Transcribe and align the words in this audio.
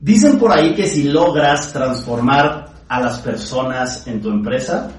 Dicen 0.00 0.38
por 0.38 0.52
ahí 0.52 0.74
que 0.74 0.86
si 0.86 1.04
logras 1.04 1.72
transformar 1.72 2.68
a 2.88 3.00
las 3.00 3.18
personas 3.18 4.06
en 4.06 4.20
tu 4.20 4.30
empresa, 4.30 4.90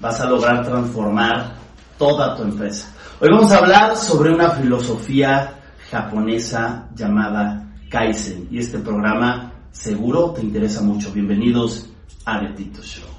vas 0.00 0.20
a 0.20 0.28
lograr 0.28 0.64
transformar 0.64 1.54
toda 1.96 2.36
tu 2.36 2.42
empresa. 2.42 2.92
Hoy 3.20 3.28
vamos 3.30 3.50
a 3.52 3.58
hablar 3.58 3.96
sobre 3.96 4.32
una 4.32 4.50
filosofía 4.50 5.54
japonesa 5.90 6.88
llamada 6.94 7.72
Kaizen 7.88 8.48
y 8.50 8.58
este 8.58 8.78
programa 8.78 9.50
seguro 9.72 10.32
te 10.32 10.42
interesa 10.42 10.82
mucho. 10.82 11.10
Bienvenidos 11.10 11.88
a 12.26 12.38
The 12.40 12.48
Tito 12.48 12.82
Show. 12.82 13.17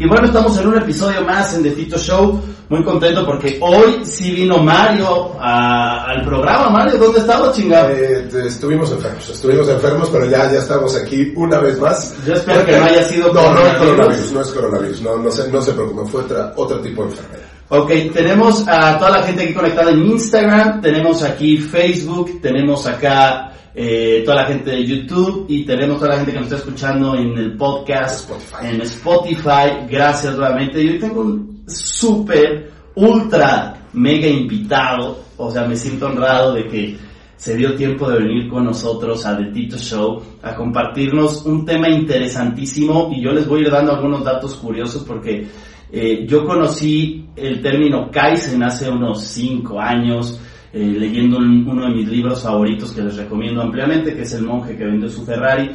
Y 0.00 0.06
bueno, 0.06 0.26
estamos 0.26 0.56
en 0.56 0.68
un 0.68 0.78
episodio 0.78 1.22
más 1.22 1.52
en 1.54 1.64
The 1.64 1.72
Tito 1.72 1.98
Show. 1.98 2.40
Muy 2.68 2.84
contento 2.84 3.26
porque 3.26 3.58
hoy 3.60 4.04
sí 4.04 4.30
vino 4.30 4.58
Mario 4.58 5.36
al 5.40 6.24
programa. 6.24 6.70
Mario, 6.70 6.98
¿dónde 6.98 7.18
estaba, 7.18 7.50
chingado? 7.50 7.88
Eh, 7.90 8.28
estuvimos 8.46 8.92
enfermos, 8.92 9.28
estuvimos 9.28 9.68
enfermos, 9.68 10.08
pero 10.12 10.26
ya, 10.26 10.52
ya 10.52 10.60
estamos 10.60 10.94
aquí 10.94 11.32
una 11.34 11.58
vez 11.58 11.80
más. 11.80 12.14
Yo 12.24 12.34
espero 12.34 12.64
que 12.64 12.78
no 12.78 12.84
haya 12.84 13.02
sido 13.02 13.32
No, 13.32 13.52
no 13.52 13.66
es 13.66 13.74
coronavirus, 13.74 14.32
no 14.32 14.40
es 14.40 14.48
coronavirus, 14.48 15.02
no, 15.02 15.16
no, 15.16 15.30
se, 15.32 15.50
no 15.50 15.60
se 15.60 15.72
preocupen, 15.72 16.06
fue 16.06 16.22
otra, 16.22 16.52
otro 16.54 16.78
tipo 16.78 17.02
de 17.02 17.10
enfermedad. 17.10 17.42
Ok, 17.70 17.90
tenemos 18.14 18.68
a 18.68 18.98
toda 18.98 19.10
la 19.10 19.22
gente 19.24 19.42
aquí 19.42 19.52
conectada 19.52 19.90
en 19.90 20.06
Instagram, 20.06 20.80
tenemos 20.80 21.24
aquí 21.24 21.58
Facebook, 21.58 22.40
tenemos 22.40 22.86
acá 22.86 23.47
eh, 23.74 24.22
toda 24.24 24.42
la 24.42 24.46
gente 24.46 24.70
de 24.70 24.84
YouTube 24.84 25.46
y 25.48 25.64
tenemos 25.64 25.98
toda 25.98 26.10
la 26.10 26.16
gente 26.16 26.32
que 26.32 26.38
nos 26.38 26.46
está 26.46 26.58
escuchando 26.58 27.14
en 27.14 27.36
el 27.36 27.56
podcast, 27.56 28.30
en 28.62 28.80
Spotify. 28.82 29.86
Gracias 29.88 30.36
nuevamente. 30.36 30.82
Y 30.82 30.88
hoy 30.88 30.98
tengo 30.98 31.20
un 31.20 31.64
súper, 31.66 32.70
ultra, 32.94 33.88
mega 33.92 34.26
invitado. 34.26 35.24
O 35.36 35.50
sea, 35.50 35.64
me 35.64 35.76
siento 35.76 36.06
honrado 36.06 36.54
de 36.54 36.66
que 36.66 36.96
se 37.36 37.56
dio 37.56 37.76
tiempo 37.76 38.10
de 38.10 38.18
venir 38.18 38.48
con 38.48 38.64
nosotros 38.64 39.24
a 39.24 39.36
The 39.36 39.52
Tito 39.52 39.78
Show 39.78 40.20
a 40.42 40.56
compartirnos 40.56 41.46
un 41.46 41.64
tema 41.64 41.88
interesantísimo 41.88 43.10
y 43.14 43.22
yo 43.22 43.30
les 43.30 43.46
voy 43.46 43.60
a 43.60 43.62
ir 43.62 43.70
dando 43.70 43.92
algunos 43.94 44.24
datos 44.24 44.54
curiosos 44.56 45.04
porque 45.04 45.46
eh, 45.92 46.26
yo 46.26 46.44
conocí 46.44 47.28
el 47.36 47.62
término 47.62 48.10
Kaizen 48.10 48.62
hace 48.64 48.90
unos 48.90 49.22
5 49.22 49.80
años 49.80 50.40
eh, 50.72 50.78
leyendo 50.78 51.38
uno 51.38 51.88
de 51.88 51.94
mis 51.94 52.08
libros 52.08 52.42
favoritos 52.42 52.92
que 52.92 53.02
les 53.02 53.16
recomiendo 53.16 53.62
ampliamente, 53.62 54.14
que 54.14 54.22
es 54.22 54.32
El 54.34 54.44
monje 54.44 54.76
que 54.76 54.84
vendió 54.84 55.08
su 55.08 55.24
Ferrari. 55.24 55.70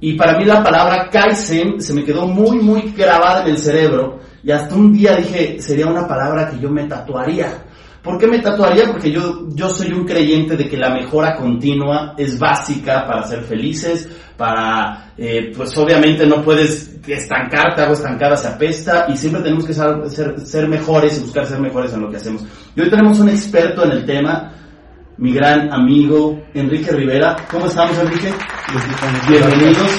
Y 0.00 0.14
para 0.14 0.36
mí 0.38 0.44
la 0.44 0.62
palabra 0.62 1.08
Kaizen 1.10 1.80
se 1.80 1.94
me 1.94 2.04
quedó 2.04 2.26
muy, 2.26 2.58
muy 2.58 2.92
grabada 2.96 3.42
en 3.42 3.50
el 3.50 3.58
cerebro. 3.58 4.20
Y 4.42 4.50
hasta 4.50 4.74
un 4.74 4.92
día 4.92 5.16
dije, 5.16 5.60
sería 5.60 5.86
una 5.86 6.06
palabra 6.06 6.50
que 6.50 6.58
yo 6.58 6.68
me 6.70 6.84
tatuaría. 6.84 7.64
¿Por 8.04 8.18
qué 8.18 8.26
me 8.26 8.38
tatuaría? 8.40 8.84
Porque 8.84 9.10
yo, 9.10 9.48
yo 9.54 9.70
soy 9.70 9.90
un 9.90 10.04
creyente 10.04 10.58
de 10.58 10.68
que 10.68 10.76
la 10.76 10.90
mejora 10.90 11.36
continua 11.36 12.14
es 12.18 12.38
básica 12.38 13.06
para 13.06 13.22
ser 13.22 13.42
felices, 13.44 14.06
para, 14.36 15.14
eh, 15.16 15.50
pues 15.56 15.74
obviamente 15.78 16.26
no 16.26 16.42
puedes 16.42 17.00
estancarte, 17.06 17.80
algo 17.80 17.94
estancada 17.94 18.36
se 18.36 18.48
apesta 18.48 19.06
y 19.08 19.16
siempre 19.16 19.40
tenemos 19.40 19.64
que 19.64 19.72
ser, 19.72 20.10
ser, 20.10 20.38
ser, 20.38 20.68
mejores 20.68 21.16
y 21.16 21.22
buscar 21.22 21.46
ser 21.46 21.58
mejores 21.60 21.94
en 21.94 22.02
lo 22.02 22.10
que 22.10 22.18
hacemos. 22.18 22.44
Y 22.76 22.82
hoy 22.82 22.90
tenemos 22.90 23.18
un 23.20 23.30
experto 23.30 23.86
en 23.86 23.92
el 23.92 24.04
tema, 24.04 24.52
mi 25.16 25.32
gran 25.32 25.72
amigo 25.72 26.42
Enrique 26.52 26.92
Rivera. 26.92 27.36
¿Cómo 27.50 27.64
estamos, 27.68 27.96
Enrique? 27.98 28.30
Bienvenidos. 29.26 29.90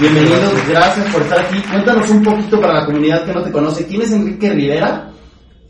Bienvenidos, 0.00 0.68
gracias 0.68 1.12
por 1.12 1.22
estar 1.22 1.38
aquí. 1.38 1.62
Cuéntanos 1.70 2.10
un 2.10 2.22
poquito 2.24 2.60
para 2.60 2.80
la 2.80 2.86
comunidad 2.86 3.24
que 3.24 3.32
no 3.32 3.42
te 3.42 3.52
conoce. 3.52 3.86
¿Quién 3.86 4.02
es 4.02 4.10
Enrique 4.10 4.52
Rivera? 4.52 5.11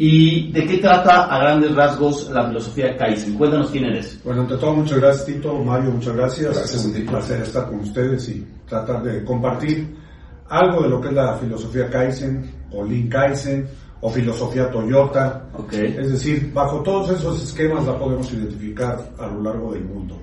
¿Y 0.05 0.51
de 0.51 0.67
qué 0.67 0.79
trata 0.79 1.27
a 1.27 1.39
grandes 1.39 1.77
rasgos 1.77 2.29
la 2.33 2.49
filosofía 2.49 2.97
Kaizen? 2.97 3.35
Cuéntanos 3.35 3.71
quién 3.71 3.85
eres. 3.85 4.21
Bueno, 4.25 4.41
ante 4.41 4.57
todo, 4.57 4.75
muchas 4.75 4.99
gracias, 4.99 5.27
Tito. 5.27 5.55
Mario, 5.63 5.93
muchas 5.93 6.17
gracias. 6.17 6.57
Gracias, 6.57 6.85
Es 6.85 6.87
un 6.87 7.07
placer 7.07 7.41
estar 7.41 7.69
con 7.69 7.79
ustedes 7.79 8.29
y 8.31 8.45
tratar 8.67 9.01
de 9.05 9.23
compartir 9.23 9.95
algo 10.49 10.83
de 10.83 10.89
lo 10.89 11.01
que 11.01 11.07
es 11.07 11.15
la 11.15 11.37
filosofía 11.37 11.89
Kaizen, 11.89 12.51
o 12.73 12.85
Lean 12.85 13.09
Kaizen, 13.09 13.69
o 14.01 14.11
filosofía 14.11 14.69
Toyota. 14.73 15.45
Okay. 15.57 15.97
Es 15.97 16.11
decir, 16.11 16.51
bajo 16.53 16.83
todos 16.83 17.11
esos 17.11 17.41
esquemas 17.41 17.87
la 17.87 17.97
podemos 17.97 18.29
identificar 18.33 18.99
a 19.17 19.29
lo 19.29 19.41
largo 19.41 19.73
del 19.73 19.85
mundo. 19.85 20.21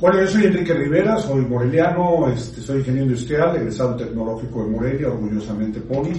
Bueno, 0.00 0.22
yo 0.22 0.26
soy 0.26 0.46
Enrique 0.46 0.74
Rivera, 0.74 1.18
soy 1.18 1.42
moreliano, 1.42 2.28
este, 2.28 2.60
soy 2.60 2.78
ingeniero 2.78 3.06
industrial, 3.06 3.54
egresado 3.54 3.94
tecnológico 3.94 4.64
de 4.64 4.70
Morelia, 4.70 5.06
orgullosamente 5.06 5.78
Poli. 5.82 6.18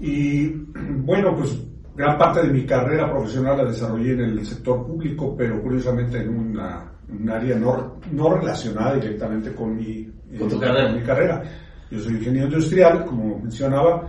Y 0.00 0.46
bueno, 1.04 1.34
pues 1.36 1.58
gran 1.96 2.16
parte 2.16 2.42
de 2.42 2.52
mi 2.52 2.64
carrera 2.64 3.10
profesional 3.10 3.58
la 3.58 3.64
desarrollé 3.64 4.12
en 4.12 4.20
el 4.20 4.46
sector 4.46 4.86
público, 4.86 5.34
pero 5.36 5.60
curiosamente 5.60 6.18
en 6.18 6.28
una, 6.28 6.92
un 7.08 7.28
área 7.28 7.56
no, 7.56 7.96
no, 8.12 8.34
relacionada 8.36 8.94
directamente 8.94 9.52
con 9.52 9.76
mi, 9.76 10.08
¿Con 10.38 10.48
tu 10.48 10.60
carrera? 10.60 10.92
mi 10.92 11.02
carrera. 11.02 11.42
Yo 11.90 11.98
soy 12.00 12.14
ingeniero 12.16 12.46
industrial, 12.46 13.04
como 13.04 13.38
mencionaba, 13.40 14.06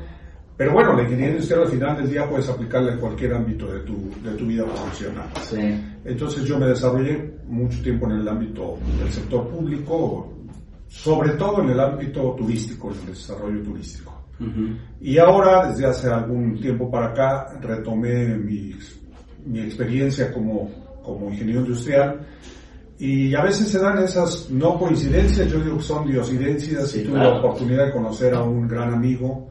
pero 0.60 0.74
bueno, 0.74 0.94
la 0.94 1.04
ingeniería 1.04 1.36
industrial 1.36 1.64
al 1.64 1.70
final 1.70 1.98
del 1.98 2.10
día 2.10 2.30
puedes 2.30 2.50
aplicarla 2.50 2.92
en 2.92 3.00
cualquier 3.00 3.34
ámbito 3.34 3.72
de 3.72 3.80
tu, 3.80 4.12
de 4.22 4.34
tu 4.34 4.46
vida 4.46 4.66
profesional. 4.66 5.30
Sí. 5.42 5.82
Entonces 6.04 6.44
yo 6.44 6.60
me 6.60 6.68
desarrollé 6.68 7.40
mucho 7.48 7.82
tiempo 7.82 8.06
en 8.08 8.18
el 8.18 8.28
ámbito 8.28 8.78
del 9.00 9.10
sector 9.10 9.48
público, 9.48 10.34
sobre 10.90 11.32
todo 11.32 11.62
en 11.64 11.70
el 11.70 11.80
ámbito 11.80 12.36
turístico, 12.38 12.92
en 12.92 13.00
el 13.00 13.06
desarrollo 13.08 13.64
turístico. 13.64 14.19
Uh 14.40 14.44
-huh. 14.44 14.78
Y 15.02 15.18
ahora, 15.18 15.70
desde 15.70 15.86
hace 15.86 16.08
algún 16.10 16.60
tiempo 16.60 16.90
para 16.90 17.08
acá, 17.08 17.60
retomé 17.62 18.28
mi, 18.38 18.74
mi 19.46 19.60
experiencia 19.62 20.32
como, 20.32 20.70
como 21.04 21.30
ingeniero 21.30 21.62
industrial 21.62 22.20
y 23.00 23.34
a 23.34 23.44
veces 23.44 23.70
se 23.70 23.80
dan 23.80 23.98
esas 24.00 24.50
no 24.52 24.78
coincidencias, 24.78 25.50
yo 25.50 25.62
digo 25.62 25.78
que 25.78 25.84
son 25.84 26.06
diosidencias 26.06 26.90
Sí, 26.92 27.00
y 27.00 27.04
tuve 27.06 27.14
claro. 27.16 27.32
la 27.32 27.40
oportunidad 27.40 27.86
de 27.86 27.92
conocer 27.94 28.34
a 28.34 28.44
un 28.44 28.68
gran 28.68 28.94
amigo 28.94 29.50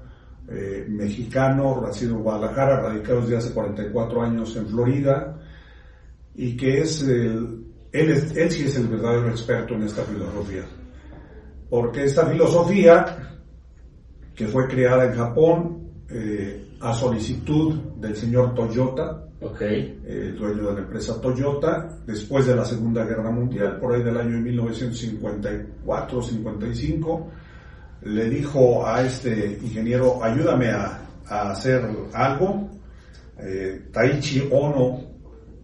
eh, 0.51 0.85
mexicano, 0.87 1.81
nacido 1.81 2.17
en 2.17 2.23
Guadalajara, 2.23 2.81
radicado 2.81 3.23
desde 3.23 3.39
hace 3.39 3.55
44 3.55 4.23
años 4.23 4.55
en 4.55 4.67
Florida 4.67 5.39
y 6.35 6.59
que 6.59 6.83
es 6.83 7.03
el, 7.03 7.65
él, 7.91 8.11
es, 8.11 8.37
él 8.37 8.51
sí 8.51 8.65
es 8.65 8.77
el 8.77 8.89
verdadero 8.89 9.31
experto 9.31 9.75
en 9.75 9.85
esta 9.85 10.03
filosofía. 10.03 10.65
Porque 11.71 12.05
esta 12.05 12.27
filosofía 12.27 13.38
que 14.39 14.47
fue 14.47 14.69
creada 14.69 15.05
en 15.07 15.15
Japón 15.15 15.79
eh, 16.09 16.77
a 16.81 16.95
solicitud 16.95 17.75
del 18.01 18.15
señor 18.15 18.55
Toyota, 18.55 19.25
Ok. 19.41 19.61
eh, 19.63 20.33
dueño 20.39 20.69
de 20.69 20.75
la 20.75 20.79
empresa 20.81 21.21
Toyota, 21.21 21.99
después 22.07 22.47
de 22.47 22.55
la 22.55 22.65
Segunda 22.65 23.05
Guerra 23.05 23.33
Mundial, 23.33 23.81
por 23.81 23.95
ahí 23.97 24.03
del 24.05 24.17
año 24.17 24.39
1954-55, 24.39 27.25
le 28.03 28.31
dijo 28.31 28.87
a 28.87 29.03
este 29.03 29.59
ingeniero, 29.61 30.23
ayúdame 30.23 30.69
a, 30.71 31.01
a 31.27 31.51
hacer 31.51 31.83
algo. 32.15 32.71
Eh, 33.41 33.89
Taichi 33.93 34.49
Ono, 34.53 35.01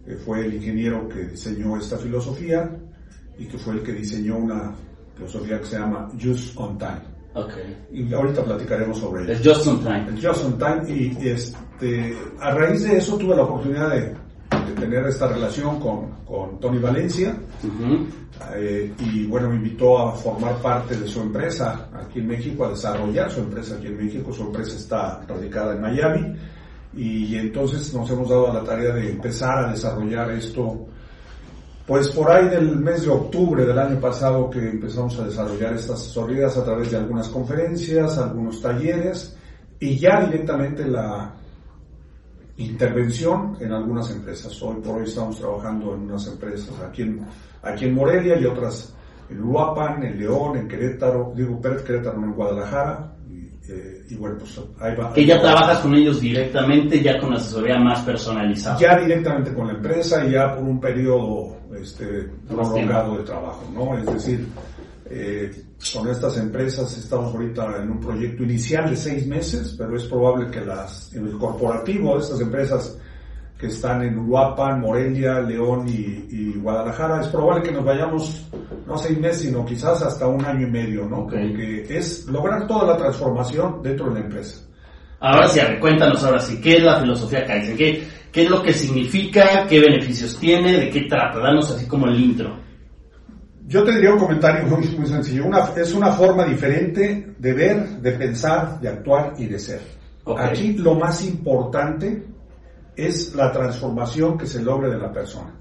que 0.05 0.15
fue 0.17 0.45
el 0.45 0.55
ingeniero 0.55 1.07
que 1.07 1.27
diseñó 1.27 1.77
esta 1.77 1.97
filosofía 1.97 2.69
y 3.37 3.45
que 3.47 3.57
fue 3.57 3.75
el 3.75 3.83
que 3.83 3.93
diseñó 3.93 4.37
una 4.37 4.73
filosofía 5.15 5.59
que 5.59 5.65
se 5.65 5.79
llama 5.79 6.09
Just 6.21 6.57
on 6.57 6.77
Time. 6.77 7.14
Ok. 7.35 7.51
Y 7.91 8.13
ahorita 8.13 8.43
platicaremos 8.43 8.97
sobre 8.97 9.23
ello. 9.23 9.33
Es 9.33 9.41
just 9.43 9.67
on 9.67 9.79
time. 9.81 10.05
El 10.07 10.25
Just 10.25 10.45
on 10.45 10.57
Time 10.57 10.83
y 10.87 11.27
este, 11.27 12.17
a 12.39 12.51
raíz 12.51 12.83
de 12.83 12.97
eso 12.97 13.17
tuve 13.17 13.35
la 13.35 13.43
oportunidad 13.43 13.89
de, 13.91 14.01
de 14.01 14.71
tener 14.79 15.05
esta 15.05 15.27
relación 15.27 15.79
con, 15.79 16.11
con 16.25 16.59
Tony 16.59 16.79
Valencia 16.79 17.35
Uh 17.63 17.67
-huh. 17.67 18.05
eh, 18.55 18.93
y 18.99 19.25
bueno, 19.27 19.49
me 19.49 19.55
invitó 19.55 19.97
a 19.99 20.11
formar 20.13 20.55
parte 20.61 20.95
de 20.95 21.07
su 21.07 21.21
empresa 21.21 21.89
aquí 21.93 22.19
en 22.19 22.27
México, 22.27 22.65
a 22.65 22.69
desarrollar 22.69 23.29
su 23.31 23.39
empresa 23.41 23.75
aquí 23.75 23.87
en 23.87 23.97
México. 23.97 24.31
Su 24.33 24.43
empresa 24.43 24.75
está 24.77 25.21
radicada 25.27 25.73
en 25.75 25.81
Miami 25.81 26.35
y 26.95 27.35
entonces 27.37 27.93
nos 27.93 28.09
hemos 28.09 28.29
dado 28.29 28.51
a 28.51 28.53
la 28.53 28.63
tarea 28.63 28.93
de 28.93 29.09
empezar 29.11 29.65
a 29.65 29.71
desarrollar 29.71 30.31
esto. 30.31 30.85
Pues 31.85 32.09
por 32.09 32.31
ahí 32.31 32.49
del 32.49 32.77
mes 32.77 33.03
de 33.03 33.09
octubre 33.09 33.63
del 33.63 33.77
año 33.77 33.99
pasado 33.99 34.49
que 34.49 34.59
empezamos 34.59 35.19
a 35.19 35.25
desarrollar 35.25 35.75
estas 35.75 36.01
asesorías 36.01 36.57
a 36.57 36.63
través 36.63 36.89
de 36.89 36.97
algunas 36.97 37.29
conferencias, 37.29 38.17
algunos 38.17 38.59
talleres 38.59 39.37
y 39.79 39.95
ya 39.97 40.25
directamente 40.25 40.83
la 40.87 41.35
intervención 42.57 43.55
en 43.59 43.71
algunas 43.71 44.09
empresas. 44.09 44.59
Hoy 44.63 44.77
por 44.81 44.97
hoy 44.97 45.03
estamos 45.03 45.37
trabajando 45.37 45.93
en 45.93 46.01
unas 46.01 46.25
empresas 46.25 46.73
aquí 46.87 47.03
en, 47.03 47.23
aquí 47.61 47.85
en 47.85 47.93
Morelia 47.93 48.39
y 48.39 48.45
otras 48.45 48.95
en 49.29 49.43
Uruapan, 49.43 50.03
en 50.03 50.19
León, 50.19 50.57
en 50.57 50.67
Querétaro, 50.67 51.33
digo 51.35 51.61
Pérez 51.61 51.83
Querétaro, 51.83 52.17
en 52.17 52.33
Guadalajara. 52.33 53.11
Y, 53.29 53.71
eh, 53.71 54.05
y 54.09 54.15
bueno, 54.15 54.37
pues 54.39 54.59
ahí 54.79 54.95
va. 54.95 55.13
Que 55.13 55.25
ya 55.25 55.39
trabajas 55.41 55.79
con 55.79 55.95
ellos 55.95 56.21
directamente, 56.21 57.01
ya 57.01 57.19
con 57.19 57.33
asesoría 57.33 57.77
más 57.77 58.01
personalizada. 58.01 58.79
Ya 58.79 58.99
directamente 58.99 59.53
con 59.53 59.67
la 59.67 59.73
empresa 59.73 60.25
y 60.25 60.31
ya 60.31 60.55
por 60.55 60.63
un 60.63 60.79
periodo 60.79 61.57
este, 61.85 62.29
prolongado 62.47 63.17
de 63.17 63.23
trabajo, 63.23 63.63
¿no? 63.73 63.97
Es 63.97 64.05
decir, 64.05 64.47
Eh, 65.07 65.51
con 65.93 66.07
estas 66.09 66.35
empresas 66.37 66.97
estamos 66.97 67.31
ahorita 67.31 67.77
en 67.79 67.91
un 67.91 67.99
proyecto 67.99 68.41
inicial 68.41 68.89
de 68.89 68.95
seis 68.95 69.27
meses, 69.27 69.75
pero 69.77 69.95
es 69.95 70.05
probable 70.05 70.49
que 70.49 70.61
las, 70.65 71.13
en 71.13 71.27
el 71.27 71.37
corporativo 71.37 72.15
de 72.15 72.23
estas 72.23 72.41
empresas 72.41 72.97
que 73.59 73.67
están 73.67 74.01
en 74.01 74.17
Uruapan, 74.17 74.81
Morelia, 74.81 75.41
León 75.41 75.85
y, 75.87 76.25
y, 76.31 76.53
Guadalajara, 76.59 77.21
es 77.21 77.27
probable 77.27 77.61
que 77.61 77.71
nos 77.71 77.85
vayamos 77.85 78.47
no 78.87 78.97
seis 78.97 79.19
meses, 79.19 79.43
sino 79.43 79.63
quizás 79.63 80.01
hasta 80.01 80.25
un 80.25 80.43
año 80.43 80.65
y 80.67 80.71
medio, 80.71 81.05
¿no? 81.05 81.19
Okay. 81.25 81.49
Porque 81.49 81.97
es 81.99 82.25
lograr 82.25 82.65
toda 82.65 82.87
la 82.93 82.97
transformación 82.97 83.83
dentro 83.83 84.07
de 84.07 84.13
la 84.15 84.25
empresa. 84.25 84.61
Ahora 85.19 85.47
sí, 85.47 85.59
a 85.59 85.65
ver, 85.69 85.79
cuéntanos 85.79 86.23
ahora 86.23 86.39
sí, 86.39 86.59
¿qué 86.59 86.77
es 86.77 86.83
la 86.83 86.99
filosofía 86.99 87.45
Kaizen? 87.45 87.77
¿Qué, 87.77 88.03
¿Qué 88.35 88.43
es 88.43 88.49
lo 88.49 88.61
que 88.61 88.73
significa? 88.73 89.65
¿Qué 89.65 89.79
beneficios 89.79 90.37
tiene? 90.37 90.77
¿De 90.77 90.89
qué 90.89 91.03
trata? 91.03 91.39
Danos 91.39 91.71
así 91.71 91.87
como 91.87 92.07
el 92.07 92.19
intro. 92.19 92.53
Yo 93.65 93.81
te 93.85 93.93
diría 93.93 94.11
un 94.11 94.19
comentario 94.19 94.67
muy, 94.67 94.85
muy 94.89 95.07
sencillo. 95.07 95.45
Una, 95.45 95.69
es 95.77 95.93
una 95.93 96.11
forma 96.11 96.43
diferente 96.43 97.33
de 97.39 97.53
ver, 97.53 98.01
de 98.01 98.11
pensar, 98.11 98.81
de 98.81 98.89
actuar 98.89 99.35
y 99.37 99.45
de 99.45 99.57
ser. 99.57 99.79
Okay. 100.25 100.45
Aquí 100.47 100.73
lo 100.73 100.95
más 100.95 101.23
importante 101.23 102.25
es 102.97 103.33
la 103.35 103.53
transformación 103.53 104.37
que 104.37 104.47
se 104.47 104.61
logre 104.61 104.89
de 104.89 104.97
la 104.97 105.13
persona. 105.13 105.55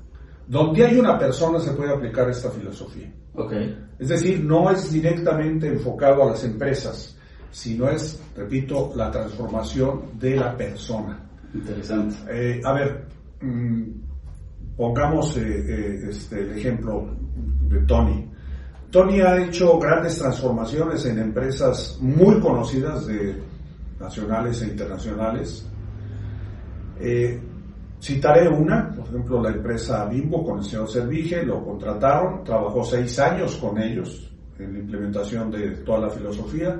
Donde 0.48 0.84
hay 0.84 0.98
una 0.98 1.16
persona 1.16 1.60
se 1.60 1.74
puede 1.74 1.92
aplicar 1.92 2.28
esta 2.28 2.50
filosofía. 2.50 3.08
Okay. 3.36 3.86
Es 4.00 4.08
decir, 4.08 4.42
no 4.42 4.68
es 4.68 4.90
directamente 4.90 5.68
enfocado 5.68 6.24
a 6.24 6.30
las 6.32 6.42
empresas, 6.42 7.16
sino 7.52 7.88
es, 7.88 8.20
repito, 8.36 8.90
la 8.96 9.12
transformación 9.12 10.18
de 10.18 10.34
la 10.34 10.56
persona. 10.56 11.30
Interesante. 11.54 12.16
Eh, 12.28 12.60
a 12.64 12.72
ver, 12.72 13.06
mmm, 13.40 13.84
pongamos 14.76 15.36
eh, 15.36 15.64
eh, 15.68 16.06
este, 16.10 16.40
el 16.40 16.58
ejemplo 16.58 17.08
de 17.68 17.78
Tony. 17.82 18.28
Tony 18.90 19.20
ha 19.20 19.40
hecho 19.42 19.78
grandes 19.78 20.18
transformaciones 20.18 21.04
en 21.06 21.18
empresas 21.18 21.98
muy 22.00 22.38
conocidas 22.40 23.06
de 23.06 23.34
nacionales 23.98 24.62
e 24.62 24.66
internacionales. 24.66 25.68
Citaré 28.00 28.48
una, 28.48 28.92
por 28.94 29.06
ejemplo, 29.08 29.42
la 29.42 29.50
empresa 29.50 30.04
Bimbo 30.06 30.44
con 30.44 30.58
el 30.58 30.64
señor 30.64 30.88
Servige, 30.88 31.42
lo 31.42 31.64
contrataron, 31.64 32.44
trabajó 32.44 32.84
seis 32.84 33.18
años 33.18 33.56
con 33.56 33.80
ellos 33.80 34.30
en 34.58 34.74
la 34.74 34.78
implementación 34.78 35.50
de 35.50 35.70
toda 35.78 36.00
la 36.00 36.10
filosofía 36.10 36.78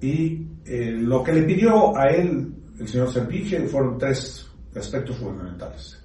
y 0.00 0.46
lo 0.66 1.22
que 1.22 1.32
le 1.32 1.42
pidió 1.44 1.96
a 1.96 2.08
él 2.08 2.59
el 2.80 2.88
señor 2.88 3.12
Servige 3.12 3.60
fueron 3.68 3.98
tres 3.98 4.50
aspectos 4.74 5.16
fundamentales. 5.16 5.98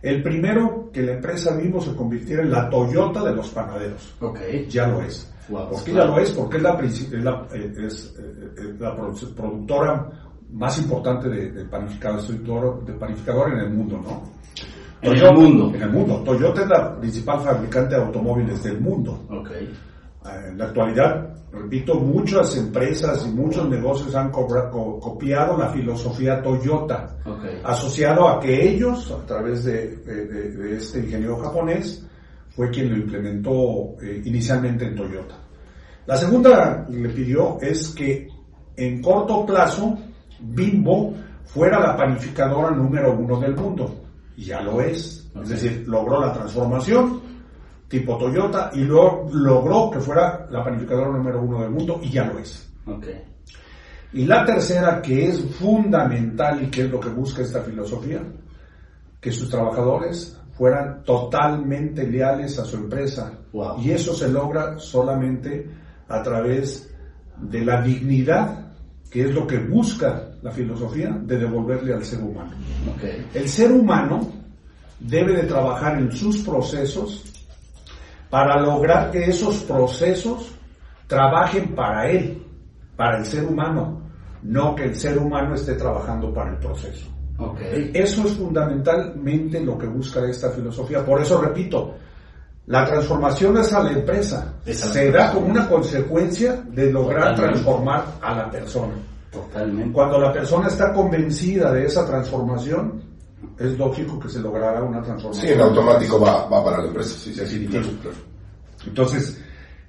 El 0.00 0.22
primero, 0.22 0.90
que 0.92 1.02
la 1.02 1.12
empresa 1.12 1.56
Bimbo 1.56 1.80
se 1.80 1.94
convirtiera 1.94 2.42
en 2.42 2.50
la 2.50 2.68
Toyota 2.68 3.22
de 3.22 3.34
los 3.34 3.48
panaderos. 3.50 4.14
Okay. 4.20 4.66
Ya 4.68 4.88
lo 4.88 5.02
es. 5.02 5.32
Wow, 5.48 5.70
¿Por 5.70 5.84
qué 5.84 5.92
claro. 5.92 6.10
ya 6.10 6.16
lo 6.16 6.22
es? 6.22 6.30
Porque 6.32 6.56
es 6.56 6.62
la, 6.62 6.80
es 6.80 7.12
la, 7.12 7.46
es, 7.54 8.14
es 8.56 8.80
la 8.80 8.96
productora 8.96 10.08
más 10.52 10.78
importante 10.78 11.28
de, 11.28 11.52
de, 11.52 11.64
panificador, 11.64 12.84
de 12.84 12.92
panificador 12.94 13.52
en 13.52 13.58
el 13.60 13.70
mundo, 13.70 14.00
¿no? 14.02 14.22
En 15.00 15.10
Toyota, 15.10 15.28
el 15.28 15.34
mundo. 15.36 15.74
En 15.74 15.82
el 15.82 15.90
mundo. 15.90 16.22
Toyota 16.24 16.62
es 16.62 16.68
la 16.68 17.00
principal 17.00 17.40
fabricante 17.40 17.94
de 17.94 18.02
automóviles 18.02 18.62
del 18.62 18.80
mundo. 18.80 19.24
Okay. 19.28 19.72
Eh, 20.24 20.48
En 20.50 20.58
la 20.58 20.66
actualidad, 20.66 21.28
repito, 21.52 21.94
muchas 21.94 22.56
empresas 22.56 23.26
y 23.26 23.30
muchos 23.30 23.68
negocios 23.68 24.14
han 24.14 24.30
copiado 24.30 25.56
la 25.58 25.68
filosofía 25.70 26.42
Toyota, 26.42 27.16
okay. 27.24 27.60
asociado 27.64 28.28
a 28.28 28.40
que 28.40 28.68
ellos, 28.68 29.10
a 29.10 29.26
través 29.26 29.64
de, 29.64 29.96
de, 29.96 30.26
de, 30.26 30.76
este 30.76 31.00
ingeniero 31.00 31.36
japonés, 31.38 32.06
fue 32.50 32.70
quien 32.70 32.90
lo 32.90 32.96
implementó 32.96 33.96
eh, 34.02 34.22
inicialmente 34.24 34.86
en 34.86 34.96
Toyota. 34.96 35.34
La 36.06 36.16
segunda 36.16 36.86
le 36.88 37.08
pidió 37.10 37.58
es 37.60 37.88
que 37.90 38.28
en 38.76 39.00
corto 39.00 39.46
plazo 39.46 39.96
Bimbo 40.40 41.14
fuera 41.44 41.78
la 41.78 41.96
panificadora 41.96 42.70
número 42.70 43.16
uno 43.16 43.38
del 43.38 43.54
mundo. 43.54 43.94
Y 44.36 44.44
ya 44.44 44.60
lo 44.60 44.80
es. 44.80 45.30
Okay. 45.30 45.42
Es 45.42 45.48
decir, 45.48 45.84
logró 45.86 46.20
la 46.20 46.32
transformación 46.32 47.21
tipo 47.92 48.16
Toyota 48.16 48.70
y 48.72 48.84
luego 48.84 49.28
logró 49.34 49.90
que 49.90 50.00
fuera 50.00 50.46
la 50.50 50.64
panificadora 50.64 51.10
número 51.10 51.42
uno 51.42 51.60
del 51.60 51.70
mundo 51.70 52.00
y 52.02 52.08
ya 52.08 52.24
lo 52.24 52.38
es. 52.38 52.66
Okay. 52.86 53.22
Y 54.14 54.24
la 54.24 54.46
tercera, 54.46 55.02
que 55.02 55.28
es 55.28 55.38
fundamental 55.56 56.62
y 56.64 56.70
que 56.70 56.84
es 56.84 56.90
lo 56.90 56.98
que 56.98 57.10
busca 57.10 57.42
esta 57.42 57.60
filosofía, 57.60 58.22
que 59.20 59.30
sus 59.30 59.50
trabajadores 59.50 60.40
fueran 60.56 61.04
totalmente 61.04 62.06
leales 62.08 62.58
a 62.58 62.64
su 62.64 62.76
empresa. 62.76 63.30
Wow. 63.52 63.82
Y 63.82 63.90
eso 63.90 64.14
se 64.14 64.30
logra 64.30 64.78
solamente 64.78 65.68
a 66.08 66.22
través 66.22 66.90
de 67.36 67.62
la 67.62 67.82
dignidad, 67.82 68.72
que 69.10 69.24
es 69.24 69.34
lo 69.34 69.46
que 69.46 69.58
busca 69.58 70.30
la 70.40 70.50
filosofía, 70.50 71.10
de 71.10 71.38
devolverle 71.38 71.92
al 71.92 72.04
ser 72.04 72.22
humano. 72.22 72.52
Okay. 72.96 73.28
El 73.34 73.46
ser 73.46 73.70
humano 73.70 74.30
debe 74.98 75.34
de 75.34 75.42
trabajar 75.42 75.98
en 75.98 76.10
sus 76.10 76.38
procesos 76.38 77.31
para 78.32 78.58
lograr 78.58 79.10
que 79.10 79.24
esos 79.26 79.58
procesos 79.64 80.54
trabajen 81.06 81.74
para 81.74 82.08
él, 82.08 82.42
para 82.96 83.18
el 83.18 83.26
ser 83.26 83.44
humano, 83.44 84.00
no 84.42 84.74
que 84.74 84.84
el 84.84 84.96
ser 84.96 85.18
humano 85.18 85.54
esté 85.54 85.74
trabajando 85.74 86.32
para 86.32 86.52
el 86.52 86.56
proceso. 86.56 87.10
Okay. 87.36 87.90
Eso 87.92 88.26
es 88.26 88.32
fundamentalmente 88.32 89.60
lo 89.60 89.76
que 89.76 89.86
busca 89.86 90.24
esta 90.24 90.48
filosofía. 90.48 91.04
Por 91.04 91.20
eso 91.20 91.42
repito, 91.42 91.94
la 92.68 92.86
transformación 92.86 93.58
es 93.58 93.70
a 93.74 93.82
la 93.82 93.92
empresa. 93.92 94.54
Se 94.64 95.10
da 95.10 95.30
como 95.30 95.48
una 95.48 95.68
consecuencia 95.68 96.64
de 96.70 96.90
lograr 96.90 97.34
Totalmente. 97.34 97.52
transformar 97.52 98.04
a 98.22 98.34
la 98.34 98.50
persona. 98.50 98.94
Totalmente. 99.30 99.92
Cuando 99.92 100.18
la 100.18 100.32
persona 100.32 100.68
está 100.68 100.90
convencida 100.94 101.70
de 101.70 101.84
esa 101.84 102.06
transformación, 102.06 103.11
es 103.58 103.78
lógico 103.78 104.18
que 104.20 104.28
se 104.28 104.40
logrará 104.40 104.82
una 104.82 105.02
transformación. 105.02 105.46
Sí, 105.46 105.52
en 105.52 105.60
automático 105.60 106.20
va, 106.20 106.46
va 106.48 106.64
para 106.64 106.78
la 106.78 106.88
empresa. 106.88 107.10
Sí, 107.10 107.30
sí, 107.30 107.34
sí, 107.34 107.40
Definitivo. 107.40 107.82
claro, 107.82 107.98
claro. 108.02 108.16
Entonces, 108.86 109.40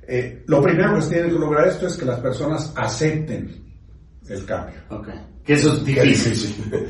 eh, 0.08 0.44
lo 0.48 0.62
primero 0.62 0.96
que 0.96 1.02
se 1.02 1.10
tiene 1.10 1.30
que 1.30 1.40
lograr 1.40 1.68
esto 1.68 1.88
es 1.88 1.98
que 1.98 2.06
las 2.06 2.20
personas 2.20 2.74
acepten 2.76 3.64
el 4.30 4.46
cambio. 4.46 4.76
Okay. 4.90 5.14
Que 5.44 5.54
eso 5.54 5.74
es 5.74 5.84
difícil. 5.86 6.32
difícil. 6.34 6.88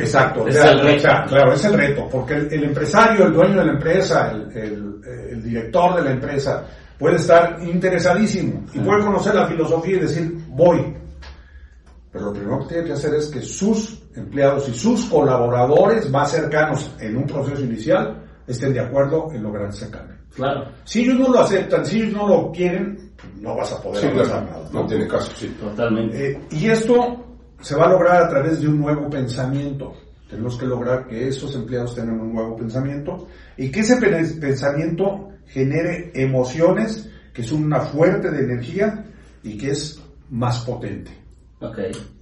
Exacto. 0.00 0.42
o 0.42 0.48
Es 0.48 0.54
sea, 0.54 0.72
el 0.72 0.80
reto. 0.80 1.02
claro, 1.28 1.52
es 1.52 1.64
el 1.64 1.72
reto, 1.74 2.08
porque 2.10 2.34
el, 2.34 2.52
el 2.52 2.64
empresario, 2.64 3.26
el 3.26 3.32
dueño 3.32 3.58
de 3.60 3.64
la 3.66 3.72
empresa, 3.72 4.30
el, 4.32 4.50
el- 4.56 4.96
el 5.30 5.42
director 5.42 5.94
de 5.96 6.02
la 6.02 6.10
empresa, 6.12 6.64
puede 6.98 7.16
estar 7.16 7.58
interesadísimo 7.62 8.64
y 8.74 8.78
puede 8.80 9.04
conocer 9.04 9.34
la 9.34 9.46
filosofía 9.46 9.96
y 9.96 10.00
decir, 10.00 10.34
voy. 10.48 10.94
Pero 12.12 12.26
lo 12.26 12.32
primero 12.32 12.58
que 12.60 12.68
tiene 12.74 12.84
que 12.84 12.92
hacer 12.94 13.14
es 13.14 13.26
que 13.26 13.40
sus 13.42 14.02
empleados 14.16 14.68
y 14.68 14.72
sus 14.74 15.04
colaboradores 15.06 16.10
más 16.10 16.30
cercanos 16.30 16.90
en 17.00 17.16
un 17.16 17.26
proceso 17.26 17.62
inicial 17.62 18.22
estén 18.46 18.72
de 18.72 18.80
acuerdo 18.80 19.28
en 19.32 19.42
lograr 19.42 19.68
ese 19.70 19.90
cambio. 19.90 20.16
Claro. 20.34 20.68
Si 20.84 21.02
ellos 21.02 21.18
no 21.18 21.28
lo 21.30 21.40
aceptan, 21.40 21.84
si 21.86 22.00
ellos 22.02 22.12
no 22.14 22.28
lo 22.28 22.52
quieren, 22.52 23.12
no 23.40 23.56
vas 23.56 23.72
a 23.72 23.80
poder 23.82 24.00
Sí, 24.02 24.06
avanzar 24.08 24.44
claro. 24.46 24.58
nada. 24.60 24.70
No 24.72 24.86
tiene 24.86 25.06
caso, 25.08 25.32
sí. 25.36 25.48
Totalmente. 25.58 26.30
Eh, 26.32 26.40
y 26.50 26.66
esto 26.68 27.24
se 27.60 27.74
va 27.74 27.86
a 27.86 27.90
lograr 27.90 28.22
a 28.22 28.28
través 28.28 28.60
de 28.60 28.68
un 28.68 28.78
nuevo 28.80 29.08
pensamiento. 29.08 29.94
Tenemos 30.28 30.58
que 30.58 30.66
lograr 30.66 31.06
que 31.06 31.28
esos 31.28 31.54
empleados 31.54 31.94
tengan 31.94 32.20
un 32.20 32.34
nuevo 32.34 32.56
pensamiento 32.56 33.28
y 33.56 33.70
que 33.70 33.80
ese 33.80 33.96
pe- 33.96 34.10
pensamiento 34.40 35.28
genere 35.46 36.10
emociones 36.14 37.08
que 37.32 37.42
son 37.42 37.64
una 37.64 37.80
fuerte 37.80 38.30
de 38.30 38.40
energía 38.44 39.04
y 39.42 39.56
que 39.56 39.70
es 39.70 40.02
más 40.30 40.60
potente. 40.64 41.12
Ok. 41.60 41.78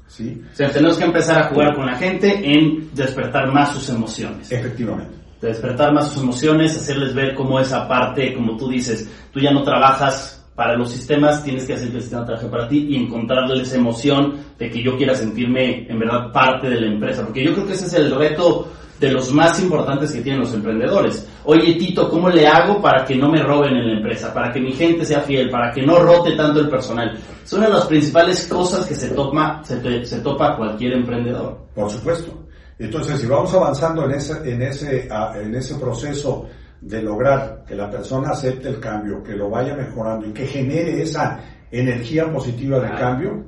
¿Sí? 0.07 0.43
O 0.53 0.57
sea, 0.57 0.71
tenemos 0.71 0.97
que 0.97 1.05
empezar 1.05 1.39
a 1.39 1.49
jugar 1.49 1.75
con 1.75 1.87
la 1.87 1.97
gente 1.97 2.41
en 2.43 2.91
despertar 2.95 3.53
más 3.53 3.73
sus 3.73 3.89
emociones. 3.89 4.51
Efectivamente. 4.51 5.15
de 5.41 5.49
despertar 5.49 5.93
más 5.93 6.09
sus 6.09 6.23
emociones, 6.23 6.77
hacerles 6.77 7.15
ver 7.15 7.35
cómo 7.35 7.61
esa 7.61 7.87
parte, 7.87 8.33
como 8.35 8.57
tú 8.57 8.69
dices, 8.69 9.11
tú 9.31 9.41
ya 9.41 9.51
no 9.51 9.63
trabajas 9.63 10.43
para 10.55 10.75
los 10.77 10.91
sistemas, 10.91 11.43
tienes 11.43 11.65
que 11.65 11.75
hacer 11.75 11.91
que 11.91 11.97
el 11.97 12.03
sistema 12.03 12.25
trabaje 12.25 12.47
para 12.47 12.69
ti 12.69 12.87
y 12.89 12.97
encontrarle 12.97 13.61
esa 13.63 13.77
emoción 13.77 14.37
de 14.59 14.71
que 14.71 14.83
yo 14.83 14.97
quiera 14.97 15.15
sentirme 15.15 15.87
en 15.89 15.99
verdad 15.99 16.33
parte 16.33 16.71
de 16.71 16.81
la 16.81 16.87
empresa, 16.87 17.25
porque 17.25 17.45
yo 17.45 17.53
creo 17.53 17.67
que 17.67 17.73
ese 17.73 17.87
es 17.87 17.95
el 17.95 18.15
reto 18.15 18.69
de 19.05 19.13
los 19.13 19.33
más 19.33 19.61
importantes 19.61 20.13
que 20.13 20.23
tienen 20.23 20.41
los 20.41 20.55
emprendedores. 20.55 21.27
Oye 21.45 21.75
Tito, 21.75 22.09
¿cómo 22.09 22.31
le 22.31 22.47
hago 22.47 22.81
para 22.81 23.05
que 23.05 23.15
no 23.15 23.31
me 23.31 23.43
roben 23.43 23.77
en 23.77 23.89
la 23.89 23.97
empresa, 23.99 24.33
para 24.33 24.51
que 24.53 24.61
mi 24.61 24.73
gente 24.73 25.05
sea 25.05 25.21
fiel, 25.21 25.51
para 25.51 25.71
que 25.73 25.83
no 25.83 25.99
rote 25.99 26.35
tanto 26.37 26.61
el 26.61 26.69
personal? 26.69 27.19
Es 27.45 27.53
una 27.53 27.67
de 27.67 27.75
las 27.75 27.87
principales 27.87 28.47
cosas 28.47 28.87
que 28.87 28.95
se, 28.95 29.11
toma, 29.11 29.63
se, 29.63 30.05
se 30.05 30.21
topa 30.21 30.57
cualquier 30.57 30.95
emprendedor. 30.95 31.67
Por 31.75 31.91
supuesto. 31.91 32.45
Entonces, 32.79 33.21
si 33.21 33.27
vamos 33.27 33.53
avanzando 33.55 34.05
en 34.05 34.13
ese, 34.13 34.51
en 34.51 34.63
ese, 34.63 35.09
en 35.37 35.55
ese 35.55 35.75
proceso 35.77 36.47
de 36.81 37.03
lograr 37.03 37.65
que 37.67 37.75
la 37.75 37.91
persona 37.91 38.31
acepte 38.31 38.69
el 38.69 38.81
cambio, 38.81 39.23
que 39.23 39.35
lo 39.35 39.49
vaya 39.51 39.75
mejorando 39.75 40.27
y 40.27 40.33
que 40.33 40.47
genere 40.47 41.03
esa 41.03 41.41
energía 41.71 42.33
positiva 42.33 42.81
de 42.81 42.91
cambio, 42.99 43.45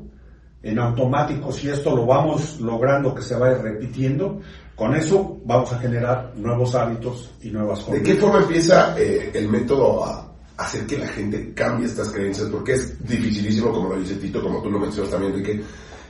en 0.62 0.78
automático, 0.78 1.52
si 1.52 1.68
esto 1.68 1.94
lo 1.94 2.06
vamos 2.06 2.60
logrando 2.60 3.14
que 3.14 3.22
se 3.22 3.36
vaya 3.36 3.58
repitiendo, 3.58 4.40
con 4.76 4.94
eso 4.94 5.40
vamos 5.44 5.72
a 5.72 5.78
generar 5.78 6.32
nuevos 6.36 6.74
hábitos 6.74 7.30
y 7.42 7.50
nuevas 7.50 7.78
¿De 7.78 7.84
conductas. 7.86 8.14
qué 8.14 8.20
forma 8.20 8.38
empieza 8.40 8.94
eh, 8.98 9.30
el 9.34 9.48
método 9.48 10.04
a, 10.04 10.22
hacer 10.58 10.86
que 10.86 10.98
la 10.98 11.08
gente 11.08 11.52
cambie 11.54 11.86
estas 11.86 12.08
creencias, 12.08 12.48
porque 12.48 12.74
es 12.74 13.06
dificilísimo, 13.06 13.72
como 13.72 13.90
lo 13.90 14.00
dice 14.00 14.14
Tito, 14.14 14.42
como 14.42 14.62
tú 14.62 14.70
lo 14.70 14.78
mencionas 14.78 15.10
también, 15.10 15.32
Enrique, 15.32 15.62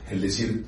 el 0.09 0.21
decir, 0.21 0.65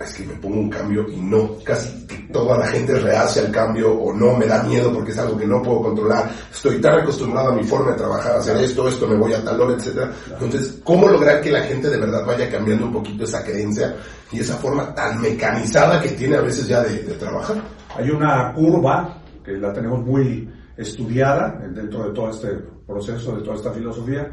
es 0.00 0.14
que 0.14 0.24
me 0.24 0.34
pongo 0.34 0.60
un 0.60 0.70
cambio 0.70 1.08
y 1.08 1.16
no, 1.16 1.56
casi 1.64 2.06
toda 2.32 2.58
la 2.58 2.66
gente 2.66 2.94
rehace 2.98 3.40
al 3.40 3.50
cambio 3.50 3.92
o 3.92 4.14
no, 4.14 4.36
me 4.36 4.46
da 4.46 4.62
miedo 4.62 4.92
porque 4.92 5.10
es 5.10 5.18
algo 5.18 5.36
que 5.36 5.46
no 5.46 5.62
puedo 5.62 5.82
controlar, 5.82 6.30
estoy 6.52 6.80
tan 6.80 7.00
acostumbrado 7.00 7.50
a 7.50 7.54
mi 7.54 7.64
forma 7.64 7.92
de 7.92 7.98
trabajar, 7.98 8.32
a 8.32 8.38
hacer 8.38 8.56
esto, 8.58 8.88
esto, 8.88 9.08
me 9.08 9.16
voy 9.16 9.32
a 9.32 9.42
tal 9.42 9.60
hora, 9.60 9.74
etc. 9.74 10.10
Entonces, 10.30 10.80
¿cómo 10.84 11.08
lograr 11.08 11.40
que 11.40 11.50
la 11.50 11.62
gente 11.62 11.90
de 11.90 11.98
verdad 11.98 12.24
vaya 12.24 12.48
cambiando 12.50 12.86
un 12.86 12.92
poquito 12.92 13.24
esa 13.24 13.42
creencia 13.42 13.96
y 14.30 14.40
esa 14.40 14.56
forma 14.56 14.94
tan 14.94 15.20
mecanizada 15.20 16.00
que 16.00 16.10
tiene 16.10 16.36
a 16.36 16.42
veces 16.42 16.68
ya 16.68 16.82
de, 16.82 17.02
de 17.02 17.14
trabajar? 17.14 17.60
Hay 17.96 18.10
una 18.10 18.52
curva 18.54 19.20
que 19.44 19.52
la 19.52 19.72
tenemos 19.72 20.04
muy 20.04 20.48
estudiada 20.76 21.58
dentro 21.74 22.04
de 22.04 22.14
todo 22.14 22.30
este 22.30 22.48
proceso, 22.86 23.36
de 23.36 23.42
toda 23.42 23.56
esta 23.56 23.72
filosofía, 23.72 24.30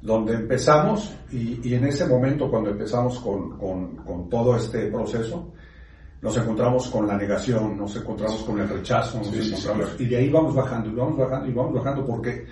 donde 0.00 0.34
empezamos 0.34 1.14
y, 1.32 1.60
y 1.68 1.74
en 1.74 1.84
ese 1.84 2.06
momento 2.06 2.50
cuando 2.50 2.70
empezamos 2.70 3.18
con, 3.18 3.58
con, 3.58 3.96
con, 3.96 4.28
todo 4.28 4.56
este 4.56 4.86
proceso, 4.86 5.52
nos 6.22 6.36
encontramos 6.36 6.88
con 6.88 7.06
la 7.06 7.16
negación, 7.16 7.76
nos 7.76 7.96
encontramos 7.96 8.42
con 8.42 8.60
el 8.60 8.68
rechazo, 8.68 9.18
nos 9.18 9.28
sí, 9.28 9.48
encontramos, 9.48 9.94
sí, 9.96 10.04
y 10.04 10.06
de 10.06 10.16
ahí 10.16 10.30
vamos 10.30 10.54
bajando 10.54 10.88
y 10.90 10.94
vamos 10.94 11.18
bajando 11.18 11.48
y 11.48 11.52
vamos 11.52 11.74
bajando 11.74 12.06
porque 12.06 12.46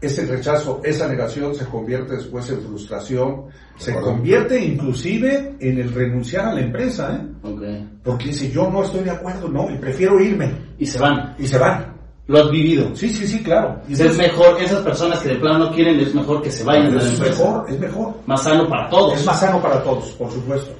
ese 0.00 0.26
rechazo, 0.26 0.80
esa 0.82 1.06
negación 1.06 1.54
se 1.54 1.64
convierte 1.64 2.16
después 2.16 2.50
en 2.50 2.60
frustración, 2.60 3.46
se 3.76 3.94
convierte 3.94 4.60
inclusive 4.60 5.54
en 5.60 5.78
el 5.78 5.94
renunciar 5.94 6.46
a 6.46 6.54
la 6.54 6.60
empresa, 6.60 7.14
¿eh? 7.14 7.48
Okay. 7.48 8.00
porque 8.02 8.26
dice 8.26 8.50
yo 8.50 8.68
no 8.68 8.82
estoy 8.82 9.04
de 9.04 9.12
acuerdo, 9.12 9.48
no, 9.48 9.70
y 9.70 9.78
prefiero 9.78 10.20
irme. 10.20 10.72
Y 10.78 10.86
se 10.86 10.98
van. 10.98 11.36
Y 11.38 11.46
se 11.46 11.56
van. 11.56 11.91
Lo 12.28 12.38
has 12.38 12.50
vivido. 12.50 12.94
Sí, 12.94 13.12
sí, 13.12 13.26
sí, 13.26 13.42
claro. 13.42 13.80
Y 13.88 13.94
es 13.94 14.16
mejor, 14.16 14.60
esas 14.60 14.80
personas 14.82 15.18
que 15.20 15.30
de 15.30 15.36
plano 15.36 15.66
no 15.66 15.72
quieren, 15.72 15.98
es 15.98 16.14
mejor 16.14 16.40
que 16.40 16.50
se 16.50 16.62
vayan 16.62 16.90
de 16.90 16.96
la 16.96 17.02
es 17.02 17.14
empresa. 17.14 17.44
mejor, 17.44 17.70
es 17.70 17.80
mejor. 17.80 18.14
Más 18.26 18.42
sano 18.42 18.68
para 18.68 18.88
todos. 18.88 19.14
Es 19.14 19.26
más 19.26 19.40
sano 19.40 19.60
para 19.60 19.82
todos, 19.82 20.12
por 20.12 20.30
supuesto. 20.30 20.72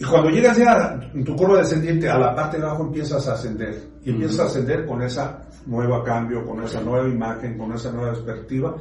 Y 0.00 0.04
cuando 0.04 0.30
llegas 0.30 0.56
ya 0.56 0.98
en 1.14 1.24
tu 1.24 1.36
curva 1.36 1.58
descendiente, 1.58 2.08
a 2.08 2.18
la 2.18 2.34
parte 2.34 2.58
de 2.58 2.64
abajo 2.64 2.84
empiezas 2.84 3.26
a 3.28 3.34
ascender. 3.34 3.80
Y 4.04 4.10
empiezas 4.10 4.40
a 4.40 4.44
ascender 4.44 4.86
con 4.86 5.02
esa 5.02 5.40
nueva 5.66 6.02
cambio, 6.02 6.44
con 6.44 6.62
esa 6.62 6.80
nueva 6.80 7.08
imagen, 7.08 7.56
con 7.56 7.72
esa 7.72 7.92
nueva 7.92 8.12
perspectiva. 8.12 8.76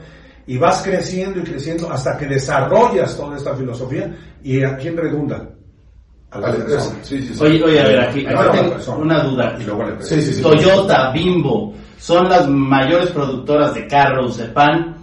Y 0.47 0.57
vas 0.57 0.81
creciendo 0.81 1.39
y 1.39 1.43
creciendo 1.43 1.91
hasta 1.91 2.17
que 2.17 2.25
desarrollas 2.25 3.15
toda 3.15 3.37
esta 3.37 3.55
filosofía. 3.55 4.15
¿Y 4.43 4.63
a 4.63 4.75
quién 4.77 4.97
redunda? 4.97 5.49
A 6.31 6.39
la 6.39 6.51
persona. 6.51 6.99
Sí, 7.03 7.21
sí, 7.21 7.33
sí. 7.33 7.43
Oye, 7.43 7.63
oye, 7.63 7.79
a 7.79 7.87
ver, 7.87 7.99
aquí, 8.01 8.23
tengo 8.25 8.69
persona. 8.71 8.97
una 8.97 9.23
duda. 9.23 9.57
Y 9.59 9.63
luego 9.63 9.83
la 9.83 9.89
empresa. 9.91 10.15
Sí, 10.15 10.21
sí, 10.21 10.33
sí. 10.33 10.41
Toyota, 10.41 11.11
Bimbo, 11.11 11.73
son 11.97 12.27
las 12.29 12.47
mayores 12.49 13.11
productoras 13.11 13.73
de 13.73 13.87
carros, 13.87 14.37
de 14.37 14.45
pan, 14.45 14.97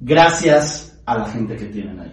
gracias 0.00 0.98
a 1.06 1.18
la 1.18 1.24
gente 1.26 1.56
que 1.56 1.66
tienen 1.66 1.98
ahí. 2.00 2.12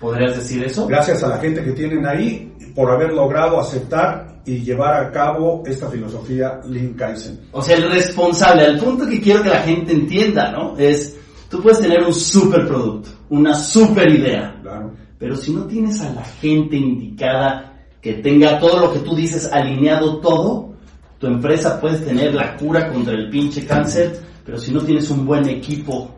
¿Podrías 0.00 0.36
decir 0.36 0.62
eso? 0.64 0.86
Gracias 0.86 1.22
a 1.22 1.28
la 1.28 1.38
gente 1.38 1.62
que 1.64 1.72
tienen 1.72 2.06
ahí 2.06 2.52
por 2.74 2.90
haber 2.90 3.12
logrado 3.12 3.58
aceptar 3.60 4.42
y 4.44 4.58
llevar 4.62 5.02
a 5.02 5.10
cabo 5.10 5.62
esta 5.64 5.88
filosofía 5.88 6.60
Lean 6.68 6.92
Kaizen. 6.94 7.40
O 7.52 7.62
sea, 7.62 7.76
el 7.76 7.90
responsable, 7.90 8.66
al 8.66 8.78
punto 8.78 9.06
que 9.08 9.20
quiero 9.20 9.42
que 9.42 9.48
la 9.48 9.60
gente 9.60 9.92
entienda, 9.92 10.50
¿no? 10.52 10.76
Es, 10.76 11.16
tú 11.48 11.62
puedes 11.62 11.80
tener 11.80 12.02
un 12.02 12.12
super 12.12 12.66
producto, 12.66 13.08
una 13.30 13.54
super 13.54 14.10
idea, 14.12 14.54
Claro. 14.62 14.92
pero 15.18 15.36
si 15.36 15.52
no 15.54 15.64
tienes 15.64 16.00
a 16.02 16.10
la 16.12 16.24
gente 16.24 16.76
indicada 16.76 17.73
que 18.04 18.12
tenga 18.16 18.58
todo 18.60 18.80
lo 18.80 18.92
que 18.92 18.98
tú 18.98 19.16
dices 19.16 19.50
alineado 19.50 20.18
todo, 20.18 20.74
tu 21.18 21.26
empresa 21.26 21.80
puedes 21.80 22.04
tener 22.04 22.34
la 22.34 22.54
cura 22.54 22.92
contra 22.92 23.14
el 23.14 23.30
pinche 23.30 23.64
cáncer, 23.66 24.20
pero 24.44 24.58
si 24.58 24.74
no 24.74 24.82
tienes 24.82 25.08
un 25.10 25.24
buen 25.24 25.48
equipo 25.48 26.10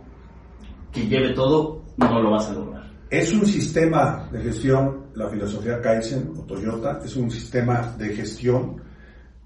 que 0.92 1.06
lleve 1.06 1.32
todo, 1.32 1.84
no 1.96 2.20
lo 2.20 2.32
vas 2.32 2.48
a 2.48 2.54
lograr. 2.54 2.90
Es 3.08 3.32
un 3.32 3.46
sistema 3.46 4.28
de 4.32 4.40
gestión, 4.42 5.06
la 5.14 5.28
filosofía 5.28 5.80
Kaizen 5.80 6.32
o 6.36 6.42
Toyota, 6.42 6.98
es 7.04 7.14
un 7.14 7.30
sistema 7.30 7.94
de 7.96 8.08
gestión 8.16 8.82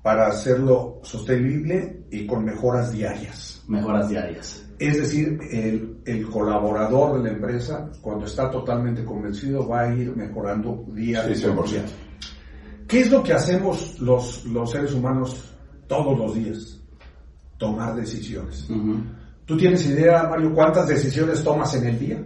para 0.02 0.28
hacerlo 0.28 0.98
sostenible 1.02 2.04
y 2.10 2.26
con 2.26 2.42
mejoras 2.42 2.90
diarias. 2.90 3.62
Mejoras 3.68 4.08
diarias. 4.08 4.66
Es 4.78 4.96
decir, 4.96 5.38
el, 5.50 5.98
el 6.06 6.26
colaborador 6.30 7.18
de 7.22 7.28
la 7.28 7.36
empresa, 7.36 7.90
cuando 8.00 8.24
está 8.24 8.50
totalmente 8.50 9.04
convencido, 9.04 9.68
va 9.68 9.82
a 9.82 9.94
ir 9.94 10.16
mejorando 10.16 10.86
día 10.94 11.22
Sí, 11.34 11.42
con 11.42 11.58
100%. 11.58 11.70
día. 11.70 11.82
¿Qué 12.90 13.02
es 13.02 13.10
lo 13.10 13.22
que 13.22 13.32
hacemos 13.32 14.00
los, 14.00 14.44
los 14.46 14.68
seres 14.68 14.92
humanos 14.92 15.36
todos 15.86 16.18
los 16.18 16.34
días? 16.34 16.80
Tomar 17.56 17.94
decisiones. 17.94 18.68
¿Tú 19.44 19.56
tienes 19.56 19.86
idea, 19.86 20.24
Mario, 20.24 20.52
cuántas 20.52 20.88
decisiones 20.88 21.44
tomas 21.44 21.72
en 21.74 21.86
el 21.86 21.98
día? 21.98 22.24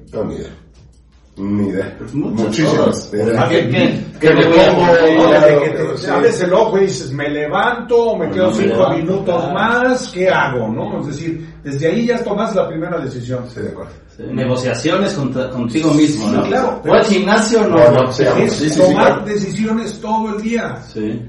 Ni 1.37 1.69
idea. 1.69 1.93
Pues 1.99 2.15
Muchísimas. 2.15 2.75
todas. 2.77 3.11
De 3.11 3.25
verdad. 3.25 3.49
¿Qué- 3.49 3.69
qué- 3.69 4.05
que 4.21 4.35
me 4.35 4.45
pongo, 4.47 6.13
abres 6.13 6.41
el 6.43 6.53
ojo 6.53 6.79
y 6.79 6.83
dices, 6.83 7.11
me 7.13 7.29
levanto, 7.29 8.17
me 8.17 8.31
quedo 8.31 8.53
cinco 8.53 8.89
minutos 8.91 9.53
más, 9.53 10.09
¿qué 10.13 10.31
hago? 10.31 10.69
¿no? 10.69 11.01
Es 11.01 11.07
decir, 11.09 11.47
desde 11.65 11.89
ahí 11.89 12.07
ya 12.07 12.23
tomas 12.23 12.55
la 12.55 12.69
primera 12.69 12.99
decisión. 12.99 13.45
Sí, 13.53 13.61
de 13.61 13.69
acuerdo. 13.71 13.91
Sí, 14.17 14.23
Negociaciones 14.31 15.13
contra- 15.15 15.51
contigo 15.51 15.93
mismo, 15.93 16.29
¿no? 16.31 16.43
Sí, 16.45 16.49
claro. 16.51 16.83
¿O 16.87 16.93
al 16.93 17.05
gimnasio 17.05 17.67
no? 17.69 17.77
No, 17.79 17.91
no, 18.03 18.13
sí, 18.13 18.23
Es 18.39 18.53
sí, 18.53 18.71
sí, 18.71 18.81
tomar 18.81 19.07
claro. 19.07 19.25
decisiones 19.27 20.01
todo 20.01 20.37
el 20.37 20.43
día. 20.43 20.77
Sí. 20.93 21.21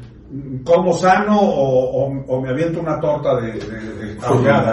Como 0.63 0.93
sano 0.93 1.39
o, 1.39 2.05
o- 2.05 2.25
o 2.27 2.41
me 2.41 2.49
aviento 2.49 2.79
una 2.79 2.99
torta 2.99 3.37
de, 3.41 3.53
de, 3.53 4.15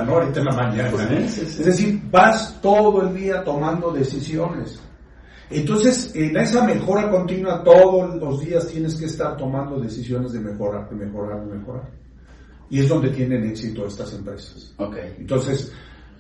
¿no? 0.07 0.15
Ahorita 0.15 0.41
en 0.41 0.45
la 0.47 0.53
mañana. 0.53 0.91
Sí, 0.91 1.29
sí, 1.29 1.41
sí. 1.47 1.61
Es 1.61 1.67
decir, 1.67 2.03
vas 2.11 2.59
todo 2.61 3.03
el 3.03 3.15
día 3.15 3.43
tomando 3.45 3.91
decisiones. 3.93 4.79
Entonces, 5.53 6.13
en 6.15 6.37
esa 6.37 6.65
mejora 6.65 7.11
continua, 7.11 7.63
todos 7.63 8.17
los 8.17 8.41
días 8.41 8.67
tienes 8.67 8.95
que 8.95 9.07
estar 9.07 9.37
tomando 9.37 9.79
decisiones 9.81 10.33
de 10.33 10.41
mejorar, 10.41 10.89
de 10.89 10.97
mejorar, 10.97 11.45
de 11.45 11.57
mejorar. 11.57 11.91
Y 12.71 12.81
es 12.81 12.89
donde 12.89 13.11
tienen 13.11 13.45
éxito 13.45 13.87
estas 13.87 14.13
empresas. 14.15 14.73
Ok. 14.79 14.97
Entonces, 15.19 15.73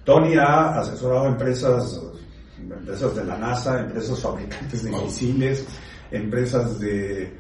Tony 0.05 0.35
ha 0.37 0.79
asesorado 0.81 1.25
a 1.25 1.29
empresas, 1.29 2.01
empresas 2.59 3.17
de 3.17 3.25
la 3.25 3.39
NASA, 3.39 3.81
empresas 3.81 4.21
fabricantes 4.21 4.85
de 4.85 4.91
misiles, 4.91 5.67
empresas 6.11 6.79
de 6.79 7.33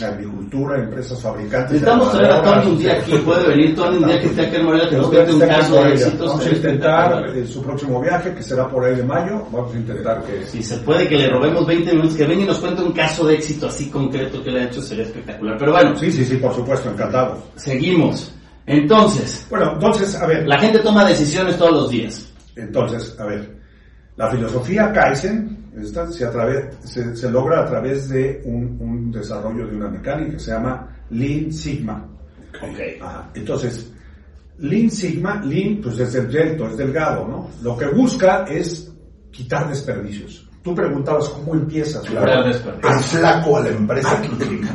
agricultura, 0.00 0.78
empresas 0.78 1.20
fabricantes 1.20 1.72
Necesitamos 1.72 2.12
traer 2.12 2.32
a. 2.32 2.42
Tony 2.42 2.70
un 2.70 2.78
día 2.78 2.92
aquí, 2.94 3.12
puede 3.18 3.48
venir 3.48 3.74
Tony 3.74 3.96
un 3.98 4.06
día 4.06 4.20
que 4.20 4.26
esté 4.26 4.42
aquí 4.46 4.56
en 4.56 4.64
Morelia 4.64 4.88
que 4.88 4.96
nos 4.96 5.08
cuente 5.08 5.32
un 5.32 5.40
caso 5.40 5.78
en 5.78 5.84
de 5.88 5.92
éxitos. 5.94 6.28
Vamos 6.28 6.46
a 6.46 6.50
intentar 6.50 7.36
eh, 7.36 7.46
su 7.46 7.62
próximo 7.62 8.00
viaje, 8.00 8.34
que 8.34 8.42
será 8.42 8.68
por 8.68 8.84
ahí 8.84 8.94
de 8.96 9.02
mayo, 9.02 9.46
vamos 9.50 9.74
a 9.74 9.78
intentar 9.78 10.22
que... 10.24 10.46
Si 10.46 10.62
se 10.62 10.76
puede 10.78 11.08
que 11.08 11.18
le 11.18 11.28
robemos 11.28 11.66
20 11.66 11.92
minutos, 11.92 12.16
que 12.16 12.26
venga 12.26 12.44
y 12.44 12.46
nos 12.46 12.58
cuente 12.58 12.82
un 12.82 12.92
caso 12.92 13.26
de 13.26 13.34
éxito 13.34 13.66
así 13.66 13.90
concreto 13.90 14.42
que 14.42 14.50
le 14.50 14.60
ha 14.60 14.64
hecho, 14.64 14.80
sería 14.80 15.04
espectacular. 15.04 15.56
Pero 15.58 15.72
bueno, 15.72 15.96
Sí, 15.96 16.10
sí, 16.10 16.24
sí, 16.24 16.36
por 16.36 16.54
supuesto, 16.54 16.90
encantado. 16.90 17.38
seguimos. 17.56 18.32
Entonces, 18.66 19.46
Bueno, 19.50 19.72
entonces, 19.74 20.14
a 20.14 20.26
ver, 20.26 20.46
la 20.46 20.58
gente 20.58 20.78
toma 20.78 21.04
decisiones 21.04 21.58
todos 21.58 21.72
los 21.72 21.90
días. 21.90 22.30
Entonces, 22.56 23.16
a 23.18 23.26
ver, 23.26 23.59
la 24.20 24.30
filosofía 24.30 24.92
Kaizen 24.92 25.56
esta 25.80 26.06
se, 26.10 26.26
a 26.26 26.30
través- 26.30 26.76
se, 26.84 27.16
se 27.16 27.30
logra 27.30 27.60
a 27.62 27.66
través 27.66 28.10
de 28.10 28.42
un, 28.44 28.76
un 28.78 29.10
desarrollo 29.10 29.66
de 29.66 29.76
una 29.76 29.88
mecánica 29.88 30.32
que 30.32 30.38
se 30.38 30.50
llama 30.50 30.86
Lean 31.08 31.50
Sigma. 31.50 32.06
Ok. 32.60 33.00
Ajá. 33.00 33.30
Entonces, 33.32 33.90
Lean 34.58 34.90
Sigma, 34.90 35.40
Lean 35.42 35.80
pues 35.82 35.98
es 36.00 36.12
delgado, 36.12 36.68
es 36.68 36.76
delgado, 36.76 37.26
¿no? 37.26 37.48
Lo 37.62 37.78
que 37.78 37.86
busca 37.86 38.44
es 38.44 38.92
quitar 39.30 39.70
desperdicios. 39.70 40.46
Tú 40.62 40.74
preguntabas 40.74 41.26
cómo 41.30 41.54
empiezas. 41.54 42.02
Claro. 42.02 42.44
Es 42.50 42.60
flaco 43.06 43.56
a 43.56 43.60
la 43.60 43.68
empresa. 43.70 44.20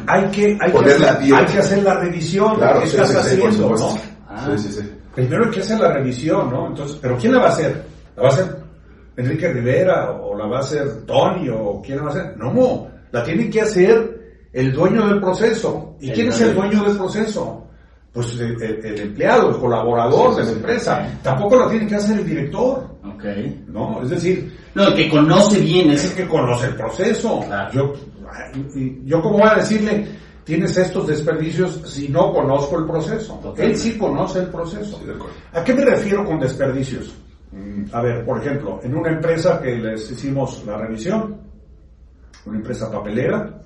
Hay 0.07 0.25
que, 0.31 0.57
hay, 0.59 0.71
que 0.71 0.89
hacer, 0.89 1.35
hay 1.35 1.45
que 1.45 1.59
hacer 1.59 1.83
la 1.83 1.99
revisión. 1.99 2.55
Claro, 2.55 2.79
¿Qué 2.79 2.87
sí, 2.87 2.95
estás 2.95 3.09
sí, 3.11 3.17
haciendo, 3.17 3.75
no? 3.75 3.97
Ah. 4.27 4.47
Sí, 4.57 4.63
sí, 4.69 4.81
sí. 4.81 4.91
Primero 5.13 5.45
hay 5.45 5.51
que 5.51 5.59
hacer 5.59 5.79
la 5.79 5.93
revisión, 5.93 6.49
¿no? 6.49 6.67
Entonces, 6.69 6.97
¿pero 6.99 7.15
quién 7.15 7.33
la 7.33 7.39
va 7.41 7.45
a 7.45 7.49
hacer? 7.49 7.85
¿La 8.15 8.23
va 8.23 8.29
a 8.29 8.31
hacer 8.31 8.54
Enrique 9.17 9.47
Rivera 9.53 10.11
o 10.11 10.35
la 10.37 10.45
va 10.47 10.57
a 10.57 10.61
hacer 10.61 11.05
Tony 11.05 11.49
o 11.49 11.81
quién 11.83 11.97
la 11.97 12.03
va 12.03 12.09
a 12.09 12.13
hacer? 12.13 12.37
No, 12.37 12.87
la 13.11 13.23
tiene 13.23 13.49
que 13.49 13.61
hacer 13.61 14.47
el 14.51 14.73
dueño 14.73 15.07
del 15.07 15.19
proceso. 15.19 15.95
¿Y 15.99 16.09
El 16.09 16.13
quién 16.15 16.27
es 16.29 16.41
el 16.41 16.55
dueño. 16.55 16.83
del 16.83 16.97
proceso? 16.97 17.61
Pues 18.11 18.39
el, 18.39 18.61
el- 18.63 18.85
el 18.85 18.99
empleado, 19.01 19.49
el 19.49 19.57
colaborador 19.57 20.35
Sí, 20.35 20.35
sí, 20.35 20.37
de 20.39 20.43
la 20.43 20.49
sí. 20.51 20.55
empresa. 20.55 21.19
Tampoco 21.21 21.55
la 21.57 21.69
tiene 21.69 21.87
que 21.87 21.95
hacer 21.95 22.19
el 22.19 22.25
director, 22.25 22.89
Ok. 23.03 23.23
¿no? 23.67 24.01
Es 24.03 24.09
decir, 24.09 24.57
No, 24.73 24.87
el 24.87 24.95
que 24.95 25.09
conoce 25.09 25.59
bien 25.59 25.89
es 25.91 26.05
el 26.05 26.15
que 26.15 26.27
conoce 26.27 26.67
el 26.67 26.75
proceso. 26.75 27.41
Claro. 27.45 27.71
Yo, 27.73 27.93
yo 29.05 29.21
cómo 29.21 29.39
voy 29.39 29.47
a 29.49 29.55
decirle, 29.55 30.05
tienes 30.43 30.75
estos 30.77 31.07
desperdicios 31.07 31.81
si 31.85 32.07
no 32.09 32.31
conozco 32.33 32.79
el 32.79 32.85
proceso. 32.85 33.53
Él 33.57 33.75
sí 33.77 33.97
conoce 33.97 34.39
el 34.39 34.47
proceso. 34.47 34.99
¿A 35.53 35.63
qué 35.63 35.73
me 35.73 35.83
refiero 35.85 36.23
con 36.25 36.39
desperdicios? 36.39 37.13
Mm, 37.55 37.85
A 37.93 38.01
ver, 38.01 38.25
por 38.25 38.39
ejemplo, 38.39 38.79
en 38.83 38.95
una 38.95 39.11
empresa 39.11 39.61
que 39.61 39.75
les 39.77 40.11
hicimos 40.11 40.63
la 40.65 40.77
revisión, 40.77 41.37
una 42.45 42.57
empresa 42.57 42.91
papelera, 42.91 43.61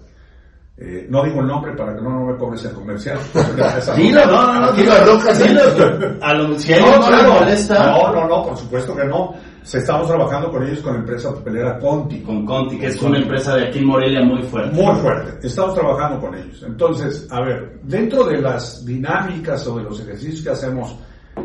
eh, 0.77 1.08
no 1.10 1.24
digo 1.25 1.41
el 1.41 1.48
nombre 1.48 1.74
para 1.75 1.93
que 1.96 2.01
no, 2.01 2.10
no 2.12 2.25
me 2.27 2.38
cobres 2.38 2.63
el 2.65 2.72
comercial. 2.72 3.17
Dilo, 3.98 4.25
no, 4.27 4.46
no, 4.53 4.60
no, 4.62 4.65
Aquí 4.67 4.84
dilo, 4.84 5.72
dilo. 5.74 6.15
A 6.22 6.34
lo, 6.34 6.58
si 6.58 6.72
No, 6.72 6.96
no 7.00 7.08
claro. 7.08 7.34
molesta, 7.34 7.91
No, 7.91 8.13
no, 8.13 8.27
no, 8.27 8.43
por 8.46 8.58
supuesto 8.58 8.96
que 8.96 9.03
no. 9.05 9.34
Se 9.63 9.79
estamos 9.79 10.08
trabajando 10.08 10.50
con 10.50 10.63
ellos 10.65 10.79
con 10.79 10.93
la 10.93 11.00
empresa 11.00 11.34
papelera 11.34 11.77
Conti. 11.79 12.22
Con 12.22 12.46
Conti, 12.46 12.77
que 12.79 12.88
es 12.88 13.01
una 13.01 13.17
empresa 13.17 13.55
de 13.55 13.67
aquí 13.67 13.79
en 13.79 13.88
Morelia 13.88 14.24
muy 14.24 14.41
fuerte. 14.43 14.74
Muy 14.81 14.96
fuerte. 14.96 15.46
Estamos 15.46 15.75
trabajando 15.75 16.19
con 16.22 16.34
ellos. 16.36 16.63
Entonces, 16.65 17.27
a 17.29 17.41
ver, 17.41 17.79
dentro 17.84 18.24
de 18.24 18.39
las 18.41 18.86
dinámicas 18.86 19.67
o 19.67 19.77
de 19.77 19.84
los 19.84 20.00
ejercicios 20.00 20.41
que 20.41 20.50
hacemos 20.51 20.98
eh, 21.36 21.41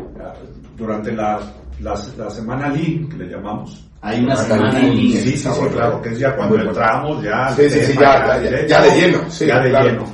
durante 0.77 1.11
la, 1.11 1.39
la, 1.79 1.93
la 2.17 2.29
semana 2.29 2.69
Lean, 2.69 3.07
que 3.09 3.17
le 3.17 3.27
llamamos. 3.29 3.83
Hay 4.01 4.23
una 4.23 4.35
Semana 4.35 4.71
Lean. 4.79 4.93
Sí, 4.95 5.17
sí, 5.17 5.37
sí, 5.37 5.49
claro, 5.73 6.01
que 6.01 6.09
es 6.09 6.19
ya 6.19 6.35
cuando 6.35 6.59
entramos, 6.59 7.23
ya. 7.23 7.49
Sí, 7.55 7.69
sí, 7.69 7.79
sí, 7.81 7.93
ya, 7.99 8.41
ya, 8.41 8.65
ya 8.67 8.81
de 8.81 8.89
lleno, 9.01 9.29
sí, 9.29 9.45
ya 9.47 9.59
de 9.61 9.69
claro. 9.69 9.85
lleno. 9.89 10.05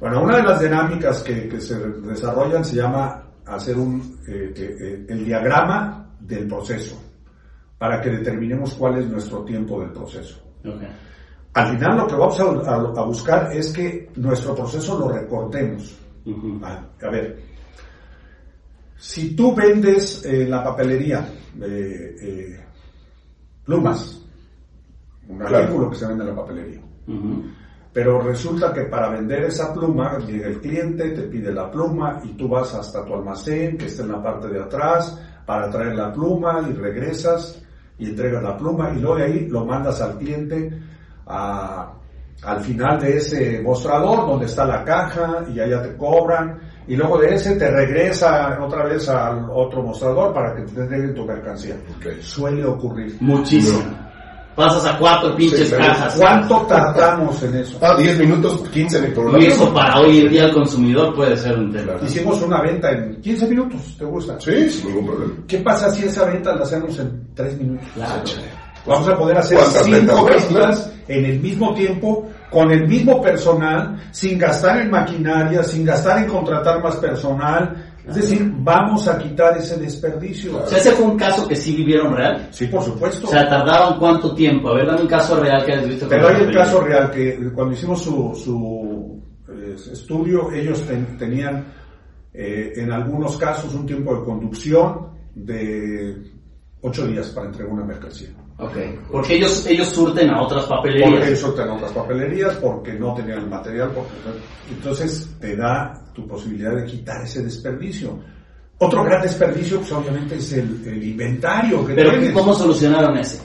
Bueno, 0.00 0.22
una 0.22 0.36
de 0.36 0.42
las 0.44 0.60
dinámicas 0.60 1.22
que, 1.22 1.48
que 1.48 1.60
se 1.60 1.76
desarrollan 1.78 2.64
se 2.64 2.76
llama 2.76 3.22
hacer 3.46 3.76
un, 3.76 4.18
eh, 4.28 4.52
eh, 4.56 4.76
eh, 4.80 5.06
el 5.08 5.24
diagrama 5.24 6.06
del 6.20 6.46
proceso 6.46 7.00
para 7.78 8.00
que 8.00 8.10
determinemos 8.10 8.74
cuál 8.74 8.98
es 8.98 9.06
nuestro 9.08 9.44
tiempo 9.44 9.80
del 9.80 9.90
proceso. 9.90 10.36
Ok. 10.64 10.82
Al 11.54 11.68
final 11.76 11.96
lo 11.96 12.06
que 12.06 12.14
vamos 12.14 12.38
a, 12.40 12.44
a- 12.44 13.00
a 13.00 13.04
buscar 13.04 13.50
es 13.52 13.72
que 13.72 14.10
nuestro 14.16 14.54
proceso 14.54 14.98
lo 14.98 15.08
recortemos. 15.08 15.96
Ujú. 16.26 16.60
Ah, 16.62 16.80
A 17.02 17.10
ver, 17.10 17.38
si 18.98 19.34
tú 19.36 19.54
vendes 19.54 20.24
en 20.24 20.50
la 20.50 20.62
papelería 20.64 21.26
eh, 21.62 22.16
eh, 22.20 22.60
plumas, 23.64 24.20
un 25.28 25.38
Claro. 25.38 25.56
artículo 25.58 25.90
que 25.90 25.96
se 25.96 26.06
vende 26.06 26.24
en 26.24 26.30
la 26.30 26.36
papelería, 26.36 26.80
pero 27.92 28.20
resulta 28.20 28.72
que 28.72 28.82
para 28.82 29.08
vender 29.10 29.44
esa 29.44 29.72
pluma 29.72 30.18
llega 30.18 30.48
el 30.48 30.60
cliente, 30.60 31.10
te 31.10 31.22
pide 31.22 31.52
la 31.52 31.70
pluma 31.70 32.20
y 32.24 32.34
tú 32.34 32.48
vas 32.48 32.74
hasta 32.74 33.04
tu 33.04 33.14
almacén 33.14 33.76
que 33.76 33.86
está 33.86 34.02
en 34.02 34.12
la 34.12 34.22
parte 34.22 34.48
de 34.48 34.60
atrás 34.60 35.18
para 35.46 35.70
traer 35.70 35.94
la 35.96 36.12
pluma 36.12 36.66
y 36.68 36.72
regresas 36.74 37.60
y 37.98 38.06
entregas 38.10 38.42
la 38.42 38.56
pluma 38.56 38.92
y 38.94 39.00
luego 39.00 39.16
de 39.16 39.24
ahí 39.24 39.46
lo 39.48 39.64
mandas 39.64 40.00
al 40.00 40.18
cliente 40.18 40.70
a- 41.26 41.92
al 42.42 42.60
final 42.60 43.00
de 43.00 43.16
ese 43.16 43.60
mostrador 43.62 44.26
donde 44.26 44.46
está 44.46 44.64
la 44.64 44.84
caja 44.84 45.44
y 45.52 45.58
allá 45.58 45.82
te 45.82 45.96
cobran 45.96 46.58
y 46.88 46.96
luego 46.96 47.18
de 47.18 47.34
ese 47.34 47.54
te 47.56 47.70
regresa 47.70 48.58
otra 48.60 48.84
vez 48.84 49.08
al 49.10 49.46
otro 49.52 49.82
mostrador 49.82 50.32
para 50.32 50.56
que 50.56 50.62
te 50.62 50.80
entreguen 50.80 51.14
tu 51.14 51.24
mercancía. 51.24 51.76
Ok. 51.96 52.20
Suele 52.22 52.64
ocurrir. 52.64 53.14
Muchísimo. 53.20 53.80
Pasas 54.56 54.86
a 54.86 54.98
cuatro 54.98 55.36
pinches 55.36 55.68
Sí, 55.68 55.74
cajas. 55.76 56.16
¿Cuánto 56.16 56.62
tardamos 56.62 57.40
en 57.44 57.56
eso? 57.56 57.78
Ah, 57.80 57.94
10 57.96 58.18
minutos, 58.18 58.60
15 58.72 59.02
ni 59.02 59.14
por 59.14 59.40
Y 59.40 59.46
eso 59.46 59.72
para 59.72 60.00
hoy 60.00 60.18
en 60.18 60.30
día 60.30 60.46
el 60.46 60.52
consumidor 60.52 61.14
puede 61.14 61.36
ser 61.36 61.56
un 61.56 61.70
tema. 61.70 61.92
Hicimos 62.02 62.42
una 62.42 62.60
venta 62.62 62.90
en 62.90 63.20
15 63.20 63.46
minutos, 63.46 63.96
¿te 63.96 64.04
gusta? 64.04 64.40
Sí, 64.40 64.68
sin 64.68 64.88
ningún 64.88 65.06
problema. 65.06 65.34
¿Qué 65.46 65.58
pasa 65.58 65.90
si 65.90 66.06
esa 66.06 66.24
venta 66.24 66.56
la 66.56 66.62
hacemos 66.62 66.98
en 66.98 67.28
3 67.34 67.58
minutos? 67.58 67.86
Claro. 67.94 68.22
Vamos 68.84 69.08
a 69.08 69.16
poder 69.16 69.38
hacer 69.38 69.58
¿Cuántas 69.58 69.84
5 69.84 69.96
ventas 69.96 70.16
más, 70.22 70.48
ventas 70.48 70.92
en 71.06 71.24
el 71.24 71.40
mismo 71.40 71.74
tiempo, 71.74 72.26
con 72.50 72.70
el 72.70 72.86
mismo 72.88 73.20
personal, 73.20 74.08
sin 74.10 74.38
gastar 74.38 74.80
en 74.80 74.90
maquinaria, 74.90 75.62
sin 75.62 75.84
gastar 75.84 76.18
en 76.22 76.28
contratar 76.30 76.82
más 76.82 76.96
personal. 76.96 77.84
Es 78.08 78.14
decir, 78.14 78.50
vamos 78.60 79.06
a 79.06 79.18
quitar 79.18 79.58
ese 79.58 79.76
desperdicio. 79.78 80.62
O 80.62 80.66
sea, 80.66 80.78
ese 80.78 80.92
fue 80.92 81.04
un 81.04 81.18
caso 81.18 81.46
que 81.46 81.54
sí 81.54 81.76
vivieron 81.76 82.16
real. 82.16 82.48
Sí, 82.50 82.66
por 82.66 82.82
supuesto. 82.82 83.26
O 83.26 83.30
sea, 83.30 83.46
tardaban 83.46 83.98
cuánto 83.98 84.34
tiempo. 84.34 84.70
A 84.70 84.76
ver, 84.76 84.86
dame 84.86 85.02
un 85.02 85.06
caso 85.08 85.38
real 85.38 85.62
que 85.66 85.72
hayas 85.74 85.88
visto. 85.88 86.06
Pero 86.08 86.28
hay 86.28 86.32
papelería. 86.36 86.62
caso 86.62 86.80
real 86.80 87.10
que 87.10 87.50
cuando 87.54 87.74
hicimos 87.74 88.02
su, 88.02 88.34
su 88.34 89.22
eh, 89.52 89.76
estudio, 89.92 90.50
ellos 90.52 90.80
ten- 90.86 91.18
tenían 91.18 91.66
eh, 92.32 92.72
en 92.76 92.92
algunos 92.92 93.36
casos 93.36 93.74
un 93.74 93.84
tiempo 93.84 94.16
de 94.16 94.24
conducción 94.24 95.08
de 95.34 96.16
8 96.80 97.06
días 97.08 97.28
para 97.28 97.48
entregar 97.48 97.70
una 97.74 97.84
mercancía. 97.84 98.28
Ok. 98.58 98.76
Porque 99.12 99.36
ellos, 99.36 99.64
ellos 99.66 99.88
surten 99.88 100.30
a 100.30 100.42
otras 100.42 100.64
Porque 100.64 100.90
papelerías. 100.90 101.28
ellos 101.28 101.38
soltan 101.38 101.70
otras 101.70 101.92
papelerías, 101.92 102.54
porque 102.56 102.92
no 102.94 103.14
tenían 103.14 103.38
el 103.38 103.46
material. 103.48 103.92
Porque, 103.94 104.10
entonces 104.70 105.30
te 105.40 105.56
da 105.56 105.94
tu 106.12 106.26
posibilidad 106.26 106.74
de 106.74 106.84
quitar 106.84 107.22
ese 107.22 107.42
desperdicio. 107.44 108.18
Otro 108.78 109.04
gran 109.04 109.22
desperdicio, 109.22 109.78
pues 109.78 109.92
obviamente 109.92 110.36
es 110.36 110.52
el, 110.52 110.82
el 110.86 111.02
inventario 111.02 111.84
que 111.86 111.94
Pero 111.94 112.10
tienes. 112.10 112.32
¿cómo 112.32 112.52
solucionaron 112.54 113.16
ese? 113.18 113.40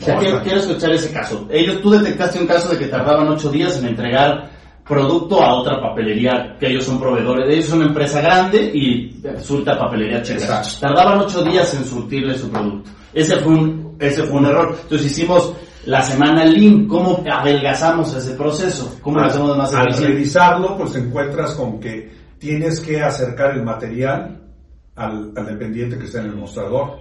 O 0.00 0.04
sea, 0.04 0.14
No, 0.14 0.20
quiero, 0.20 0.42
quiero 0.42 0.58
escuchar 0.60 0.92
ese 0.92 1.12
caso. 1.12 1.46
Ellos, 1.50 1.80
tú 1.82 1.90
detectaste 1.90 2.38
un 2.38 2.46
caso 2.46 2.68
de 2.70 2.78
que 2.78 2.86
tardaban 2.86 3.28
ocho 3.28 3.50
días 3.50 3.78
en 3.78 3.88
entregar 3.88 4.50
producto 4.86 5.42
a 5.42 5.54
otra 5.54 5.80
papelería 5.80 6.56
que 6.58 6.68
ellos 6.68 6.84
son 6.84 6.98
proveedores. 7.00 7.50
Ellos 7.52 7.66
son 7.66 7.78
una 7.80 7.88
empresa 7.88 8.20
grande 8.22 8.70
y 8.74 9.22
surta 9.42 9.78
papelería. 9.78 10.18
Exacto. 10.18 10.68
Tardaban 10.80 11.18
ocho 11.20 11.42
días 11.42 11.72
en 11.74 11.84
surtirle 11.84 12.36
su 12.38 12.50
producto. 12.50 12.90
Ese 13.12 13.36
fue 13.36 13.52
un, 13.52 13.87
ese 13.98 14.24
fue 14.24 14.38
un 14.38 14.46
error. 14.46 14.76
Entonces 14.82 15.06
hicimos 15.12 15.54
la 15.86 16.02
semana 16.02 16.44
Lean. 16.44 16.86
¿Cómo 16.86 17.22
adelgazamos 17.30 18.14
ese 18.14 18.32
proceso? 18.34 18.98
¿Cómo 19.02 19.16
lo 19.18 19.24
Al- 19.24 19.30
hacemos 19.30 19.56
más 19.56 19.74
Al 19.74 19.88
eficiente? 19.88 20.12
revisarlo, 20.14 20.76
pues 20.76 20.92
te 20.92 20.98
encuentras 21.00 21.54
con 21.54 21.80
que 21.80 22.10
tienes 22.38 22.80
que 22.80 23.00
acercar 23.02 23.52
el 23.56 23.62
material 23.64 24.40
al, 24.96 25.32
al 25.36 25.46
dependiente 25.46 25.98
que 25.98 26.04
está 26.04 26.20
en 26.20 26.26
el 26.26 26.36
mostrador. 26.36 26.98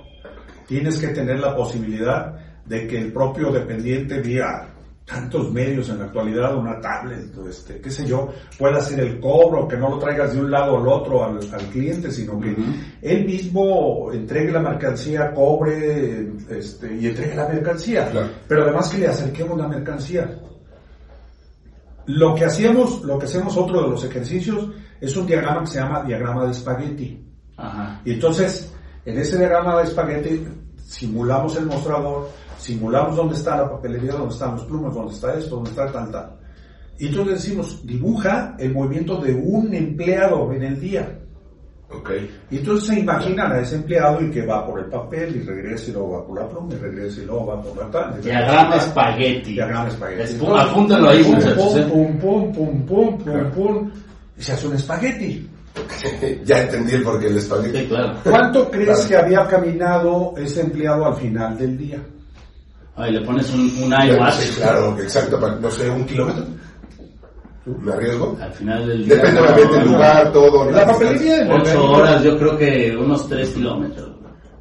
Tienes 0.68 0.98
que 1.00 1.08
tener 1.10 1.40
la 1.40 1.56
posibilidad 1.56 2.34
de 2.66 2.88
que 2.88 2.98
el 2.98 3.14
propio 3.14 3.52
dependiente 3.52 4.20
vía 4.22 4.74
tantos 5.08 5.54
medios 5.54 5.88
en 5.88 6.00
la 6.00 6.06
actualidad, 6.06 6.54
una 6.58 6.82
tablet, 6.82 7.34
este, 7.48 7.80
qué 7.80 7.90
sé 7.90 8.06
yo, 8.06 8.28
pueda 8.60 8.80
hacer 8.80 9.00
el 9.00 9.22
cobro, 9.22 9.66
que 9.66 9.78
no 9.78 9.90
lo 9.90 10.00
traigas 10.00 10.34
de 10.34 10.42
un 10.42 10.52
lado 10.52 10.78
al 10.78 10.88
otro 10.88 11.24
al, 11.24 11.40
al 11.54 11.66
cliente, 11.70 12.12
sino 12.12 12.38
que 12.42 12.54
él 13.02 13.26
mismo 13.26 14.12
entregue 14.12 14.52
la 14.52 14.60
mercancía, 14.60 15.32
cobre 15.34 16.28
este, 16.50 16.94
y 16.98 17.08
entregue 17.08 17.36
la 17.36 17.48
mercancía. 17.48 18.10
Claro. 18.10 18.28
Pero 18.50 18.64
además 18.64 18.90
que 18.90 18.98
le 18.98 19.08
acerquemos 19.08 19.58
la 19.58 19.70
mercancía. 19.70 20.40
Lo 22.08 22.36
que 22.36 22.44
hacíamos, 22.44 23.02
lo 23.04 23.18
que 23.18 23.26
hacemos 23.26 23.56
otro 23.56 23.84
de 23.84 23.90
los 23.90 24.04
ejercicios 24.04 24.70
es 25.00 25.16
un 25.16 25.26
diagrama 25.26 25.62
que 25.62 25.68
se 25.68 25.80
llama 25.80 26.04
diagrama 26.04 26.46
de 26.46 26.52
espagueti. 26.52 27.26
Ajá. 27.56 28.02
Y 28.04 28.12
entonces, 28.12 28.74
en 29.06 29.18
ese 29.18 29.38
diagrama 29.38 29.78
de 29.78 29.84
espagueti 29.84 30.46
simulamos 30.86 31.56
el 31.56 31.66
mostrador, 31.66 32.30
simulamos 32.58 33.16
dónde 33.16 33.36
está 33.36 33.58
la 33.58 33.70
papelería, 33.70 34.14
dónde 34.14 34.34
están 34.34 34.56
los 34.56 34.64
plumas, 34.66 34.94
dónde 34.94 35.14
está 35.14 35.34
esto, 35.36 35.56
dónde 35.56 35.70
está 35.72 35.92
tal, 35.92 36.12
tal. 36.12 36.32
Y 37.00 37.08
entonces 37.08 37.44
decimos, 37.44 37.80
dibuja 37.86 38.56
el 38.58 38.74
movimiento 38.74 39.18
de 39.18 39.34
un 39.36 39.74
empleado 39.74 40.52
en 40.54 40.64
el 40.64 40.80
día. 40.80 41.20
Ok. 41.90 42.10
Y 42.52 42.58
entonces 42.58 42.90
se 42.90 43.00
imaginan 43.00 43.52
a 43.52 43.60
ese 43.62 43.76
empleado 43.76 44.20
y 44.22 44.30
que 44.32 44.46
va 44.46 44.66
por 44.66 44.80
el 44.80 44.88
papel 44.88 45.38
y 45.38 45.40
regresa 45.42 45.90
y 45.90 45.94
luego 45.94 46.12
va 46.14 46.26
por 46.28 46.42
la 46.42 46.50
pluma 46.50 46.74
y 46.74 46.78
regresa 46.78 47.22
y 47.22 47.26
luego 47.26 47.46
va 47.46 47.62
por 47.62 47.78
la 47.78 47.92
tal. 47.92 48.22
Diagrama 48.22 48.76
espagueti. 48.76 49.54
Diagrama 49.54 49.88
espagueti. 49.88 50.34
Entonces, 50.34 50.68
apúntenlo 50.70 51.10
ahí, 51.10 51.24
pum, 51.24 51.36
muchachos, 51.36 51.58
Pum, 51.64 51.78
¿eh? 51.78 51.88
pum, 51.90 52.20
pum, 52.20 52.52
pum, 52.52 52.86
pum, 52.86 53.18
pum, 53.24 53.52
pum. 53.52 53.92
Y 54.38 54.42
se 54.42 54.52
hace 54.54 54.68
un 54.68 54.74
espagueti. 54.76 55.50
ya 56.46 56.64
entendí 56.64 56.94
el 56.94 57.04
porqué 57.04 57.28
del 57.28 57.38
espagueti. 57.38 57.78
Sí, 57.78 57.86
claro. 57.86 58.14
¿Cuánto 58.24 58.70
crees 58.72 59.06
Claro. 59.06 59.08
que 59.08 59.16
había 59.16 59.48
caminado 59.48 60.34
ese 60.36 60.62
empleado 60.62 61.06
al 61.06 61.16
final 61.16 61.58
del 61.58 61.78
día? 61.78 62.00
Ahí 62.98 63.12
le 63.14 63.22
pones 63.22 63.50
un, 63.54 63.62
un 63.84 63.94
iWatch. 63.94 64.34
Sí, 64.34 64.56
claro, 64.58 64.98
exacto. 65.00 65.40
pa- 65.40 65.56
No 65.62 65.70
sé, 65.72 65.90
un 65.90 66.06
kilómetro. 66.06 66.44
¿Me 67.82 67.92
arriesgo? 67.92 68.38
Al 68.42 68.54
final 68.54 68.88
del 68.88 69.06
día. 69.06 69.16
Depende 69.16 69.42
obviamente 69.42 69.76
del 69.78 69.88
lugar, 69.92 70.32
todo. 70.32 70.72
La 70.72 70.86
papelería 70.86 71.44
de 71.44 71.54
Ocho 71.54 71.92
horas, 71.92 72.24
yo 72.24 72.38
creo 72.40 72.58
que 72.58 72.96
unos 72.98 73.28
tres 73.30 73.50
kilómetros. 73.50 74.10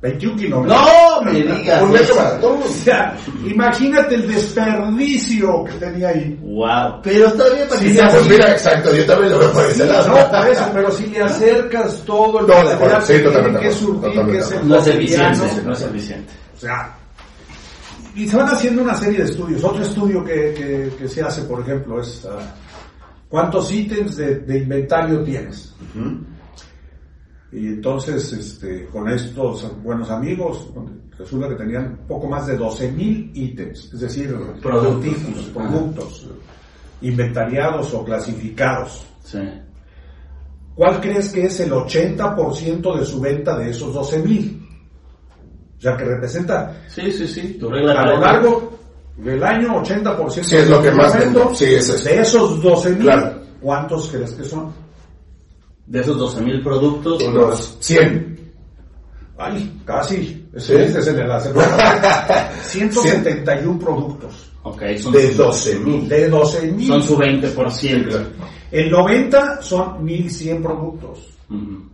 21 0.02 0.36
kilómetros. 0.36 0.78
¡No 0.80 1.22
me 1.22 1.40
digas! 1.40 1.82
Un 1.82 1.92
metro 1.92 2.14
maratón. 2.16 2.58
O 2.62 2.68
sea, 2.68 3.16
imagínate 3.46 4.14
el 4.16 4.26
desperdicio 4.28 5.64
que 5.64 5.72
tenía 5.74 6.08
ahí. 6.08 6.38
Wow, 6.42 7.00
pero 7.02 7.26
está 7.28 7.44
bien 7.54 7.68
para 7.68 7.80
Sí, 7.80 7.98
Pues 8.10 8.28
mira, 8.28 8.50
exacto, 8.52 8.94
yo 8.94 9.06
también 9.06 9.32
lo 9.32 9.38
veo 9.38 9.52
por 9.52 9.64
ese 9.64 9.86
lado. 9.86 10.08
No, 10.08 10.30
por 10.38 10.48
eso, 10.48 10.70
pero 10.74 10.90
si 10.90 11.06
le 11.06 11.22
acercas 11.22 12.02
todo 12.04 12.40
el 12.40 12.46
No, 12.46 12.54
de 12.54 12.62
material 12.64 12.74
acuerdo, 12.74 13.00
sí, 13.06 13.12
que 13.60 13.70
surtir, 13.72 14.36
es 14.36 14.52
el 14.52 14.68
No 14.68 14.76
es 14.76 14.86
eficiente, 14.88 15.62
no 15.64 15.72
es 15.72 15.82
eficiente. 15.82 16.32
O 16.54 16.58
sea, 16.60 16.94
y 18.16 18.26
se 18.26 18.36
van 18.36 18.48
haciendo 18.48 18.82
una 18.82 18.94
serie 18.94 19.18
de 19.18 19.24
estudios. 19.24 19.62
Otro 19.62 19.82
estudio 19.82 20.24
que, 20.24 20.54
que, 20.54 20.92
que 20.98 21.08
se 21.08 21.22
hace, 21.22 21.42
por 21.42 21.60
ejemplo, 21.60 22.00
es 22.00 22.24
ah, 22.24 22.54
cuántos 23.28 23.70
ítems 23.70 24.16
de, 24.16 24.40
de 24.40 24.58
inventario 24.58 25.22
tienes. 25.22 25.74
Y 27.52 27.66
entonces, 27.66 28.32
este, 28.32 28.86
con 28.86 29.08
estos 29.08 29.70
buenos 29.82 30.10
amigos, 30.10 30.68
resulta 31.18 31.48
que 31.50 31.54
tenían 31.56 31.98
poco 32.08 32.26
más 32.26 32.46
de 32.46 32.58
12.000 32.58 33.30
ítems, 33.34 33.92
es 33.92 34.00
decir, 34.00 34.34
Productos. 34.62 35.50
productos, 35.54 36.30
inventariados 37.02 37.92
o 37.94 38.04
clasificados. 38.04 39.06
Sí. 39.22 39.38
¿Cuál 40.74 41.00
crees 41.00 41.32
que 41.32 41.46
es 41.46 41.60
el 41.60 41.70
80% 41.72 42.98
de 42.98 43.06
su 43.06 43.20
venta 43.20 43.56
de 43.58 43.70
esos 43.70 43.94
12.000? 43.94 44.65
Sea, 45.86 45.96
que 45.96 46.04
representa 46.04 46.76
Sí, 46.88 47.12
sí, 47.12 47.28
sí. 47.28 47.56
Tu 47.60 47.68
regla 47.68 47.92
a 48.00 48.06
lo 48.06 48.20
largo 48.20 48.78
del 49.16 49.42
año 49.42 49.82
80% 49.82 50.42
Sí, 50.42 50.56
es 50.56 50.68
lo 50.68 50.82
que 50.82 50.90
más 50.90 51.18
vendo. 51.18 51.54
Sí, 51.54 51.64
es 51.66 51.88
eso. 51.88 52.04
de 52.08 52.20
esos 52.20 52.62
12.000, 52.62 52.98
Claro. 53.02 53.40
¿cuántos 53.60 54.08
crees 54.08 54.32
que 54.32 54.44
son? 54.44 54.72
De 55.86 56.00
esos 56.00 56.18
12 56.18 56.40
mil 56.42 56.62
productos, 56.62 57.22
Unos 57.22 57.76
100. 57.80 58.36
Ay, 59.38 59.80
casi. 59.84 60.48
¿Sí? 60.56 60.72
Estuviste 60.74 61.10
en 61.10 61.18
el 61.20 61.30
hacer. 61.30 61.54
171 62.66 63.78
productos. 63.78 64.50
Ok, 64.64 64.82
son, 64.98 65.12
De 65.12 65.30
12 65.32 65.78
mil. 65.78 66.08
De 66.08 66.28
12 66.28 66.72
mil. 66.72 66.88
son 66.88 67.02
su 67.02 67.16
20%. 67.16 68.26
El 68.72 68.90
90 68.90 69.62
son 69.62 70.04
1100 70.04 70.62
productos. 70.62 71.18
Ujú. 71.48 71.84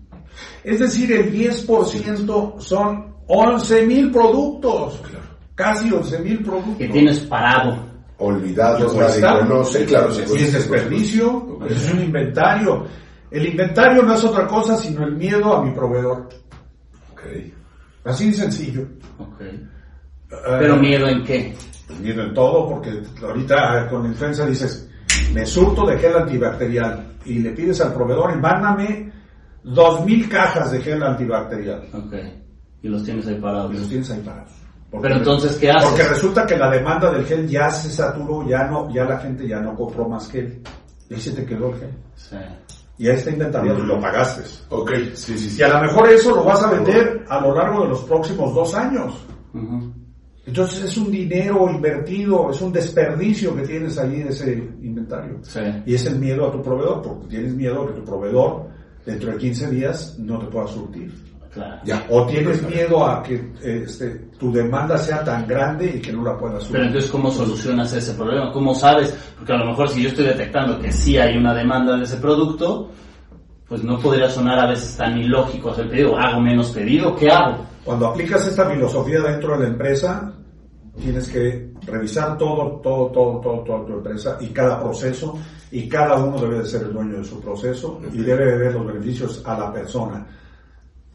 Es 0.65 0.79
decir, 0.81 1.13
el 1.13 1.33
10% 1.33 2.59
son 2.61 3.12
11 3.35 3.87
mil 3.87 4.11
productos. 4.11 5.01
Casi 5.55 5.91
11 5.91 6.19
mil 6.19 6.43
productos. 6.43 6.77
Que 6.77 6.89
tienes 6.89 7.21
parado. 7.21 7.79
Olvidados, 8.19 8.95
Y 8.95 8.99
nadie 8.99 9.21
conoce, 9.23 9.85
claro. 9.87 10.13
sí, 10.15 10.23
Y 10.35 10.43
es 10.43 10.53
desperdicio, 10.53 11.59
es 11.69 11.93
un 11.93 12.03
inventario. 12.03 12.85
El 13.31 13.47
inventario 13.47 14.03
no 14.03 14.15
es 14.15 14.23
otra 14.23 14.47
cosa 14.47 14.77
sino 14.77 15.05
el 15.07 15.17
miedo 15.17 15.57
a 15.57 15.65
mi 15.65 15.73
proveedor. 15.73 16.29
Ok. 17.11 17.23
Así 18.05 18.29
de 18.31 18.35
sencillo. 18.35 18.83
Ok. 19.19 19.41
Eh, 19.41 19.59
Pero 20.59 20.77
miedo 20.77 21.09
en 21.09 21.25
qué? 21.25 21.55
pues 21.87 22.01
miedo 22.01 22.23
en 22.23 22.35
todo, 22.35 22.69
porque 22.69 23.03
ahorita 23.23 23.89
con 23.89 24.03
la 24.03 24.09
influenza 24.11 24.47
dices, 24.47 24.89
me 25.33 25.47
surto 25.47 25.87
de 25.87 25.99
gel 25.99 26.17
antibacterial 26.17 27.15
y 27.25 27.39
le 27.39 27.51
pides 27.53 27.81
al 27.81 27.95
proveedor 27.95 28.35
y 28.37 28.41
mándame 28.41 29.13
dos 29.65 30.05
mil 30.05 30.29
cajas 30.29 30.71
de 30.71 30.81
gel 30.81 31.03
antibacterial. 31.03 31.89
Ok. 31.95 32.42
Y 32.83 32.89
los 32.89 33.05
tienes 33.05 33.27
ahí 33.27 33.37
parados. 33.41 33.73
Y 33.75 33.79
los 33.79 33.89
tienes 33.89 34.11
ahí 34.11 34.21
parados. 34.21 34.53
Porque- 34.91 35.05
Pero 35.09 35.17
entonces, 35.19 35.57
¿qué 35.59 35.71
haces? 35.71 35.89
Porque 35.89 36.03
resulta 36.09 36.45
que 36.47 36.57
la 36.59 36.71
demanda 36.71 37.11
del 37.11 37.25
gel 37.25 37.49
ya 37.49 37.71
se 37.71 37.91
saturó, 37.91 38.47
ya 38.47 38.65
no, 38.65 38.93
ya 38.93 39.05
la 39.05 39.19
gente 39.19 39.47
ya 39.49 39.61
no 39.61 39.75
compró 39.75 40.09
más 40.09 40.29
gel. 40.31 40.61
Y 41.09 41.15
ahí 41.15 41.21
se 41.21 41.33
te 41.33 41.45
quedó 41.47 41.69
el 41.71 41.79
gel. 41.81 41.91
Sí. 42.17 42.37
Y 42.99 43.09
ahí 43.09 43.17
está 43.17 43.31
inventariado 43.31 43.79
y 43.83 43.87
lo 43.87 43.99
pagaste. 44.01 44.43
Ok, 44.69 44.91
sí, 45.15 45.39
sí, 45.39 45.51
sí. 45.51 45.61
Y 45.61 45.63
a 45.63 45.69
lo 45.69 45.81
mejor 45.81 46.09
eso 46.11 46.35
lo 46.37 46.45
vas 46.45 46.63
a 46.63 46.71
vender 46.71 47.25
a 47.29 47.41
lo 47.41 47.55
largo 47.55 47.83
de 47.85 47.89
los 47.89 48.01
próximos 48.03 48.55
dos 48.55 48.75
años. 48.75 49.15
Entonces 50.45 50.83
es 50.85 50.97
un 50.99 51.11
dinero 51.11 51.71
invertido, 51.71 52.51
es 52.51 52.61
un 52.61 52.73
desperdicio 52.73 53.55
que 53.57 53.63
tienes 53.63 53.97
ahí 53.99 54.23
de 54.25 54.31
ese 54.31 54.53
inventario. 54.83 55.39
Sí. 55.43 55.61
Y 55.87 55.95
es 55.95 56.05
el 56.07 56.19
miedo 56.19 56.49
a 56.49 56.53
tu 56.53 56.61
proveedor, 56.61 57.01
porque 57.03 57.29
tienes 57.29 57.55
miedo 57.55 57.83
a 57.83 57.87
que 57.87 57.93
tu 57.95 58.05
proveedor 58.05 58.67
dentro 59.07 59.31
de 59.33 59.39
15 59.39 59.71
días 59.71 60.17
no 60.19 60.39
te 60.39 60.47
pueda 60.47 60.67
surtir. 60.67 61.13
Claro. 61.53 61.77
Ya. 61.85 62.07
O 62.09 62.25
tienes 62.27 62.63
miedo 62.63 63.07
a 63.07 63.23
que 63.23 63.53
este, 63.63 64.11
tu 64.39 64.51
demanda 64.51 64.97
sea 64.97 65.23
tan 65.23 65.47
grande 65.47 65.97
y 65.97 66.01
que 66.01 66.11
no 66.11 66.25
la 66.25 66.39
puedas 66.39 66.65
Pero 66.65 66.69
surtir. 66.69 66.87
entonces, 66.87 67.11
¿cómo 67.11 67.31
solucionas 67.31 67.93
ese 67.93 68.15
problema? 68.15 68.51
¿Cómo 68.53 68.75
sabes? 68.75 69.15
Porque 69.37 69.53
a 69.53 69.59
lo 69.59 69.67
mejor 69.67 69.89
si 69.91 70.03
yo 70.03 70.09
estoy 70.09 70.25
detectando 70.25 70.79
que 70.79 70.91
sí 70.91 71.19
hay 71.19 71.37
una 71.37 71.53
demanda 71.53 71.95
de 71.97 72.05
ese 72.05 72.17
producto, 72.17 72.89
pues 73.69 73.85
no 73.85 73.99
podría 73.99 74.31
sonar 74.31 74.61
a 74.61 74.71
veces 74.71 74.97
tan 74.97 75.19
ilógico 75.19 75.71
hacer 75.71 75.91
pedido. 75.91 76.17
¿Hago 76.19 76.41
menos 76.41 76.71
pedido? 76.71 77.15
¿Qué 77.15 77.31
hago? 77.31 77.67
Cuando 77.85 78.07
aplicas 78.07 78.47
esta 78.47 78.71
filosofía 78.71 79.21
dentro 79.21 79.53
de 79.53 79.65
la 79.65 79.69
empresa, 79.69 80.33
tienes 80.99 81.29
que 81.29 81.73
revisar 81.87 82.39
todo, 82.39 82.81
todo, 82.83 83.09
todo, 83.09 83.41
todo, 83.41 83.59
toda 83.63 83.87
tu 83.87 83.93
empresa 83.95 84.39
y 84.41 84.47
cada 84.49 84.83
proceso, 84.83 85.39
y 85.71 85.87
cada 85.87 86.17
uno 86.17 86.39
debe 86.39 86.61
de 86.61 86.67
ser 86.67 86.83
el 86.83 86.95
dueño 86.95 87.19
de 87.19 87.25
su 87.25 87.41
proceso 87.41 88.01
y 88.11 88.19
debe 88.19 88.47
de 88.47 88.57
ver 88.57 88.75
los 88.75 88.87
beneficios 88.87 89.43
a 89.45 89.59
la 89.59 89.73
persona 89.73 90.27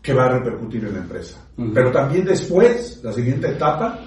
que 0.08 0.14
va 0.14 0.24
a 0.24 0.30
repercutir 0.40 0.86
en 0.86 0.94
la 0.94 1.00
empresa. 1.02 1.38
Ujú. 1.58 1.74
Pero 1.74 1.92
también 1.92 2.24
después, 2.24 3.02
la 3.04 3.12
siguiente 3.12 3.50
etapa, 3.50 4.00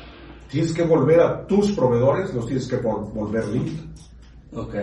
tienes 0.49 0.73
que 0.73 0.83
volver 0.83 1.21
a 1.21 1.47
tus 1.47 1.73
proveedores, 1.73 2.33
los 2.33 2.47
tienes 2.47 2.67
que 2.67 2.81
vol- 2.81 3.13
volver 3.13 3.47
lead. 3.49 3.69
Ok. 4.55 4.75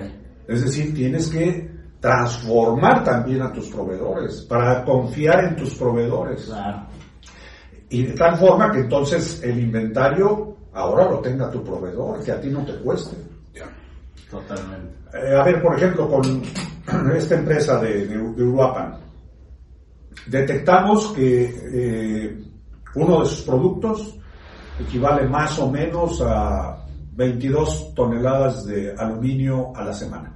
Es 0.47 0.63
decir, 0.63 0.93
tienes 0.93 1.27
que 1.29 1.71
transformar 1.99 3.03
también 3.03 3.41
a 3.41 3.51
tus 3.51 3.67
proveedores 3.69 4.43
para 4.43 4.85
confiar 4.85 5.43
en 5.45 5.55
tus 5.55 5.73
proveedores. 5.73 6.45
Claro. 6.45 6.85
Y 7.89 8.03
de 8.03 8.13
tal 8.13 8.37
forma 8.37 8.71
que 8.71 8.81
entonces 8.81 9.41
el 9.41 9.59
inventario 9.59 10.55
ahora 10.73 11.09
lo 11.09 11.17
tenga 11.19 11.49
tu 11.49 11.63
proveedor, 11.63 12.23
que 12.23 12.31
a 12.31 12.39
ti 12.39 12.49
no 12.51 12.63
te 12.63 12.75
cueste. 12.75 13.17
Ya. 13.55 13.65
Totalmente. 14.29 14.93
Eh, 15.15 15.35
a 15.35 15.43
ver, 15.43 15.63
por 15.63 15.75
ejemplo, 15.75 16.07
con 16.07 16.43
esta 17.15 17.33
empresa 17.33 17.79
de, 17.81 18.05
de, 18.05 18.17
de 18.17 18.43
Uruapan, 18.43 19.06
detectamos 20.25 21.07
que 21.13 21.45
eh, 21.73 22.43
uno 22.95 23.21
de 23.21 23.25
sus 23.27 23.41
productos 23.41 24.17
equivale 24.79 25.27
más 25.27 25.57
o 25.59 25.69
menos 25.71 26.21
a 26.21 26.85
22 27.15 27.93
toneladas 27.95 28.65
de 28.65 28.93
aluminio 28.97 29.75
a 29.75 29.83
la 29.85 29.93
semana. 29.93 30.33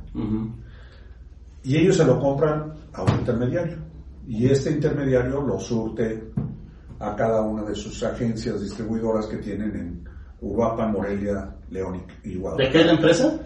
Y 1.64 1.78
ellos 1.78 1.98
se 1.98 2.06
lo 2.06 2.20
compran 2.20 2.74
a 2.94 3.04
un 3.04 3.20
intermediario. 3.20 3.78
Y 4.28 4.48
este 4.48 4.72
intermediario 4.72 5.42
lo 5.42 5.60
surte 5.60 6.32
a 7.00 7.16
cada 7.16 7.42
una 7.42 7.64
de 7.64 7.76
sus 7.76 8.02
agencias 8.04 8.62
distribuidoras 8.62 9.26
que 9.28 9.38
tienen 9.38 9.76
en 9.76 10.10
Uruapan, 10.42 10.92
Morelia, 10.92 11.54
León 11.70 12.02
y 12.24 12.30
¿De 12.34 12.36
Guadalajara. 12.38 12.72
qué 12.72 12.80
es 12.82 12.86
la 12.88 12.94
empresa? 12.94 13.40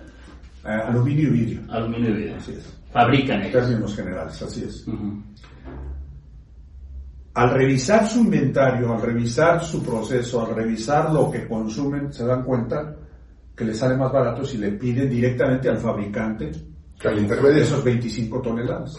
Eh, 0.66 0.68
aluminio 0.70 1.28
y 1.28 1.32
vidrio. 1.32 1.62
Aluminio 1.70 2.10
y 2.10 2.14
vidrio. 2.14 2.36
Así 2.38 2.52
es. 2.54 2.74
Fabrican 2.92 3.42
En 3.42 3.48
ellos. 3.48 3.62
términos 3.68 3.96
generales, 3.96 4.42
así 4.42 4.64
es. 4.64 4.86
Al 7.36 7.50
revisar 7.52 8.08
su 8.08 8.20
inventario, 8.20 8.94
al 8.94 9.02
revisar 9.02 9.64
su 9.64 9.84
proceso, 9.84 10.46
al 10.46 10.56
revisar 10.56 11.12
lo 11.12 11.30
que 11.30 11.48
consumen, 11.48 12.12
se 12.12 12.26
dan 12.26 12.44
cuenta 12.44 12.96
que 13.56 13.66
les 13.66 13.78
sale 13.78 13.96
más 13.98 14.12
barato 14.12 14.44
si 14.46 14.58
le 14.58 14.72
piden 14.72 15.10
directamente 15.10 15.70
al 15.70 15.78
fabricante 15.78 16.52
Que 17.00 17.10
al 17.10 17.20
intermedio. 17.20 17.62
esos 17.62 17.84
25 17.84 18.42
toneladas. 18.42 18.98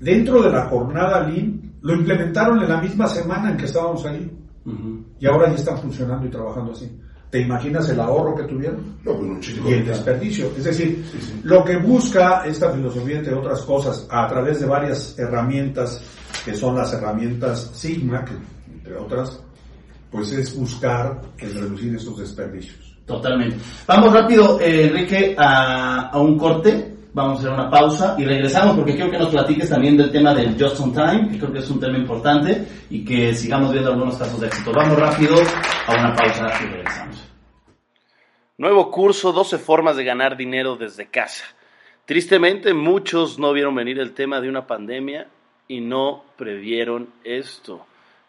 Dentro 0.00 0.42
de 0.42 0.50
la 0.50 0.66
jornada 0.66 1.20
Lean, 1.28 1.72
lo 1.82 1.94
implementaron 1.94 2.60
en 2.62 2.68
la 2.68 2.80
misma 2.80 3.06
semana 3.06 3.50
en 3.50 3.56
que 3.56 3.66
estábamos 3.66 4.04
ahí. 4.06 4.30
Y 5.18 5.26
ahora 5.26 5.48
ya 5.48 5.54
están 5.54 5.78
funcionando 5.78 6.26
y 6.26 6.30
trabajando 6.30 6.72
así. 6.72 6.90
¿Te 7.30 7.40
imaginas 7.40 7.88
el 7.88 7.98
ahorro 7.98 8.34
que 8.36 8.42
tuvieron? 8.42 8.98
No, 9.04 9.16
pues 9.16 9.30
muchísimo. 9.30 9.70
Y 9.70 9.72
el 9.72 9.86
desperdicio. 9.86 10.46
Es 10.56 10.64
decir, 10.64 11.02
lo 11.44 11.64
que 11.64 11.76
busca 11.78 12.44
esta 12.44 12.70
filosofía, 12.70 13.18
entre 13.18 13.34
otras 13.34 13.62
cosas, 13.62 14.06
a 14.10 14.28
través 14.28 14.60
de 14.60 14.66
varias 14.66 15.18
herramientas, 15.18 16.04
que 16.44 16.54
son 16.54 16.76
las 16.76 16.92
herramientas 16.92 17.70
Sigma, 17.74 18.24
que 18.24 18.34
entre 18.72 18.96
otras, 18.96 19.40
pues 20.10 20.32
es 20.32 20.56
buscar 20.56 21.20
el 21.38 21.54
reducir 21.54 21.94
esos 21.94 22.18
desperdicios. 22.18 22.98
Totalmente. 23.06 23.56
Vamos 23.86 24.12
rápido, 24.12 24.60
eh, 24.60 24.86
Enrique, 24.86 25.34
a, 25.38 26.08
a 26.08 26.18
un 26.18 26.38
corte. 26.38 26.90
Vamos 27.14 27.36
a 27.36 27.38
hacer 27.40 27.52
una 27.52 27.68
pausa 27.68 28.16
y 28.18 28.24
regresamos 28.24 28.74
porque 28.74 28.94
quiero 28.94 29.10
que 29.10 29.18
nos 29.18 29.28
platiques 29.28 29.68
también 29.68 29.98
del 29.98 30.10
tema 30.10 30.32
del 30.34 30.56
Just 30.58 30.80
on 30.80 30.94
Time, 30.94 31.28
que 31.30 31.38
creo 31.38 31.52
que 31.52 31.58
es 31.58 31.70
un 31.70 31.78
tema 31.78 31.98
importante 31.98 32.66
y 32.88 33.04
que 33.04 33.34
sigamos 33.34 33.70
viendo 33.70 33.90
algunos 33.90 34.16
casos 34.16 34.40
de 34.40 34.46
éxito. 34.46 34.72
Vamos 34.72 34.98
rápido 34.98 35.36
a 35.86 35.92
una 35.92 36.14
pausa 36.14 36.50
y 36.62 36.66
regresamos. 36.68 37.22
Nuevo 38.56 38.90
curso, 38.90 39.32
12 39.32 39.58
formas 39.58 39.96
de 39.96 40.04
ganar 40.04 40.36
dinero 40.36 40.76
desde 40.76 41.10
casa. 41.10 41.44
Tristemente, 42.06 42.72
muchos 42.72 43.38
no 43.38 43.52
vieron 43.52 43.74
venir 43.74 43.98
el 43.98 44.12
tema 44.12 44.40
de 44.40 44.48
una 44.48 44.66
pandemia 44.66 45.28
y 45.68 45.80
no 45.80 46.24
previeron 46.36 47.12
esto. 47.24 47.86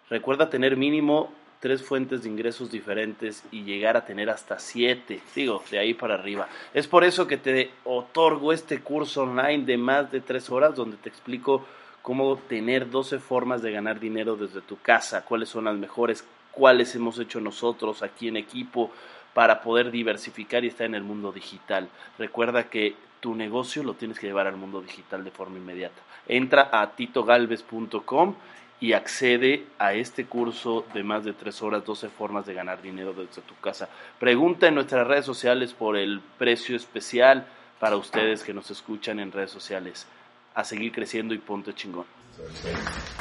Recuerda 0.09 0.49
tener 0.49 0.77
mínimo 0.77 1.31
tres 1.59 1.81
fuentes 1.81 2.23
de 2.23 2.29
ingresos 2.29 2.69
diferentes 2.69 3.43
y 3.49 3.63
llegar 3.63 3.95
a 3.95 4.05
tener 4.05 4.29
hasta 4.29 4.59
siete, 4.59 5.21
digo, 5.33 5.63
de 5.71 5.79
ahí 5.79 5.93
para 5.93 6.15
arriba. 6.15 6.49
Es 6.73 6.87
por 6.87 7.05
eso 7.05 7.25
que 7.25 7.37
te 7.37 7.71
otorgo 7.85 8.51
este 8.51 8.81
curso 8.81 9.23
online 9.23 9.63
de 9.63 9.77
más 9.77 10.11
de 10.11 10.19
tres 10.19 10.49
horas 10.49 10.75
donde 10.75 10.97
te 10.97 11.07
explico 11.07 11.65
cómo 12.01 12.35
tener 12.35 12.89
12 12.89 13.17
formas 13.19 13.61
de 13.61 13.71
ganar 13.71 13.99
dinero 13.99 14.35
desde 14.35 14.59
tu 14.59 14.77
casa, 14.77 15.23
cuáles 15.23 15.47
son 15.47 15.63
las 15.63 15.75
mejores, 15.75 16.25
cuáles 16.51 16.93
hemos 16.95 17.17
hecho 17.17 17.39
nosotros 17.39 18.03
aquí 18.03 18.27
en 18.27 18.35
equipo 18.35 18.91
para 19.33 19.61
poder 19.61 19.89
diversificar 19.89 20.65
y 20.65 20.67
estar 20.67 20.85
en 20.85 20.95
el 20.95 21.03
mundo 21.03 21.31
digital. 21.31 21.87
Recuerda 22.19 22.69
que 22.69 22.95
tu 23.23 23.33
negocio 23.33 23.83
lo 23.83 23.93
tienes 23.93 24.19
que 24.19 24.27
llevar 24.27 24.47
al 24.47 24.57
mundo 24.57 24.81
digital 24.81 25.23
de 25.23 25.31
forma 25.31 25.57
inmediata. 25.57 26.01
Entra 26.27 26.69
a 26.73 26.93
titogalvez.com 26.93 28.35
y 28.81 28.91
accede 28.91 29.63
a 29.79 29.93
este 29.93 30.25
curso 30.25 30.85
de 30.93 31.03
más 31.03 31.23
de 31.23 31.31
tres 31.31 31.61
horas, 31.61 31.85
12 31.85 32.09
formas 32.09 32.45
de 32.45 32.53
ganar 32.53 32.81
dinero 32.81 33.13
desde 33.13 33.41
tu 33.43 33.55
casa. 33.61 33.87
Pregunta 34.19 34.67
en 34.67 34.75
nuestras 34.75 35.07
redes 35.07 35.23
sociales 35.25 35.73
por 35.73 35.95
el 35.95 36.19
precio 36.37 36.75
especial 36.75 37.47
para 37.79 37.95
ustedes 37.95 38.43
que 38.43 38.53
nos 38.53 38.69
escuchan 38.69 39.21
en 39.21 39.31
redes 39.31 39.51
sociales. 39.51 40.05
A 40.53 40.65
seguir 40.65 40.91
creciendo 40.91 41.33
y 41.33 41.37
ponte 41.37 41.73
chingón. 41.73 42.05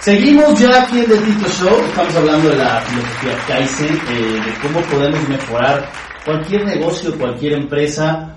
Seguimos 0.00 0.58
ya 0.58 0.82
aquí 0.82 0.98
en 0.98 1.06
The 1.06 1.16
Tito 1.16 1.48
Show. 1.48 1.80
Estamos 1.84 2.16
hablando 2.16 2.48
de 2.48 2.56
la 2.56 2.80
filosofía 2.80 3.38
Kaizen, 3.46 3.94
eh, 3.94 4.40
de 4.46 4.54
cómo 4.62 4.80
podemos 4.86 5.28
mejorar 5.28 5.88
cualquier 6.24 6.64
negocio, 6.64 7.16
cualquier 7.16 7.52
empresa, 7.52 8.36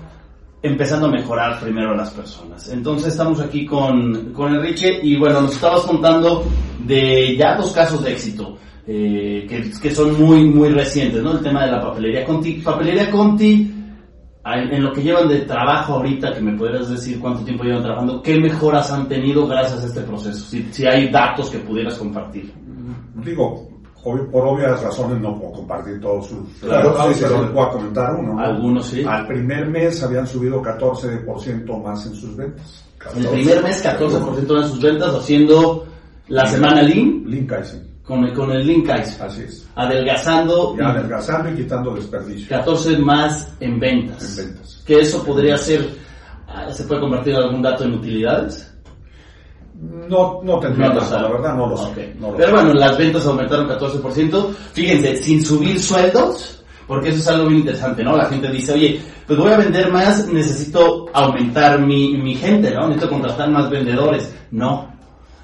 empezando 0.66 1.06
a 1.06 1.10
mejorar 1.10 1.60
primero 1.60 1.92
a 1.92 1.96
las 1.96 2.10
personas. 2.10 2.68
Entonces 2.70 3.08
estamos 3.08 3.40
aquí 3.40 3.64
con, 3.66 4.32
con 4.32 4.54
Enrique 4.54 5.00
y 5.02 5.16
bueno, 5.18 5.42
nos 5.42 5.54
estabas 5.54 5.82
contando 5.82 6.44
de 6.84 7.36
ya 7.36 7.56
dos 7.56 7.72
casos 7.72 8.02
de 8.02 8.12
éxito. 8.12 8.58
eh, 8.86 9.46
que, 9.48 9.70
que 9.80 9.90
son 9.94 10.20
muy 10.20 10.44
muy 10.44 10.68
recientes, 10.68 11.22
¿no? 11.22 11.32
El 11.32 11.40
tema 11.42 11.64
de 11.64 11.72
la 11.72 11.80
papelería 11.80 12.24
Conti. 12.24 12.52
Papelería 12.54 13.10
Conti, 13.10 13.72
en 14.44 14.82
lo 14.82 14.92
que 14.92 15.02
llevan 15.02 15.28
de 15.28 15.40
trabajo 15.40 15.94
ahorita, 15.94 16.32
que 16.32 16.40
me 16.40 16.56
podrías 16.56 16.88
decir 16.88 17.18
cuánto 17.18 17.44
tiempo 17.44 17.64
llevan 17.64 17.82
trabajando, 17.82 18.22
¿qué 18.22 18.38
mejoras 18.38 18.92
han 18.92 19.08
tenido 19.08 19.46
gracias 19.46 19.82
a 19.82 19.86
este 19.86 20.02
proceso? 20.02 20.44
Si, 20.44 20.62
si 20.70 20.86
hay 20.86 21.08
datos 21.08 21.50
que 21.50 21.58
pudieras 21.58 21.94
compartir. 21.94 22.52
Digo, 23.24 23.68
obvio- 24.06 24.30
por 24.30 24.46
obvias 24.46 24.80
razones 24.82 25.20
no 25.20 25.38
puedo 25.38 25.52
compartir 25.52 26.00
todos 26.00 26.26
sus 26.28 26.38
Claro, 26.60 26.90
resultados, 26.90 27.16
sí, 27.16 27.24
pero 27.52 27.62
a 27.62 27.70
comentar 27.72 28.14
uno. 28.14 28.34
¿no? 28.34 28.40
Algunos 28.40 28.86
sí. 28.86 29.04
Al 29.06 29.26
primer 29.26 29.68
mes 29.68 30.02
habían 30.02 30.26
subido 30.26 30.62
14% 30.62 31.78
más 31.82 32.06
en 32.06 32.14
sus 32.14 32.36
ventas. 32.36 32.84
En 33.14 33.22
el 33.24 33.28
primer 33.30 33.62
mes 33.62 33.82
14% 33.84 34.54
de 34.62 34.68
sus 34.68 34.80
ventas 34.80 35.14
haciendo 35.14 35.86
la 36.28 36.46
semana 36.46 36.82
Lean 36.82 37.22
Link 37.26 37.48
Kaizen. 37.48 37.86
con 38.04 38.24
el, 38.24 38.32
con 38.34 38.50
el 38.50 38.66
Link 38.66 38.86
Kaizen. 38.86 39.22
Así 39.22 39.42
es. 39.42 39.68
Adelgazando 39.76 40.76
Ya 40.76 40.88
adelgazando 40.90 41.50
y 41.50 41.54
quitando 41.56 41.94
desperdicio 41.94 42.48
14 42.48 42.98
más 42.98 43.52
en 43.60 43.78
ventas. 43.78 44.38
en 44.38 44.46
ventas. 44.46 44.82
Que 44.86 45.00
eso 45.00 45.22
podría 45.24 45.56
ser, 45.56 45.88
ah, 46.48 46.72
se 46.72 46.84
puede 46.84 47.00
convertir 47.00 47.34
en 47.34 47.42
algún 47.42 47.62
dato 47.62 47.84
en 47.84 47.94
utilidades. 47.94 48.72
No, 49.80 50.40
no 50.42 50.58
tendría 50.58 50.88
No 50.88 51.00
la 51.00 51.28
verdad 51.28 51.54
no 51.54 51.66
lo 51.68 51.76
sé. 51.76 51.84
Ok. 51.90 52.20
no 52.20 52.30
lo 52.30 52.36
Pero 52.36 52.48
sé. 52.48 52.54
bueno, 52.54 52.72
las 52.74 52.96
ventas 52.98 53.26
aumentaron 53.26 53.68
14%. 53.68 54.54
Fíjense, 54.72 55.16
sin 55.22 55.44
subir 55.44 55.80
sueldos, 55.80 56.64
porque 56.86 57.10
eso 57.10 57.18
es 57.18 57.28
algo 57.28 57.46
muy 57.50 57.58
interesante, 57.58 58.02
¿no? 58.02 58.16
La 58.16 58.26
gente 58.26 58.50
dice, 58.50 58.72
oye, 58.72 59.00
pues 59.26 59.38
voy 59.38 59.52
a 59.52 59.58
vender 59.58 59.90
más, 59.90 60.26
necesito 60.28 61.06
aumentar 61.12 61.80
mi, 61.80 62.16
mi 62.16 62.34
gente, 62.36 62.70
¿no? 62.72 62.88
Necesito 62.88 63.10
contratar 63.10 63.50
más 63.50 63.68
vendedores. 63.68 64.34
No. 64.50 64.94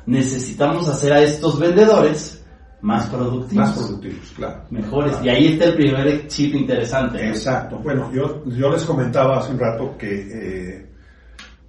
Necesitamos 0.06 0.88
hacer 0.88 1.12
a 1.12 1.20
estos 1.22 1.58
vendedores 1.58 2.44
más 2.80 3.06
productivos. 3.06 3.54
Más 3.68 3.78
productivos, 3.78 4.32
claro. 4.34 4.62
Mejores. 4.70 5.16
Y 5.22 5.28
ahí 5.28 5.46
está 5.52 5.66
el 5.66 5.74
primer 5.74 6.26
chip 6.28 6.54
interesante. 6.54 7.28
Exacto. 7.28 7.78
Bueno, 7.78 8.10
yo, 8.12 8.44
yo 8.46 8.70
les 8.70 8.82
comentaba 8.84 9.38
hace 9.38 9.52
un 9.52 9.58
rato 9.58 9.96
que 9.96 10.10
eh, 10.10 10.86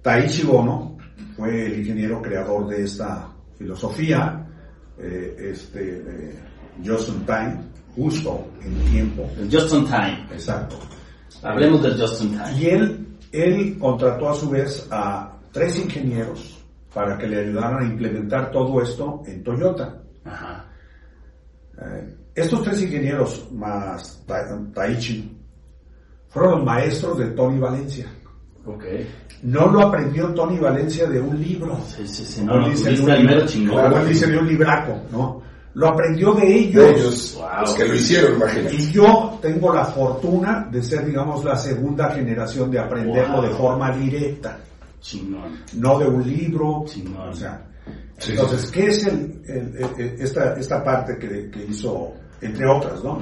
Taichi 0.02 0.42
Bono 0.44 0.93
fue 1.36 1.66
el 1.66 1.80
ingeniero 1.80 2.20
creador 2.22 2.68
de 2.68 2.84
esta 2.84 3.28
filosofía, 3.58 4.46
eh, 4.98 5.36
este, 5.52 5.98
eh, 5.98 6.38
Just 6.84 7.08
in 7.10 7.24
Time, 7.26 7.58
justo 7.94 8.46
en 8.62 8.74
tiempo. 8.90 9.28
El 9.38 9.50
Just 9.50 9.72
on 9.72 9.84
time. 9.86 10.26
Exacto. 10.32 10.76
Hablemos 11.42 11.82
del 11.82 11.96
Just 12.00 12.20
on 12.22 12.30
time. 12.32 12.58
Y 12.58 12.66
él, 12.66 13.06
él 13.32 13.78
contrató 13.78 14.30
a 14.30 14.34
su 14.34 14.50
vez 14.50 14.86
a 14.90 15.36
tres 15.52 15.78
ingenieros 15.78 16.64
para 16.92 17.16
que 17.18 17.26
le 17.28 17.40
ayudaran 17.40 17.82
a 17.82 17.86
implementar 17.86 18.50
todo 18.50 18.80
esto 18.82 19.22
en 19.26 19.42
Toyota. 19.44 20.00
Ajá. 20.24 20.64
Eh, 21.80 22.16
estos 22.34 22.62
tres 22.62 22.82
ingenieros 22.82 23.48
más 23.52 24.22
Ta- 24.26 24.60
Taichi 24.72 25.36
fueron 26.28 26.56
los 26.56 26.64
maestros 26.64 27.18
de 27.18 27.26
Tony 27.26 27.58
Valencia. 27.60 28.06
Ok. 28.66 28.84
No 29.42 29.66
lo 29.70 29.82
aprendió 29.82 30.28
Tony 30.34 30.58
Valencia 30.58 31.06
de 31.06 31.20
un 31.20 31.38
libro. 31.40 31.78
Sí, 31.86 32.06
sí, 32.08 32.24
sí. 32.24 32.42
No, 32.44 32.60
no, 32.60 32.68
dice 32.68 32.90
un 33.00 33.10
libro, 33.14 33.46
chingón. 33.46 33.92
de 33.92 34.38
un 34.38 34.46
libraco, 34.48 35.00
¿no? 35.12 35.42
Lo 35.74 35.88
aprendió 35.88 36.32
de 36.34 36.46
ellos. 36.54 36.82
De 36.84 36.90
ellos, 36.92 37.34
Wow. 37.36 37.60
los 37.62 37.74
que 37.74 37.84
lo 37.84 37.94
hicieron, 37.94 38.36
imagínate. 38.36 38.74
Y 38.76 38.90
yo 38.92 39.38
tengo 39.42 39.74
la 39.74 39.84
fortuna 39.86 40.68
de 40.70 40.82
ser, 40.82 41.04
digamos, 41.04 41.44
la 41.44 41.56
segunda 41.56 42.10
generación 42.12 42.70
de 42.70 42.78
aprenderlo 42.78 43.36
Wow. 43.38 43.42
de 43.42 43.50
forma 43.50 43.90
directa, 43.92 44.58
Chingón. 45.00 45.58
no 45.74 45.98
de 45.98 46.06
un 46.06 46.26
libro. 46.26 46.84
Chingón. 46.86 47.28
O 47.28 47.34
sea, 47.34 47.66
Sí, 48.16 48.30
entonces, 48.30 48.70
¿qué 48.70 48.86
es 48.86 49.04
el, 49.06 49.42
el- 49.46 49.76
el- 49.76 50.00
el- 50.00 50.20
esta, 50.22 50.54
esta 50.54 50.82
parte 50.84 51.18
que, 51.18 51.50
que 51.50 51.64
hizo, 51.68 52.12
entre 52.40 52.64
otras, 52.66 53.02
¿no? 53.02 53.18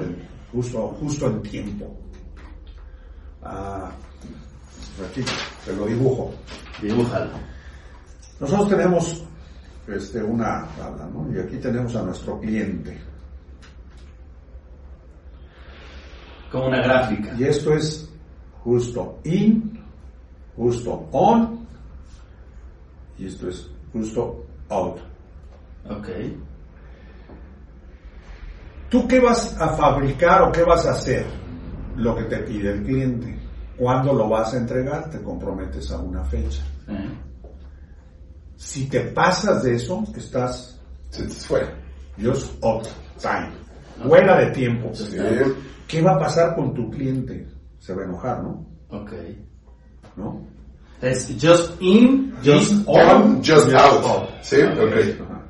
Justo, 0.53 0.95
justo 0.99 1.25
en 1.27 1.41
tiempo. 1.41 1.97
Ah, 3.41 3.91
aquí, 5.01 5.23
te 5.65 5.73
lo 5.73 5.85
dibujo. 5.85 6.33
Dibújalo. 6.81 7.31
Nosotros 8.39 8.69
tenemos 8.69 9.23
este, 9.87 10.21
una 10.23 10.67
tabla, 10.77 11.07
¿no? 11.07 11.33
Y 11.33 11.39
aquí 11.39 11.57
tenemos 11.57 11.95
a 11.95 12.03
nuestro 12.03 12.39
cliente. 12.39 12.99
Como 16.51 16.67
una 16.67 16.81
gráfica. 16.81 17.33
Y 17.37 17.45
esto 17.45 17.73
es 17.73 18.09
justo 18.63 19.19
in, 19.23 19.79
justo 20.55 21.07
on, 21.11 21.67
y 23.17 23.27
esto 23.27 23.49
es 23.49 23.69
justo 23.91 24.45
out. 24.69 24.97
Ok. 25.89 26.07
¿Tú 28.89 29.07
qué 29.07 29.19
vas 29.19 29.59
a 29.59 29.69
fabricar 29.69 30.43
o 30.43 30.51
qué 30.51 30.63
vas 30.63 30.85
a 30.85 30.91
hacer? 30.91 31.25
Lo 31.95 32.15
que 32.15 32.23
te 32.23 32.37
pide 32.37 32.73
el 32.73 32.83
cliente. 32.83 33.42
¿Cuándo 33.77 34.13
lo 34.13 34.29
vas 34.29 34.53
a 34.53 34.57
entregar? 34.57 35.09
Te 35.09 35.21
comprometes 35.21 35.91
a 35.91 35.97
una 35.99 36.23
fecha. 36.25 36.63
Si 38.55 38.87
te 38.87 39.01
pasas 39.01 39.63
de 39.63 39.75
eso, 39.75 40.03
estás 40.15 40.79
Se 41.09 41.23
te 41.23 41.29
fue. 41.33 41.61
just 42.21 42.63
out 42.63 42.87
time. 43.21 43.51
Fuera 44.07 44.39
de 44.39 44.51
tiempo. 44.51 44.93
Sí. 44.93 45.17
¿Qué 45.87 46.01
va 46.01 46.13
a 46.15 46.19
pasar 46.19 46.55
con 46.55 46.73
tu 46.73 46.89
cliente? 46.89 47.47
Se 47.79 47.93
va 47.93 48.03
a 48.03 48.05
enojar, 48.05 48.43
¿no? 48.43 48.65
Ok. 48.89 49.11
¿No? 50.15 50.45
Es 51.01 51.27
just 51.41 51.81
in, 51.81 52.33
just 52.43 52.71
In, 52.71 52.83
on. 52.87 53.37
Just 53.43 53.65
Just 53.65 53.73
out. 53.75 54.05
out. 54.05 54.29
Sí, 54.41 54.55
ok. 54.61 55.21
Ajá. 55.21 55.45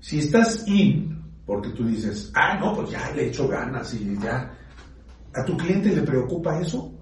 Si 0.00 0.18
estás 0.18 0.66
in, 0.66 1.18
porque 1.46 1.70
tú 1.70 1.86
dices, 1.86 2.30
ah, 2.34 2.58
no, 2.60 2.74
pues 2.74 2.90
ya 2.90 3.10
le 3.14 3.28
echo 3.28 3.48
ganas 3.48 3.94
y 3.94 4.18
ya. 4.22 4.52
¿A 5.34 5.44
tu 5.44 5.56
cliente 5.56 5.94
le 5.94 6.02
preocupa 6.02 6.60
eso? 6.60 6.92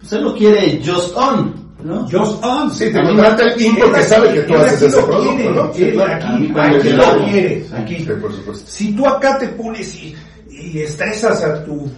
Pues 0.00 0.12
él 0.12 0.24
lo 0.24 0.34
quiere 0.34 0.80
just 0.84 1.16
on, 1.16 1.54
¿no? 1.82 2.02
Just 2.08 2.44
on. 2.44 2.70
Sí, 2.70 2.92
te 2.92 3.02
contrata 3.02 3.42
el 3.44 3.54
team 3.56 3.76
porque 3.80 4.02
sabe 4.02 4.32
que 4.34 4.40
tú 4.42 4.54
haces 4.56 4.82
ese 4.82 5.00
lo 5.00 5.06
producto, 5.06 5.34
quiere, 5.36 5.50
¿no? 5.54 5.72
Sí, 5.74 5.90
claro. 5.92 6.12
aquí, 6.14 6.48
lo 6.90 7.24
quiere, 7.24 7.64
Sí. 7.64 7.74
aquí. 7.74 7.96
Sí, 7.98 8.10
por 8.20 8.32
supuesto. 8.32 8.64
Si 8.70 8.92
tú 8.96 9.06
acá 9.06 9.38
te 9.38 9.48
pones 9.48 9.94
y, 9.94 10.14
y 10.50 10.80
estresas 10.80 11.42
a 11.44 11.64
tu 11.64 11.88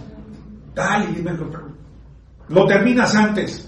tal 0.73 1.09
y 1.11 1.15
dime, 1.15 1.31
lo 2.49 2.65
terminas 2.65 3.13
antes, 3.15 3.65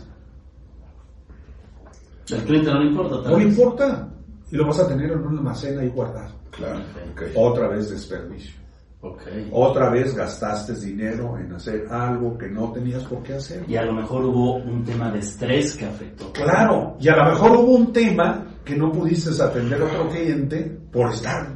Al 2.32 2.44
cliente 2.46 2.72
no 2.72 2.80
le 2.80 2.88
importa. 2.89 3.22
tal 3.24 3.32
no 3.34 3.38
le 3.38 3.44
importa. 3.46 4.08
Y 4.52 4.56
lo 4.58 4.65
vas 4.65 4.80
a 4.80 4.88
tener 4.88 5.12
en 5.12 5.20
un 5.20 5.38
almacén 5.38 5.78
ahí 5.80 5.88
guardado. 5.89 6.34
Claro, 6.52 6.80
ok. 7.12 7.22
Otra 7.36 7.67
vez 7.70 7.89
desperdicio. 7.89 8.54
Ok. 9.02 9.22
Otra 9.52 9.90
vez 9.90 10.16
gastaste 10.16 10.76
dinero 10.76 11.38
en 11.38 11.52
hacer 11.54 11.88
algo 11.90 12.38
que 12.38 12.48
no 12.48 12.72
tenías 12.72 13.04
por 13.06 13.24
qué 13.24 13.34
hacer. 13.34 13.64
Y 13.68 13.76
a 13.76 13.84
lo 13.84 13.94
mejor 13.94 14.26
hubo 14.26 14.56
un 14.58 14.84
tema 14.84 15.12
de 15.12 15.20
estrés 15.20 15.76
que 15.76 15.86
afectó. 15.86 16.32
Claro, 16.34 16.98
y 17.00 17.10
a 17.10 17.16
lo 17.16 17.26
mejor 17.32 17.52
hubo 17.52 17.76
un 17.76 17.92
tema 17.92 18.46
que 18.64 18.76
no 18.76 18.92
pudiste 18.92 19.32
atender 19.42 19.82
a 19.82 19.86
otro 19.86 20.08
cliente 20.10 20.62
por 20.92 21.12
estar 21.12 21.48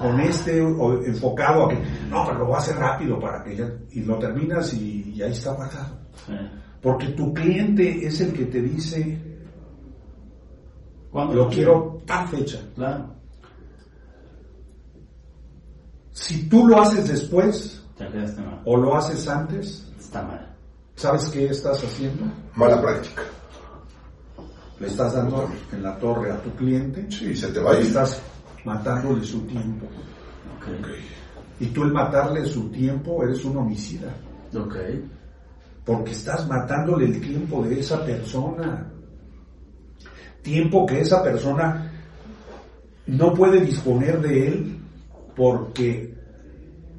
con 0.00 0.20
este 0.20 0.60
o 0.60 1.04
enfocado 1.04 1.66
a 1.66 1.68
que, 1.70 1.78
no, 2.08 2.24
pero 2.24 2.38
lo 2.40 2.46
voy 2.46 2.54
a 2.54 2.58
hacer 2.58 2.76
rápido 2.76 3.18
para 3.18 3.42
que 3.42 3.56
ya, 3.56 3.68
y 3.90 4.02
lo 4.02 4.18
terminas 4.18 4.72
y, 4.74 5.12
y 5.14 5.22
ahí 5.22 5.32
está 5.32 5.54
guardado. 5.54 5.98
Porque 6.80 7.08
tu 7.08 7.32
cliente 7.34 8.06
es 8.06 8.20
el 8.20 8.32
que 8.32 8.46
te 8.46 8.60
dice, 8.60 9.18
¿Cuándo 11.10 11.34
lo 11.34 11.48
quiero 11.48 12.02
tal 12.04 12.28
fecha. 12.28 12.60
Claro. 12.74 13.15
Si 16.16 16.48
tú 16.48 16.66
lo 16.66 16.80
haces 16.80 17.08
después 17.08 17.84
mal. 18.00 18.62
o 18.64 18.76
lo 18.78 18.96
haces 18.96 19.28
antes, 19.28 19.86
Está 20.00 20.22
mal. 20.22 20.56
¿sabes 20.94 21.26
qué 21.26 21.46
estás 21.48 21.84
haciendo? 21.84 22.24
Mala 22.54 22.80
práctica. 22.80 23.22
Le 24.80 24.86
estás 24.86 25.12
dando 25.12 25.46
en 25.72 25.82
la 25.82 25.98
torre 25.98 26.32
a 26.32 26.40
tu 26.42 26.50
cliente 26.54 27.06
Sí, 27.10 27.36
se 27.36 27.48
te 27.48 27.60
va 27.60 27.72
a 27.72 27.80
ir. 27.80 27.86
estás 27.86 28.18
matándole 28.64 29.22
su 29.24 29.42
tiempo. 29.42 29.86
Y 31.60 31.66
tú 31.66 31.82
el 31.84 31.92
matarle 31.92 32.46
su 32.46 32.70
tiempo 32.70 33.22
eres 33.22 33.44
un 33.44 33.58
homicida. 33.58 34.08
Ok. 34.54 34.74
Porque 35.84 36.12
estás 36.12 36.48
matándole 36.48 37.04
el 37.06 37.20
tiempo 37.20 37.62
de 37.62 37.80
esa 37.80 38.02
persona. 38.06 38.90
Tiempo 40.40 40.86
que 40.86 41.02
esa 41.02 41.22
persona 41.22 41.92
no 43.06 43.34
puede 43.34 43.60
disponer 43.60 44.20
de 44.22 44.48
él 44.48 44.75
porque 45.36 46.14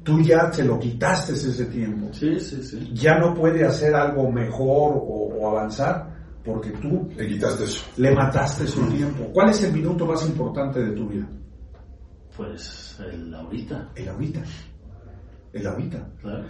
tú 0.04 0.20
ya 0.22 0.50
se 0.52 0.64
lo 0.64 0.78
quitaste 0.78 1.32
ese 1.32 1.66
tiempo. 1.66 2.08
Sí, 2.12 2.38
sí, 2.40 2.62
sí. 2.62 2.90
Ya 2.94 3.18
no 3.18 3.34
puede 3.34 3.64
hacer 3.66 3.94
algo 3.94 4.30
mejor 4.30 4.94
o, 4.94 5.34
o 5.40 5.50
avanzar 5.50 6.16
porque 6.44 6.70
tú 6.70 7.06
Le 7.16 7.26
quitaste 7.28 7.64
eso. 7.64 7.84
le 7.98 8.12
mataste 8.14 8.66
su 8.66 8.80
tiempo. 8.86 9.24
¿Cuál 9.34 9.50
es 9.50 9.62
el 9.64 9.72
minuto 9.74 10.06
más 10.06 10.24
importante 10.26 10.80
de 10.80 10.92
tu 10.92 11.08
vida? 11.08 11.26
Pues 12.36 12.96
el 13.12 13.34
ahorita. 13.34 13.90
El 13.96 14.08
ahorita. 14.08 14.40
El 15.52 15.66
ahorita. 15.66 16.08
Claro. 16.22 16.44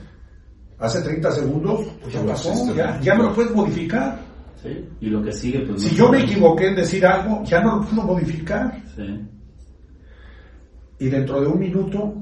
Hace 0.78 1.00
30 1.02 1.30
segundos, 1.32 1.80
pues 2.02 2.14
ya 2.14 2.24
pasó, 2.24 2.74
ya, 2.74 3.00
ya 3.00 3.14
no 3.16 3.24
lo 3.24 3.34
puedes 3.34 3.52
modificar. 3.52 4.20
Sí. 4.62 4.86
Y 5.00 5.06
lo 5.06 5.22
que 5.22 5.32
sigue, 5.32 5.60
pues. 5.66 5.82
Si 5.82 5.90
no- 5.90 5.96
yo 5.96 6.10
me 6.12 6.22
equivoqué 6.22 6.68
en 6.68 6.76
decir 6.76 7.04
algo, 7.06 7.42
ya 7.44 7.60
no 7.60 7.76
lo 7.76 7.82
puedo 7.82 8.02
modificar. 8.02 8.80
Sí. 8.94 9.20
Y 10.98 11.08
dentro 11.08 11.40
de 11.40 11.46
un 11.46 11.58
minuto, 11.58 12.12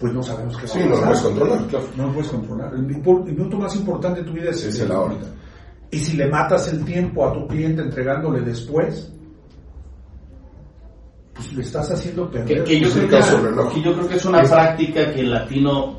pues 0.00 0.12
no 0.12 0.22
sabemos 0.22 0.56
qué 0.56 0.62
va 0.62 0.68
Sí, 0.68 0.78
a 0.80 0.86
no 0.86 0.96
lo 0.96 1.02
puedes 1.04 1.20
controlar, 1.20 1.66
claro. 1.66 1.84
No 1.96 2.06
lo 2.06 2.12
puedes 2.12 2.28
controlar. 2.30 2.74
El, 2.74 2.80
el 2.80 3.34
minuto 3.36 3.56
más 3.58 3.76
importante 3.76 4.20
de 4.20 4.26
tu 4.26 4.32
vida 4.32 4.50
es, 4.50 4.64
Es 4.64 4.80
el 4.80 4.90
ahorita. 4.92 5.26
Y 5.90 5.98
si 5.98 6.16
le 6.16 6.26
matas 6.28 6.68
el 6.72 6.84
tiempo 6.84 7.28
a 7.28 7.32
tu 7.34 7.46
cliente 7.46 7.82
entregándole 7.82 8.40
después, 8.40 9.12
pues 11.34 11.52
le 11.54 11.62
estás 11.62 11.90
haciendo 11.90 12.30
Que, 12.30 12.38
perder. 12.40 12.64
que 12.64 12.80
yo 12.80 12.90
creo 12.90 13.08
que, 13.08 13.82
yo 13.82 13.94
creo 13.94 14.08
que 14.08 14.16
es 14.16 14.24
una 14.24 14.40
Es- 14.40 14.50
práctica 14.50 15.12
que 15.12 15.20
el 15.20 15.30
latino 15.30 15.98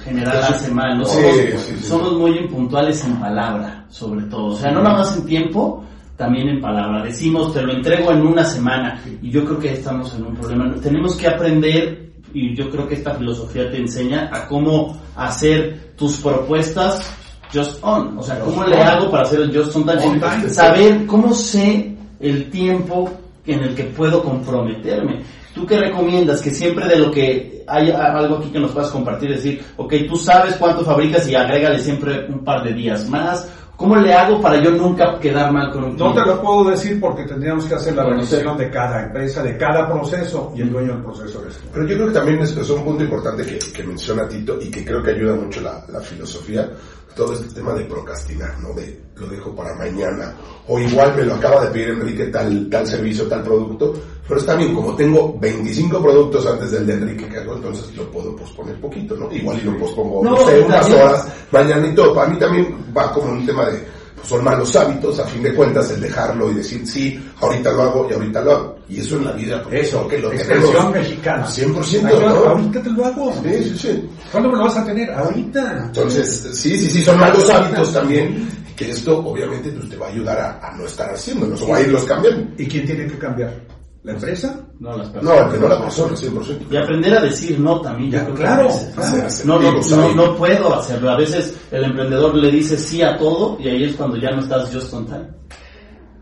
en 0.00 0.04
general 0.04 0.42
hace 0.42 0.70
mal, 0.72 0.98
¿no? 0.98 1.04
Sí, 1.04 1.16
somos, 1.20 1.34
sí, 1.62 1.74
sí. 1.78 1.84
somos 1.84 2.12
muy 2.14 2.38
impuntuales 2.38 3.04
en 3.04 3.20
palabra, 3.20 3.84
sobre 3.88 4.24
todo. 4.26 4.46
O 4.46 4.56
sea, 4.56 4.70
no 4.72 4.82
nada 4.82 4.98
más 4.98 5.16
en 5.16 5.24
tiempo, 5.24 5.84
también 6.20 6.50
en 6.50 6.60
palabra. 6.60 7.02
Decimos, 7.02 7.54
te 7.54 7.62
lo 7.62 7.72
entrego 7.72 8.12
en 8.12 8.20
una 8.20 8.44
semana. 8.44 9.02
Y 9.22 9.30
yo 9.30 9.42
creo 9.42 9.58
que 9.58 9.72
estamos 9.72 10.14
en 10.14 10.26
un 10.26 10.34
problema. 10.36 10.72
Tenemos 10.82 11.16
que 11.16 11.26
aprender, 11.26 12.12
y 12.34 12.54
yo 12.54 12.68
creo 12.68 12.86
que 12.86 12.96
esta 12.96 13.14
filosofía 13.14 13.70
te 13.70 13.78
enseña 13.78 14.28
a 14.30 14.46
cómo 14.46 15.00
hacer 15.16 15.94
tus 15.96 16.18
propuestas 16.18 17.10
just 17.52 17.82
on. 17.82 18.18
O 18.18 18.22
sea, 18.22 18.38
cómo 18.40 18.64
le 18.64 18.76
hago 18.76 19.10
para 19.10 19.22
hacer 19.22 19.40
el 19.40 19.56
just. 19.56 19.74
On 19.74 19.86
time. 19.86 20.50
Saber 20.50 21.06
cómo 21.06 21.32
sé 21.32 21.96
el 22.20 22.50
tiempo 22.50 23.10
en 23.46 23.60
el 23.60 23.74
que 23.74 23.84
puedo 23.84 24.22
comprometerme. 24.22 25.22
¿Tú 25.54 25.66
qué 25.66 25.78
recomiendas? 25.78 26.42
Que 26.42 26.50
siempre 26.50 26.86
de 26.86 26.98
lo 26.98 27.10
que 27.10 27.64
hay 27.66 27.90
algo 27.90 28.36
aquí 28.36 28.50
que 28.50 28.60
nos 28.60 28.72
puedas 28.72 28.90
compartir, 28.90 29.30
decir, 29.30 29.64
ok, 29.78 29.94
tú 30.06 30.16
sabes 30.16 30.54
cuánto 30.56 30.84
fabricas 30.84 31.26
y 31.28 31.34
agrégale 31.34 31.78
siempre 31.78 32.26
un 32.28 32.44
par 32.44 32.62
de 32.62 32.74
días 32.74 33.08
más. 33.08 33.50
¿Cómo 33.80 33.96
le 33.96 34.12
hago 34.12 34.42
para 34.42 34.62
yo 34.62 34.72
nunca 34.72 35.18
quedar 35.18 35.50
mal 35.50 35.72
con 35.72 35.84
un 35.84 35.96
No 35.96 36.08
te 36.12 36.20
cliente? 36.20 36.30
lo 36.30 36.42
puedo 36.42 36.70
decir 36.70 37.00
porque 37.00 37.24
tendríamos 37.24 37.64
que 37.64 37.74
hacer 37.76 37.96
la 37.96 38.02
Bueno, 38.02 38.18
revisión 38.18 38.58
de 38.58 38.68
cada 38.70 39.04
empresa, 39.04 39.42
de 39.42 39.56
cada 39.56 39.90
proceso 39.90 40.52
y 40.54 40.60
el 40.60 40.70
dueño 40.70 40.92
del 40.92 41.02
proceso 41.02 41.38
tú. 41.40 41.48
Pero 41.72 41.86
yo 41.86 41.94
creo 41.96 42.06
que 42.08 42.12
también 42.12 42.40
es, 42.40 42.54
es 42.54 42.68
un 42.68 42.84
punto 42.84 43.04
importante 43.04 43.42
que, 43.42 43.58
que 43.58 43.82
menciona 43.82 44.28
Tito 44.28 44.58
y 44.60 44.70
que 44.70 44.84
creo 44.84 45.02
que 45.02 45.12
ayuda 45.12 45.34
mucho 45.34 45.62
la, 45.62 45.82
la 45.88 46.00
filosofía, 46.00 46.68
todo 47.14 47.34
este 47.34 47.54
tema 47.54 47.74
de 47.74 47.84
procrastinar, 47.84 48.58
¿no? 48.60 48.72
De 48.74 49.10
lo 49.20 49.26
dejo 49.26 49.54
para 49.54 49.74
mañana, 49.74 50.34
o 50.66 50.78
igual 50.78 51.14
me 51.14 51.24
lo 51.24 51.34
acaba 51.34 51.64
de 51.64 51.70
pedir 51.70 51.90
Enrique 51.90 52.26
tal, 52.26 52.68
tal 52.70 52.86
servicio, 52.86 53.28
tal 53.28 53.42
producto, 53.42 53.92
pero 54.26 54.40
está 54.40 54.54
bien, 54.54 54.74
como 54.74 54.96
tengo 54.96 55.38
25 55.38 56.02
productos 56.02 56.46
antes 56.46 56.70
del 56.70 56.86
de 56.86 56.94
Enrique 56.94 57.28
que 57.28 57.36
hago, 57.36 57.56
entonces 57.56 57.94
lo 57.96 58.10
puedo 58.10 58.34
posponer 58.34 58.80
poquito, 58.80 59.14
¿no? 59.16 59.30
Igual 59.30 59.58
y 59.58 59.64
lo 59.64 59.78
pospongo, 59.78 60.24
no, 60.24 60.30
No, 60.30 60.46
sé, 60.46 60.60
unas 60.60 60.90
horas, 60.90 61.28
mañana 61.50 61.86
y 61.86 61.94
todo. 61.94 62.14
Para 62.14 62.28
mí 62.28 62.38
también 62.38 62.74
va 62.96 63.12
como 63.12 63.32
un 63.32 63.44
tema 63.44 63.66
de, 63.66 63.84
son 64.22 64.44
malos 64.44 64.74
hábitos, 64.76 65.18
a 65.18 65.26
fin 65.26 65.42
de 65.42 65.54
cuentas, 65.54 65.90
el 65.90 66.00
dejarlo 66.00 66.50
y 66.50 66.54
decir, 66.54 66.86
sí, 66.86 67.20
ahorita 67.40 67.72
lo 67.72 67.82
hago 67.82 68.08
y 68.10 68.14
ahorita 68.14 68.40
lo 68.42 68.52
hago. 68.52 68.78
Y 68.88 69.00
eso 69.00 69.16
en 69.16 69.24
la 69.24 69.32
vida, 69.32 69.62
Eso, 69.70 70.06
que 70.08 70.18
lo 70.18 70.32
expresión 70.32 70.92
mexicana. 70.92 71.46
100%, 71.46 72.04
Ahí 72.04 72.14
va, 72.24 72.30
¿no? 72.30 72.44
Ahorita 72.46 72.82
te 72.82 72.90
lo 72.90 73.04
hago. 73.04 73.32
Sí, 73.42 73.64
sí, 73.64 73.78
sí. 73.78 74.08
¿Cuándo 74.32 74.50
me 74.50 74.56
lo 74.58 74.64
vas 74.64 74.76
a 74.76 74.84
tener? 74.84 75.10
Ahorita. 75.12 75.82
Entonces, 75.86 76.48
sí, 76.52 76.76
sí, 76.76 76.90
sí, 76.90 77.02
son 77.02 77.18
malos 77.18 77.48
hábitos 77.50 77.92
también, 77.92 78.48
que 78.76 78.90
esto 78.90 79.18
obviamente 79.18 79.70
pues, 79.70 79.88
te 79.88 79.96
va 79.96 80.06
a 80.06 80.10
ayudar 80.10 80.38
a, 80.38 80.68
a 80.68 80.76
no 80.76 80.86
estar 80.86 81.12
haciéndolos 81.14 81.62
o 81.62 81.74
a 81.74 81.80
irlos 81.80 82.04
cambiando. 82.04 82.52
¿Y 82.58 82.66
quién 82.66 82.84
tiene 82.86 83.06
que 83.06 83.18
cambiar? 83.18 83.79
¿La 84.02 84.12
empresa? 84.12 84.58
No, 84.78 84.96
las 84.96 85.08
No, 85.08 85.12
personas. 85.20 85.52
que 85.52 85.60
no 85.60 85.68
la 85.68 85.80
persona, 85.82 86.16
100%. 86.16 86.66
Y 86.70 86.76
aprender 86.76 87.18
a 87.18 87.20
decir 87.20 87.60
no 87.60 87.80
también, 87.82 88.10
Ya, 88.10 88.26
claro, 88.28 88.64
veces, 88.68 89.44
¿no? 89.44 89.58
No, 89.60 89.72
no, 89.72 89.80
no, 89.96 90.14
no 90.14 90.36
puedo 90.36 90.74
hacerlo. 90.74 91.10
A 91.10 91.16
veces 91.16 91.54
el 91.70 91.84
emprendedor 91.84 92.34
le 92.34 92.50
dice 92.50 92.78
sí 92.78 93.02
a 93.02 93.18
todo 93.18 93.58
y 93.60 93.68
ahí 93.68 93.84
es 93.84 93.96
cuando 93.96 94.16
ya 94.16 94.30
no 94.30 94.40
estás 94.40 94.72
just 94.74 94.92
on 94.94 95.04
time. 95.06 95.28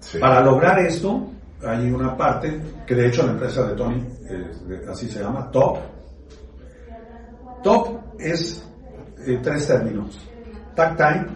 Sí. 0.00 0.18
Para 0.18 0.40
lograr 0.40 0.80
esto, 0.80 1.30
hay 1.64 1.88
una 1.90 2.16
parte 2.16 2.60
que 2.84 2.94
de 2.96 3.06
hecho 3.08 3.24
la 3.24 3.32
empresa 3.32 3.68
de 3.68 3.76
Tony, 3.76 4.02
eh, 4.28 4.82
así 4.90 5.08
se 5.08 5.20
llama, 5.20 5.48
TOP. 5.52 5.78
TOP 7.62 8.00
es 8.18 8.64
eh, 9.26 9.38
tres 9.42 9.66
términos. 9.68 10.18
Tag 10.74 10.96
Time, 10.96 11.26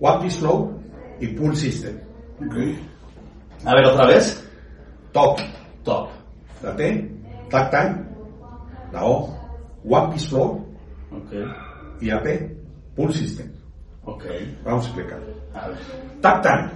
One 0.00 0.22
Piece 0.22 0.38
Flow 0.38 0.80
y 1.20 1.26
Pool 1.28 1.54
System. 1.56 1.98
Ok. 2.46 2.56
A 3.64 3.74
ver, 3.74 3.86
otra 3.86 4.06
vez. 4.06 4.42
TOP. 5.12 5.38
Top. 5.84 6.08
La 6.62 6.76
T, 6.76 7.10
Tag 7.50 7.70
Time, 7.70 8.04
la 8.92 9.04
O, 9.04 9.34
One 9.88 10.12
Piece 10.12 10.28
Flow 10.28 10.64
Ok. 11.10 11.32
y 12.00 12.06
la 12.06 12.22
P, 12.22 12.56
Pool 12.94 13.12
System. 13.12 13.50
Ok. 14.04 14.24
Vamos 14.64 14.84
a 14.84 14.88
explicar. 14.88 15.20
A 15.54 15.68
ver. 15.68 15.78
Tag 16.20 16.42
Time. 16.42 16.70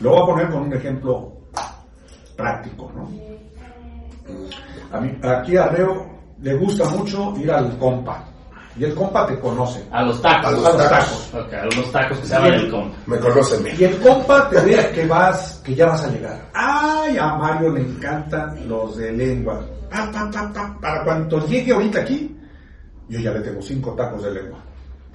Lo 0.00 0.10
voy 0.10 0.22
a 0.22 0.26
poner 0.26 0.50
con 0.50 0.62
un 0.62 0.72
ejemplo 0.72 1.32
práctico, 2.36 2.90
¿no? 2.94 3.08
A 4.92 5.00
mí, 5.00 5.16
aquí 5.22 5.56
a 5.56 5.70
Leo 5.70 6.06
le 6.40 6.54
gusta 6.56 6.88
mucho 6.88 7.34
ir 7.36 7.50
al 7.50 7.76
compa. 7.78 8.24
Y 8.76 8.84
el 8.84 8.94
compa 8.94 9.26
te 9.26 9.38
conoce. 9.38 9.84
A 9.92 10.02
los 10.02 10.20
tacos. 10.20 10.46
A 10.46 10.50
los 10.50 10.64
A 10.64 10.68
los 10.72 10.88
tacos. 10.88 11.30
Ok, 11.34 11.52
a 11.54 11.64
los 11.76 11.92
tacos 11.92 12.18
que 12.18 12.26
se 12.26 12.34
llaman 12.34 12.52
el 12.54 12.70
compa. 12.70 12.96
Me 13.06 13.18
conocen 13.18 13.62
bien. 13.62 13.76
Y 13.78 13.84
el 13.84 13.96
compa 13.98 14.48
te 14.50 14.60
ve 14.60 14.90
que 14.94 15.06
vas, 15.06 15.60
que 15.64 15.74
ya 15.74 15.86
vas 15.86 16.02
a 16.04 16.08
llegar. 16.10 16.50
Ay, 16.54 17.16
a 17.18 17.34
Mario 17.36 17.70
le 17.70 17.80
encantan 17.82 18.68
los 18.68 18.96
de 18.96 19.12
lengua. 19.12 19.64
Pa, 19.90 20.10
pa, 20.10 20.28
pa, 20.30 20.52
pa. 20.52 20.78
Para 20.80 21.04
cuando 21.04 21.46
llegue 21.46 21.72
ahorita 21.72 22.00
aquí, 22.00 22.36
yo 23.08 23.20
ya 23.20 23.30
le 23.32 23.40
tengo 23.40 23.62
cinco 23.62 23.92
tacos 23.92 24.22
de 24.24 24.32
lengua. 24.32 24.58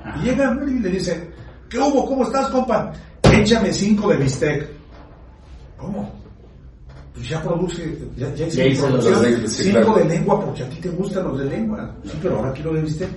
Ajá. 0.03 0.17
Y 0.19 0.23
llega 0.29 0.51
Mario 0.51 0.75
y 0.77 0.79
le 0.79 0.89
dice, 0.89 1.29
¿qué 1.69 1.79
hubo? 1.79 2.05
¿Cómo 2.05 2.23
estás, 2.23 2.47
compa? 2.49 2.93
Échame 3.23 3.73
cinco 3.73 4.09
de 4.09 4.17
bistec. 4.17 4.69
¿Cómo? 5.77 6.09
Pues 7.13 7.27
ya 7.27 7.41
produce, 7.43 7.97
ya, 8.15 8.33
ya 8.35 8.47
hice 8.47 8.57
Ya 8.57 8.65
hice 8.67 8.89
los 8.89 9.21
de- 9.21 9.47
sí, 9.49 9.63
cinco 9.65 9.79
claro. 9.79 9.95
de 9.95 10.05
lengua 10.05 10.39
porque 10.45 10.63
a 10.63 10.69
ti 10.69 10.77
te 10.77 10.89
gustan 10.89 11.25
los 11.25 11.39
de 11.39 11.45
lengua. 11.45 11.93
Sí, 12.05 12.17
pero 12.21 12.37
ahora 12.37 12.53
quiero 12.53 12.73
de 12.73 12.81
bistec. 12.83 13.09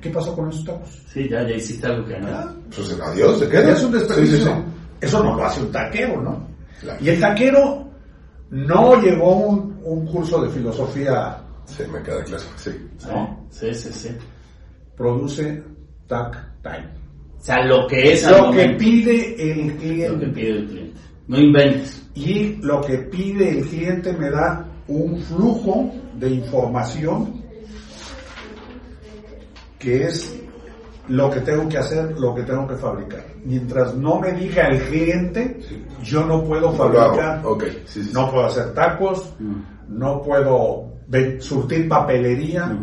¿Qué 0.00 0.10
pasó 0.10 0.34
con 0.34 0.48
esos 0.50 0.64
tacos? 0.64 1.02
Sí, 1.12 1.28
ya, 1.28 1.42
ya 1.46 1.54
hiciste 1.56 1.86
algo 1.86 2.06
que 2.06 2.18
no. 2.18 2.28
¿Ya? 2.28 2.54
Pues 2.74 3.00
adiós, 3.00 3.40
te 3.40 3.48
quedas. 3.48 3.78
Es 3.78 3.84
un 3.84 3.92
desperdicio. 3.92 4.36
Sí, 4.38 4.42
sí, 4.44 4.50
sí. 4.50 4.62
Eso 5.00 5.22
no 5.24 5.36
lo 5.36 5.44
hace 5.44 5.60
un 5.62 5.72
taquero, 5.72 6.22
¿no? 6.22 6.48
Claro. 6.80 6.98
Y 7.04 7.08
el 7.08 7.20
taquero 7.20 7.88
no 8.50 9.00
llevó 9.02 9.36
un, 9.36 9.80
un 9.84 10.06
curso 10.06 10.42
de 10.42 10.50
filosofía, 10.50 11.38
Sí, 11.66 11.82
me 11.92 12.02
queda 12.02 12.22
claro. 12.24 12.42
Sí. 12.56 12.70
¿No? 13.06 13.46
Sí, 13.50 13.74
sí, 13.74 13.90
sí. 13.92 14.08
produce 14.96 15.62
tac 16.06 16.34
time. 16.62 16.88
O 17.38 17.44
sea, 17.44 17.64
lo 17.64 17.86
que 17.86 18.12
es 18.14 18.24
Lo 18.28 18.36
que 18.36 18.42
momento, 18.42 18.78
pide 18.78 19.52
el 19.52 19.66
lo 19.68 19.72
que 19.72 19.78
cliente. 19.78 20.26
pide 20.28 20.50
el 20.50 20.66
cliente. 20.66 21.00
No 21.28 21.38
inventes. 21.38 22.02
Y 22.14 22.56
lo 22.62 22.80
que 22.80 22.98
pide 22.98 23.50
el 23.58 23.66
cliente 23.66 24.12
me 24.14 24.30
da 24.30 24.66
un 24.88 25.20
flujo 25.20 25.92
de 26.14 26.30
información 26.30 27.37
que 29.78 30.04
es 30.04 30.38
lo 31.08 31.30
que 31.30 31.40
tengo 31.40 31.68
que 31.68 31.78
hacer, 31.78 32.18
lo 32.18 32.34
que 32.34 32.42
tengo 32.42 32.66
que 32.66 32.74
fabricar. 32.76 33.24
Mientras 33.44 33.94
no 33.94 34.20
me 34.20 34.32
diga 34.32 34.66
el 34.68 34.82
cliente, 34.82 35.58
yo 36.02 36.24
no 36.26 36.44
puedo 36.44 36.72
fabricar. 36.72 37.40
Ok, 37.44 37.64
sí, 37.86 38.04
sí. 38.04 38.10
No 38.12 38.30
puedo 38.30 38.46
hacer 38.46 38.74
tacos, 38.74 39.32
no 39.88 40.20
puedo 40.22 40.84
surtir 41.40 41.88
papelería, 41.88 42.76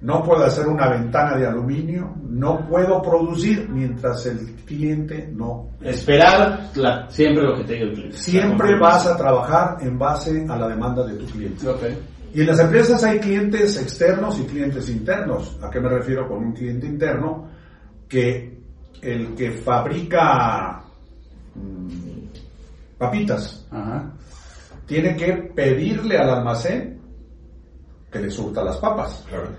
no 0.00 0.22
puedo 0.22 0.44
hacer 0.44 0.68
una 0.68 0.88
ventana 0.88 1.36
de 1.36 1.46
aluminio, 1.48 2.14
no 2.28 2.64
puedo 2.68 3.02
producir 3.02 3.68
mientras 3.68 4.24
el 4.26 4.54
cliente 4.64 5.28
no. 5.34 5.70
Esperar 5.80 6.70
la- 6.76 7.10
siempre 7.10 7.42
lo 7.42 7.56
que 7.56 7.64
te 7.64 7.72
diga 7.72 7.86
el 7.86 7.92
cliente. 7.94 8.16
Siempre 8.16 8.78
vas 8.78 9.04
a 9.08 9.16
trabajar 9.16 9.78
en 9.80 9.98
base 9.98 10.46
a 10.48 10.56
la 10.56 10.68
demanda 10.68 11.04
de 11.04 11.14
tu 11.14 11.26
cliente. 11.26 11.68
Ok. 11.68 11.82
Y 12.32 12.40
en 12.40 12.46
las 12.46 12.60
empresas 12.60 13.02
hay 13.04 13.18
clientes 13.18 13.80
externos 13.80 14.38
y 14.38 14.44
clientes 14.44 14.88
internos. 14.90 15.58
¿A 15.62 15.70
qué 15.70 15.80
me 15.80 15.88
refiero 15.88 16.28
con 16.28 16.44
un 16.44 16.52
cliente 16.52 16.86
interno? 16.86 17.48
Que 18.08 18.58
el 19.00 19.34
que 19.34 19.52
fabrica 19.52 20.82
mm, 21.54 22.98
papitas 22.98 23.66
Ajá. 23.70 24.12
tiene 24.86 25.16
que 25.16 25.32
pedirle 25.54 26.18
al 26.18 26.30
almacén 26.30 27.00
que 28.10 28.20
le 28.20 28.30
surta 28.30 28.62
las 28.62 28.76
papas. 28.78 29.24
Claro. 29.28 29.50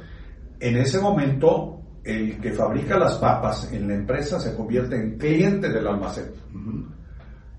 En 0.59 0.77
ese 0.77 0.99
momento, 0.99 1.81
el 2.03 2.39
que 2.39 2.51
fabrica 2.51 2.97
las 2.97 3.15
papas 3.15 3.71
en 3.71 3.87
la 3.87 3.95
empresa 3.95 4.39
se 4.39 4.55
convierte 4.55 4.95
en 4.95 5.17
cliente 5.17 5.69
del 5.69 5.87
almacén. 5.87 6.31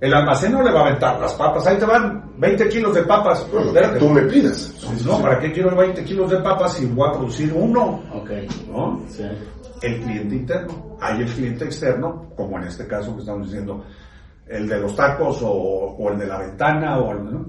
El 0.00 0.14
almacén 0.14 0.52
no 0.52 0.62
le 0.62 0.72
va 0.72 0.80
a 0.80 0.86
aventar 0.86 1.20
las 1.20 1.34
papas, 1.34 1.66
ahí 1.66 1.76
te 1.76 1.84
van 1.84 2.32
20 2.38 2.68
kilos 2.68 2.94
de 2.94 3.02
papas. 3.02 3.46
Bueno, 3.50 3.72
tú 3.98 4.08
me 4.08 4.22
pidas. 4.22 4.72
No, 5.04 5.20
¿para 5.20 5.38
qué 5.38 5.52
quiero 5.52 5.76
20 5.76 6.04
kilos 6.04 6.30
de 6.30 6.38
papas 6.38 6.74
si 6.74 6.86
voy 6.86 7.08
a 7.08 7.12
producir 7.12 7.52
uno? 7.52 8.02
Ok. 8.14 8.30
¿No? 8.68 9.02
Sí. 9.08 9.24
El 9.82 10.00
cliente 10.00 10.34
interno. 10.36 10.96
Hay 11.00 11.20
el 11.20 11.28
cliente 11.28 11.64
externo, 11.66 12.30
como 12.34 12.58
en 12.58 12.64
este 12.64 12.86
caso 12.86 13.14
que 13.14 13.20
estamos 13.20 13.46
diciendo, 13.46 13.84
el 14.46 14.68
de 14.68 14.80
los 14.80 14.96
tacos 14.96 15.42
o, 15.42 15.50
o 15.50 16.10
el 16.10 16.18
de 16.18 16.26
la 16.26 16.38
ventana, 16.38 16.98
o 16.98 17.12
el, 17.12 17.24
¿no? 17.24 17.46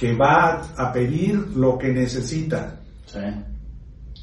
que 0.00 0.16
va 0.16 0.62
a 0.78 0.90
pedir 0.90 1.34
lo 1.54 1.76
que 1.76 1.88
necesita. 1.92 2.80
Sí. 3.04 3.18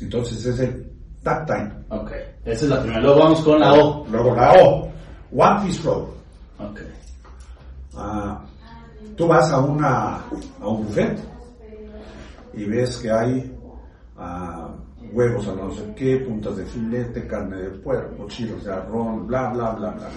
Entonces 0.01 0.43
es 0.43 0.60
el 0.60 0.91
tag 1.22 1.45
time. 1.45 1.72
Ok. 1.89 2.12
Esa 2.43 2.66
es 2.66 2.70
la 2.72 2.82
primera. 2.82 3.01
Luego 3.01 3.20
vamos 3.20 3.41
con 3.41 3.60
la 3.60 3.74
O. 3.74 4.08
Luego 4.10 4.36
la 4.36 4.54
O, 4.54 4.91
One 5.36 5.62
Piece 5.64 5.82
Flow. 5.84 6.10
Ok. 6.58 6.80
Ah, 7.98 8.41
tú 9.16 9.28
vas 9.28 9.52
a, 9.52 9.60
una, 9.60 10.18
a 10.62 10.68
un 10.68 10.86
buffet 10.86 11.18
y 12.54 12.66
ves 12.66 12.98
que 12.98 13.12
hay 13.12 13.58
ah, 14.18 14.70
huevos 15.12 15.48
a 15.48 15.54
no 15.54 15.72
sé 15.72 15.93
qué, 15.95 16.18
puntas 16.18 16.58
de 16.58 16.66
filete, 16.66 17.28
carne 17.28 17.58
de 17.58 17.70
puerco, 17.70 18.28
chiles 18.28 18.64
de 18.64 18.74
arroz, 18.74 19.26
bla, 19.26 19.50
bla, 19.50 19.72
bla, 19.72 19.91
bla. 19.91 20.08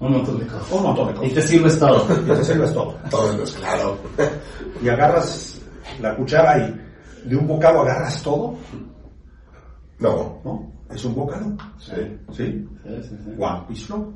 Un 0.00 0.12
montón 0.12 0.38
de 0.40 0.46
cosas. 0.46 0.72
Un 0.72 0.82
montón 0.82 1.06
de 1.06 1.12
Y 1.12 1.16
cosas. 1.16 1.34
te 1.34 1.42
sirves 1.42 1.78
todo. 1.78 2.06
Y 2.20 2.26
te 2.26 2.44
sirves 2.44 2.72
todo. 2.74 2.94
Todo 3.10 3.42
es 3.42 3.52
claro. 3.52 3.96
Y 4.82 4.88
agarras 4.88 5.60
la 6.00 6.14
cuchara 6.16 6.58
y 6.58 6.80
de 7.28 7.36
un 7.36 7.46
bocado 7.46 7.80
agarras 7.82 8.22
todo, 8.22 8.54
No. 10.00 10.40
¿no? 10.44 10.73
Es 10.90 11.04
un 11.04 11.14
bocado. 11.14 11.56
Sí. 11.78 11.92
¿Sí? 12.32 12.68
Sí, 12.84 13.02
sí, 13.02 13.16
sí. 13.24 13.30
One 13.38 13.64
piece. 13.68 13.92
Ok. 13.92 14.06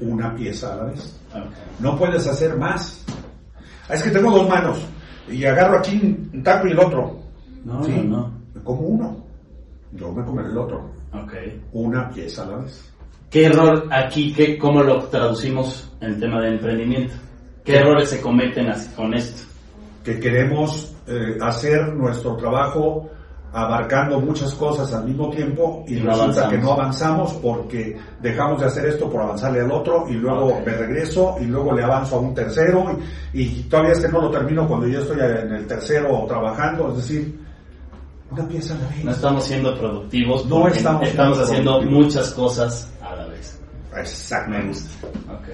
Una 0.00 0.34
pieza 0.34 0.72
a 0.72 0.76
la 0.76 0.84
vez. 0.84 1.20
No 1.80 1.98
puedes 1.98 2.26
hacer 2.26 2.56
más. 2.56 3.04
Ah, 3.88 3.94
es 3.94 4.02
que 4.02 4.10
tengo 4.10 4.30
dos 4.30 4.48
manos 4.48 4.78
y 5.30 5.44
agarro 5.44 5.78
aquí 5.78 5.98
un 6.32 6.42
taco 6.42 6.68
y 6.68 6.72
el 6.72 6.78
otro. 6.78 7.18
No, 7.64 7.80
no, 7.80 8.02
no. 8.04 8.32
Me 8.54 8.62
como 8.62 8.80
uno. 8.80 9.24
Yo 9.92 10.12
me 10.12 10.24
comeré 10.24 10.48
el 10.48 10.58
otro. 10.58 10.90
Ok. 11.12 11.32
Una 11.72 12.10
pieza 12.10 12.44
a 12.44 12.46
la 12.46 12.56
vez. 12.58 12.92
¿Qué 13.30 13.46
error 13.46 13.88
aquí, 13.90 14.32
qué, 14.32 14.56
cómo 14.56 14.82
lo 14.82 15.04
traducimos 15.04 15.90
en 16.00 16.12
el 16.12 16.20
tema 16.20 16.40
de 16.40 16.48
emprendimiento? 16.54 17.14
¿Qué 17.64 17.76
errores 17.76 18.08
se 18.08 18.20
cometen 18.22 18.70
así 18.70 18.88
con 18.94 19.12
esto? 19.12 19.42
Que 20.02 20.18
queremos 20.18 20.94
eh, 21.06 21.36
hacer 21.40 21.94
nuestro 21.94 22.36
trabajo 22.36 23.10
abarcando 23.52 24.20
muchas 24.20 24.52
cosas 24.54 24.92
al 24.92 25.04
mismo 25.06 25.30
tiempo 25.30 25.84
y 25.88 25.94
Y 25.94 25.96
resulta 26.00 26.22
avanzamos. 26.22 26.50
que 26.52 26.58
no 26.58 26.72
avanzamos 26.72 27.32
porque 27.34 27.96
dejamos 28.20 28.60
de 28.60 28.66
hacer 28.66 28.86
esto 28.86 29.08
por 29.10 29.22
avanzarle 29.22 29.60
al 29.60 29.70
otro 29.72 30.06
y 30.08 30.14
luego 30.14 30.46
Ok. 30.48 30.66
me 30.66 30.72
regreso 30.74 31.36
y 31.40 31.44
luego 31.44 31.72
le 31.74 31.82
avanzo 31.82 32.16
a 32.16 32.20
un 32.20 32.34
tercero 32.34 32.98
y, 33.32 33.42
y 33.42 33.62
todavía 33.64 33.92
es 33.92 34.00
que 34.00 34.08
no 34.08 34.20
lo 34.20 34.30
termino 34.30 34.68
cuando 34.68 34.86
ya 34.86 34.98
estoy 34.98 35.18
en 35.20 35.52
el 35.54 35.66
tercero 35.66 36.24
trabajando, 36.28 36.90
es 36.90 36.96
decir, 36.96 37.38
una 38.30 38.46
pieza 38.46 38.74
a 38.74 38.78
la 38.82 38.88
vez. 38.88 39.04
No 39.04 39.10
estamos 39.12 39.44
siendo 39.44 39.78
productivos. 39.78 40.44
No 40.46 40.68
estamos 40.68 41.08
estamos 41.08 41.38
haciendo 41.38 41.80
muchas 41.82 42.30
cosas 42.32 42.92
a 43.02 43.16
la 43.16 43.26
vez. 43.28 43.58
Me 43.94 44.00
Exactamente. 44.02 44.68
gusta. 44.68 45.06
Ok. 45.32 45.48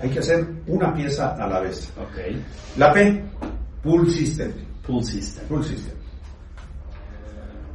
Hay 0.00 0.10
que 0.10 0.20
hacer 0.20 0.46
una 0.68 0.94
pieza 0.94 1.34
a 1.34 1.48
la 1.48 1.58
vez. 1.58 1.92
Ok. 2.00 2.36
La 2.76 2.92
P, 2.92 3.24
Pull 3.82 4.08
System. 4.08 4.52
Pull 4.86 5.02
system. 5.04 5.44
Pull 5.48 5.64
System. 5.64 5.97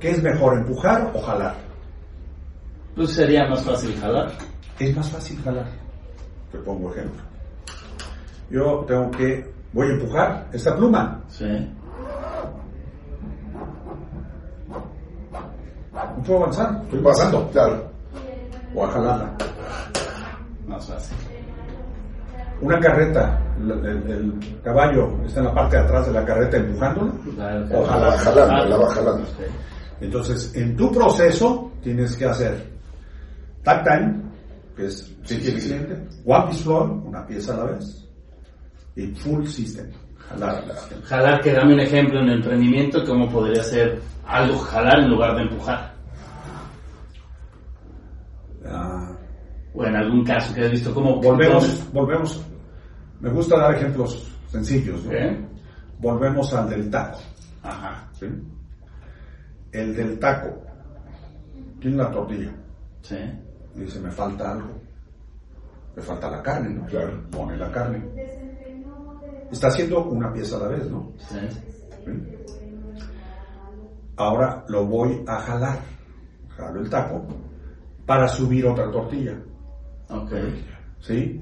¿Qué 0.04 0.12
es 0.12 0.22
mejor, 0.22 0.58
empujar 0.58 1.10
o 1.14 1.22
jalar? 1.22 1.56
Pues 2.93 3.12
sería 3.14 3.47
más 3.47 3.62
fácil 3.64 3.97
jalar. 4.01 4.32
Es 4.78 4.93
más 4.97 5.10
fácil 5.10 5.41
jalar. 5.41 5.66
Te 6.51 6.58
pongo 6.58 6.91
ejemplo. 6.91 7.22
Yo 8.49 8.84
tengo 8.86 9.10
que, 9.12 9.49
voy 9.72 9.88
a 9.88 9.93
empujar 9.93 10.45
esta 10.51 10.76
pluma. 10.76 11.22
Sí. 11.30 11.45
No 15.93 16.24
puedo 16.26 16.39
avanzar, 16.41 16.82
estoy 16.84 16.99
Pasando, 16.99 17.49
claro. 17.51 17.84
Voy 18.74 18.89
a 18.89 18.91
jalarla. 18.91 19.34
Más 20.68 20.86
fácil. 20.86 21.18
Una 22.62 22.78
carreta, 22.82 23.39
el, 23.58 23.72
el- 23.72 24.12
el 24.12 24.62
caballo 24.64 25.12
está 25.26 25.39
en 25.39 25.45
la 25.45 25.54
parte 25.54 25.78
de 25.78 25.82
atrás 25.84 26.08
de 26.08 26.12
la 26.14 26.26
carreta 26.26 26.58
empujándola. 26.58 27.12
Claro, 27.36 27.66
O 27.66 27.68
claro. 27.86 27.86
La 28.01 28.08
va 28.10 28.18
jalando, 28.18 28.66
la 28.66 28.78
va 28.78 28.89
jalando. 28.89 29.24
Ok. 29.24 29.39
Entonces, 30.02 30.52
en 30.56 30.76
tu 30.76 30.91
proceso 30.91 31.72
tienes 31.82 32.16
que 32.16 32.26
hacer 32.26 32.68
tag 33.64 33.84
time, 33.84 34.22
que 34.76 34.86
es 34.86 35.10
Sí, 35.24 35.39
sí, 35.39 35.62
sí. 35.62 35.74
one 36.26 36.48
piece 36.48 36.64
floor, 36.64 36.89
una 37.06 37.26
pieza 37.26 37.54
a 37.54 37.58
la 37.58 37.64
vez, 37.72 38.06
y 38.96 39.08
full 39.08 39.46
system, 39.46 39.88
jalar. 40.30 40.66
Jalar, 41.06 41.41
que 41.41 41.54
dame 41.54 41.74
un 41.74 41.80
ejemplo 41.80 42.20
en 42.20 42.28
el 42.30 42.38
emprendimiento, 42.39 43.06
cómo 43.06 43.30
podría 43.30 43.64
ser 43.64 44.02
algo 44.28 44.58
jalar 44.60 45.00
en 45.00 45.10
lugar 45.12 45.36
de 45.36 45.41
empujar. 45.44 45.94
Ah, 48.66 49.10
O 49.74 49.86
en 49.86 49.96
algún 49.96 50.24
caso 50.24 50.54
que 50.54 50.62
has 50.66 50.72
visto 50.72 50.94
cómo 50.94 51.20
volvemos, 51.22 51.84
volvemos. 51.91 52.41
Me 53.20 53.30
gusta 53.30 53.58
dar 53.58 53.74
ejemplos 53.76 54.28
sencillos. 54.50 55.04
¿no? 55.06 55.12
¿Eh? 55.14 55.39
Volvemos 56.00 56.54
al 56.54 56.70
del 56.70 56.89
taco. 56.91 57.20
Ajá. 57.64 58.08
¿sí? 58.20 58.28
El 59.74 59.95
del 59.95 60.19
taco 60.19 60.49
tiene 61.80 61.97
la 61.97 62.11
tortilla 62.11 62.51
Sí. 63.01 63.17
y 63.76 63.80
dice, 63.82 63.99
me 63.99 64.11
falta 64.11 64.51
algo. 64.53 64.69
Me 65.95 66.01
falta 66.01 66.30
la 66.30 66.41
carne, 66.41 66.69
¿no? 66.69 66.86
Claro. 66.86 67.21
Pone 67.30 67.57
la 67.57 67.69
carne. 67.71 68.01
Está 69.51 69.67
haciendo 69.67 70.05
una 70.05 70.32
pieza 70.32 70.55
a 70.55 70.59
la 70.59 70.67
vez, 70.69 70.89
¿no? 70.89 71.11
Sí. 71.17 71.38
¿Sí? 72.05 72.11
Ahora 74.15 74.63
lo 74.69 74.86
voy 74.86 75.24
a 75.28 75.39
jalar. 75.39 75.80
Jalo 76.55 76.80
el 76.82 76.89
taco 76.89 77.26
para 78.05 78.28
subir 78.28 78.65
otra 78.65 78.89
tortilla. 78.91 79.36
Ok. 80.09 80.32
¿sí? 80.99 81.41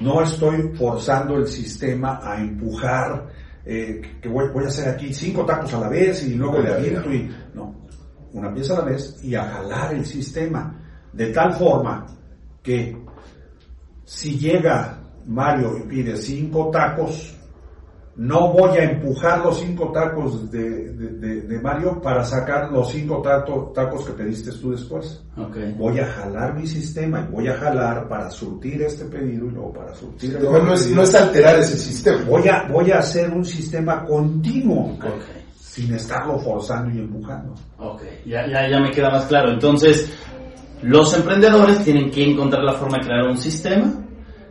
No 0.00 0.22
estoy 0.22 0.74
forzando 0.76 1.36
el 1.36 1.46
sistema 1.48 2.20
a 2.22 2.40
empujar, 2.40 3.26
eh, 3.66 4.00
que 4.20 4.28
voy, 4.28 4.48
voy 4.52 4.64
a 4.64 4.68
hacer 4.68 4.88
aquí 4.88 5.12
cinco 5.12 5.44
tacos 5.44 5.72
a 5.74 5.80
la 5.80 5.88
vez 5.88 6.26
y 6.26 6.34
luego 6.34 6.58
le 6.60 6.72
aviento 6.72 7.12
y... 7.12 7.30
No, 7.54 7.84
una 8.32 8.52
pieza 8.52 8.74
a 8.74 8.78
la 8.80 8.84
vez 8.84 9.22
y 9.22 9.34
a 9.34 9.44
jalar 9.44 9.94
el 9.94 10.04
sistema. 10.04 10.80
De 11.12 11.28
tal 11.28 11.52
forma 11.54 12.06
que 12.62 12.96
si 14.04 14.36
llega 14.36 15.00
Mario 15.26 15.78
y 15.78 15.82
pide 15.82 16.16
cinco 16.16 16.70
tacos, 16.70 17.33
no 18.16 18.52
voy 18.52 18.78
a 18.78 18.84
empujar 18.84 19.40
los 19.44 19.58
cinco 19.58 19.90
tacos 19.92 20.48
de, 20.50 20.92
de- 20.92 21.08
de- 21.18 21.40
de 21.42 21.60
Mario 21.60 22.00
para 22.00 22.22
sacar 22.24 22.70
los 22.70 22.88
cinco 22.90 23.20
tato- 23.22 23.72
tacos 23.74 24.04
que 24.06 24.12
pediste 24.12 24.52
tú 24.52 24.70
después 24.70 25.20
Ok. 25.36 25.56
voy 25.76 25.98
a 25.98 26.06
jalar 26.06 26.54
mi 26.54 26.64
sistema 26.66 27.26
y 27.28 27.32
voy 27.32 27.48
a 27.48 27.54
jalar 27.56 28.06
para 28.08 28.30
surtir 28.30 28.82
este 28.82 29.06
pedido 29.06 29.46
y 29.46 29.50
luego 29.50 29.72
para 29.72 29.92
surtir 29.94 30.36
el 30.36 30.44
No, 30.44 30.72
es, 30.74 30.82
pedido. 30.82 30.96
no 30.96 31.02
es 31.02 31.14
alterar 31.16 31.58
ese 31.58 31.76
sistema. 31.76 32.22
voy 32.28 32.46
a 32.48 32.68
voy 32.70 32.90
a 32.92 32.98
hacer 32.98 33.30
un 33.32 33.44
sistema 33.44 34.04
continuo 34.04 34.92
Ok. 34.94 35.24
sin 35.58 35.92
estarlo 35.94 36.38
forzando 36.38 36.94
y 36.94 37.00
empujando 37.00 37.52
Ok. 37.78 38.02
Ya, 38.26 38.46
ya, 38.46 38.68
ya 38.70 38.78
me 38.78 38.92
queda 38.92 39.10
más 39.10 39.24
claro. 39.24 39.50
Entonces, 39.50 40.08
los 40.82 41.12
emprendedores 41.16 41.82
tienen 41.82 42.10
que 42.12 42.30
encontrar 42.30 42.62
la 42.62 42.74
forma 42.74 42.98
de 42.98 43.04
crear 43.06 43.24
un 43.26 43.36
sistema 43.38 43.92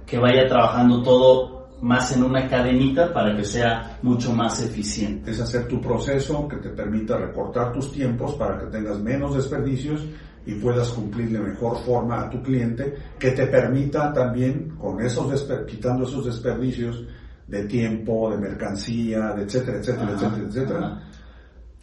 que 0.05 0.17
vaya 0.19 0.47
trabajando 0.49 1.01
todo 1.01 1.52
más 1.83 2.15
en 2.15 2.23
una 2.23 2.47
cadenita 2.47 3.11
para 3.11 3.35
que 3.35 3.43
sea 3.43 3.97
mucho 4.03 4.33
más 4.33 4.63
eficiente. 4.63 5.31
es 5.31 5.41
hacer 5.41 5.67
tu 5.67 5.81
proceso 5.81 6.47
que 6.47 6.55
te 6.55 6.69
permita 6.69 7.17
recortar 7.17 7.73
tus 7.73 7.91
tiempos 7.91 8.35
para 8.35 8.57
que 8.57 8.67
tengas 8.67 9.01
menos 9.01 9.35
desperdicios 9.35 10.05
y 10.45 10.55
puedas 10.55 10.87
cumplir 10.89 11.29
de 11.31 11.39
mejor 11.39 11.77
forma 11.83 12.21
a 12.21 12.29
tu 12.29 12.41
cliente 12.41 12.95
que 13.19 13.31
te 13.31 13.47
permita 13.47 14.13
también 14.13 14.69
con 14.77 15.01
esos 15.01 15.45
quitando 15.67 16.05
esos 16.05 16.25
desperdicios 16.25 17.05
de 17.47 17.65
tiempo, 17.65 18.31
de 18.31 18.37
mercancía, 18.37 19.33
de 19.33 19.43
etcétera, 19.43 19.79
etcétera, 19.79 20.13
Ajá, 20.13 20.13
etcétera, 20.13 20.47
etcétera, 20.47 20.79
ajá. 20.79 21.01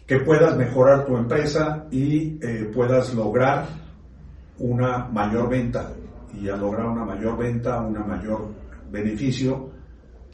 que 0.07 0.21
puedas 0.21 0.57
mejorar 0.57 1.05
tu 1.05 1.15
empresa 1.15 1.85
y 1.91 2.39
eh, 2.41 2.71
puedas 2.73 3.13
lograr 3.15 3.67
una 4.61 5.09
mayor 5.09 5.51
venta 5.51 5.93
y 6.41 6.49
al 6.49 6.59
lograr 6.59 6.87
una 6.87 7.05
mayor 7.05 7.37
venta, 7.37 7.83
una 7.83 8.03
mayor 8.03 8.49
beneficio 8.91 9.70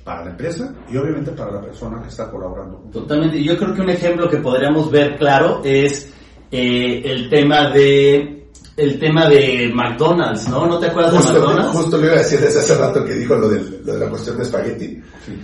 para 0.07 0.25
la 0.25 0.31
empresa 0.31 0.73
y 0.89 0.97
obviamente 0.97 1.33
para 1.33 1.51
la 1.51 1.61
persona 1.61 2.01
que 2.01 2.09
está 2.09 2.31
colaborando. 2.31 2.77
Totalmente. 2.93 3.43
Yo 3.43 3.57
creo 3.59 3.75
que 3.75 3.81
un 3.83 3.91
ejemplo 3.91 4.31
que 4.31 4.37
podríamos 4.37 4.89
ver 4.89 5.19
claro 5.19 5.61
es 5.65 6.09
eh, 6.53 7.03
el 7.05 7.29
tema 7.29 7.71
de 7.71 8.33
el 8.77 8.99
tema 9.01 9.27
de 9.29 9.73
McDonald's, 9.75 10.49
¿no? 10.49 10.67
¿No 10.67 10.79
te 10.79 10.87
acuerdas 10.87 11.13
de 11.13 11.19
McDonald's? 11.33 11.73
justo 11.73 11.97
le 11.99 12.07
iba 12.07 12.15
a 12.15 12.19
decir 12.19 12.39
desde 12.39 12.61
hace 12.61 12.75
rato 12.77 13.05
que 13.05 13.15
dijo 13.15 13.35
lo, 13.35 13.49
del- 13.49 13.81
lo 13.85 13.95
de 13.95 13.99
la 14.05 14.11
cuestión 14.11 14.37
de 14.37 14.43
espagueti. 14.45 15.01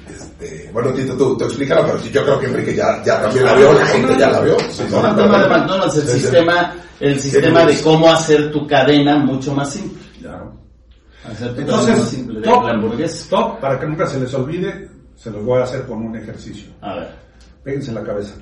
Este, 0.08 0.70
bueno, 0.72 0.92
Tito, 0.92 1.16
tú, 1.16 1.36
tú 1.36 1.44
explícala, 1.46 1.84
pero 1.86 1.98
yo 2.04 2.22
creo 2.24 2.38
que 2.38 2.46
Enrique 2.46 2.74
ya, 2.76 3.02
ya 3.04 3.22
también 3.22 3.44
la 3.46 3.54
vio, 3.54 3.72
la 3.72 3.86
gente 3.86 4.16
ya 4.18 4.30
la 4.30 4.40
vio. 4.42 4.56
Sí, 4.70 4.84
No, 4.90 5.08
el 5.08 5.16
tema 5.16 5.42
de 5.42 5.48
McDonald's, 5.48 5.96
el 5.96 6.06
sistema, 6.08 6.74
el 7.00 7.18
sistema 7.20 7.64
de 7.66 7.80
cómo 7.80 8.12
hacer 8.12 8.52
tu 8.52 8.66
cadena 8.66 9.16
mucho 9.18 9.54
más 9.54 9.70
simple. 9.72 10.02
Claro. 10.20 10.52
Hacer 10.52 10.52
tu 10.52 10.52
cadena 10.52 10.52
más 10.52 10.60
Entonces, 11.25 13.29
top, 13.29 13.61
para 13.61 13.79
que 13.79 13.87
nunca 13.87 14.07
se 14.07 14.18
les 14.18 14.35
olvide, 14.35 14.89
se 15.14 15.31
los 15.31 15.45
voy 15.45 15.61
a 15.61 15.64
hacer 15.64 15.87
con 15.87 16.05
un 16.05 16.16
ejercicio. 16.16 16.73
A 16.81 16.95
ver. 16.95 17.14
Péguense 17.62 17.91
en 17.91 17.95
la 17.95 18.03
cabeza. 18.03 18.35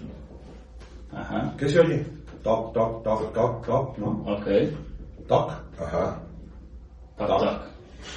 Ajá. 1.12 1.55
¿Qué 1.59 1.68
se 1.68 1.81
oye? 1.81 2.07
Toc, 2.43 2.72
toc, 2.72 3.03
toc, 3.03 3.33
toc, 3.35 3.66
toc, 3.66 3.99
¿no? 3.99 4.24
Ok. 4.26 4.47
Toc. 5.28 5.51
Ajá. 5.78 6.18
Toc, 7.18 7.28
toc. 7.28 7.61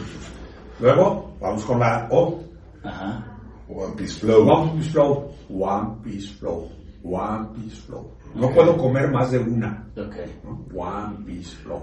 Luego, 0.80 1.34
vamos 1.42 1.66
con 1.66 1.80
la 1.80 2.08
O. 2.12 2.40
Ajá. 2.84 3.26
One 3.68 3.96
Piece 3.98 4.20
Flow. 4.20 4.48
One 4.48 4.72
Piece 4.74 4.92
Flow. 4.92 5.32
One 5.50 5.96
Piece 6.04 6.34
Flow. 6.36 6.70
One 7.04 7.48
Piece 7.56 7.82
Flow. 7.82 8.12
No 8.36 8.50
puedo 8.52 8.78
comer 8.78 9.12
más 9.12 9.32
de 9.32 9.40
una. 9.40 9.86
Ok. 9.98 10.16
¿no? 10.44 10.66
One 10.76 11.18
Piece 11.26 11.56
Flow. 11.58 11.82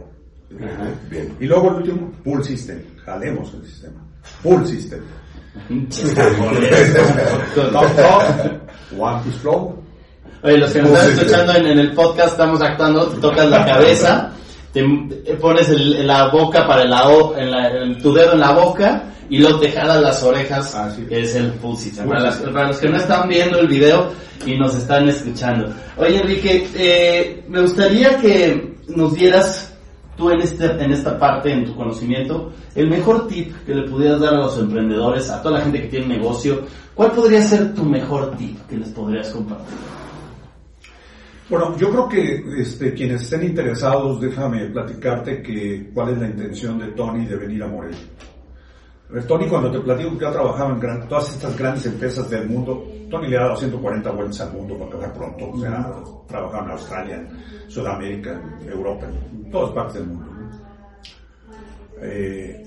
Ajá. 0.59 0.89
Bien. 1.11 1.37
Y 1.41 1.47
luego 1.47 1.69
el 1.71 1.75
último, 1.77 2.13
Pull 2.25 2.45
System. 2.45 2.81
Jalemos 3.05 3.53
el 3.55 3.65
sistema. 3.67 4.01
Pull 4.43 4.67
System. 4.67 5.01
Toc, 7.55 7.73
toc. 7.73 8.99
One 8.99 9.21
Piece 9.25 9.39
Flow. 9.41 9.83
Oye, 10.43 10.57
los 10.59 10.73
que 10.73 10.83
nos 10.83 10.91
están 10.93 11.11
escuchando 11.13 11.55
en, 11.55 11.67
en 11.67 11.79
el 11.79 11.93
podcast 11.93 12.31
estamos 12.33 12.63
actuando, 12.63 13.09
te 13.09 13.21
tocas 13.21 13.49
la 13.51 13.65
cabeza 13.67 14.33
te, 14.73 14.83
te 15.27 15.35
pones 15.35 15.69
el- 15.69 16.07
la 16.07 16.29
boca 16.29 16.67
para 16.67 16.85
la, 16.85 17.09
o- 17.09 17.37
en 17.37 17.51
la- 17.51 17.69
el- 17.69 17.99
tu 18.01 18.13
dedo 18.15 18.33
en 18.35 18.41
la 18.41 18.53
boca 18.53 19.03
y 19.29 19.39
luego 19.39 19.59
te 19.61 19.71
jalas 19.73 20.01
las 20.01 20.23
orejas, 20.23 20.75
Ah, 20.77 20.91
sí. 20.95 21.03
que 21.09 21.21
es 21.23 21.35
el 21.35 21.53
pussy. 21.55 21.91
Para, 21.91 22.07
Pussy. 22.09 22.23
las- 22.45 22.53
para 22.53 22.67
los 22.69 22.79
que 22.79 22.89
no 22.89 22.97
están 22.97 23.29
viendo 23.29 23.59
el 23.59 23.67
video 23.69 24.13
y 24.47 24.57
nos 24.57 24.75
están 24.77 25.09
escuchando. 25.09 25.73
Oye 25.97 26.21
Enrique, 26.21 26.69
eh, 26.75 27.45
me 27.49 27.61
gustaría 27.63 28.17
que 28.19 28.75
nos 28.89 29.13
dieras 29.15 29.70
tú 30.21 30.31
en, 30.31 30.43
este, 30.43 30.67
en 30.67 30.93
esta 30.93 31.19
parte, 31.19 31.51
en 31.51 31.65
tu 31.65 31.75
conocimiento, 31.75 32.53
el 32.75 32.91
mejor 32.91 33.27
tip 33.27 33.55
que 33.65 33.75
le 33.75 33.89
pudieras 33.89 34.21
dar 34.21 34.35
a 34.35 34.43
los 34.43 34.59
emprendedores, 34.59 35.31
a 35.31 35.41
toda 35.43 35.59
la 35.59 35.65
gente 35.65 35.81
que 35.81 35.89
tiene 35.89 36.19
negocio. 36.19 36.61
¿Cuál 36.95 37.13
podría 37.13 37.41
ser 37.41 37.75
tu 37.75 37.85
mejor 37.85 38.37
tip 38.37 38.59
que 38.69 38.77
les 38.77 38.91
podrías 38.91 39.31
compartir? 39.31 39.79
Bueno, 41.49 41.77
yo 41.79 41.91
creo 41.91 42.09
que 42.09 42.45
este, 42.59 42.93
quienes 42.93 43.23
estén 43.23 43.45
interesados, 43.45 44.21
déjame 44.21 44.67
platicarte 44.67 45.43
que 45.43 45.91
cuál 45.95 46.11
es 46.11 46.19
la 46.19 46.29
intención 46.29 46.79
de 46.79 46.89
Tony 46.89 47.27
de 47.27 47.37
venir 47.37 47.63
a 47.63 47.67
Morelia. 47.67 47.99
Ver, 49.13 49.27
Tony, 49.27 49.47
cuando 49.49 49.71
te 49.73 49.81
platico 49.81 50.17
que 50.17 50.27
ha 50.27 50.33
trabajado 50.33 50.73
en 50.75 50.81
gran- 50.81 51.09
todas 51.09 51.31
estas 51.35 51.57
grandes 51.59 51.85
empresas 51.87 52.31
del 52.31 52.49
mundo, 52.49 52.85
Tony 53.11 53.27
le 53.29 53.39
ha 53.39 53.43
dado 53.43 53.57
140 53.57 54.11
vueltas 54.13 54.41
al 54.43 54.53
mundo 54.53 54.75
para 54.79 54.87
acabar 54.91 55.13
pronto. 55.15 55.51
O 55.51 55.61
sea, 55.61 55.79
ha 55.81 56.27
trabajado 56.29 56.65
en 56.65 56.71
Australia, 56.71 57.17
en 57.17 57.71
Sudamérica, 57.71 58.41
en 58.63 58.69
Europa, 58.69 59.07
en 59.07 59.51
todas 59.51 59.73
partes 59.73 59.95
del 59.95 60.07
mundo. 60.07 60.27
Eh, 62.03 62.65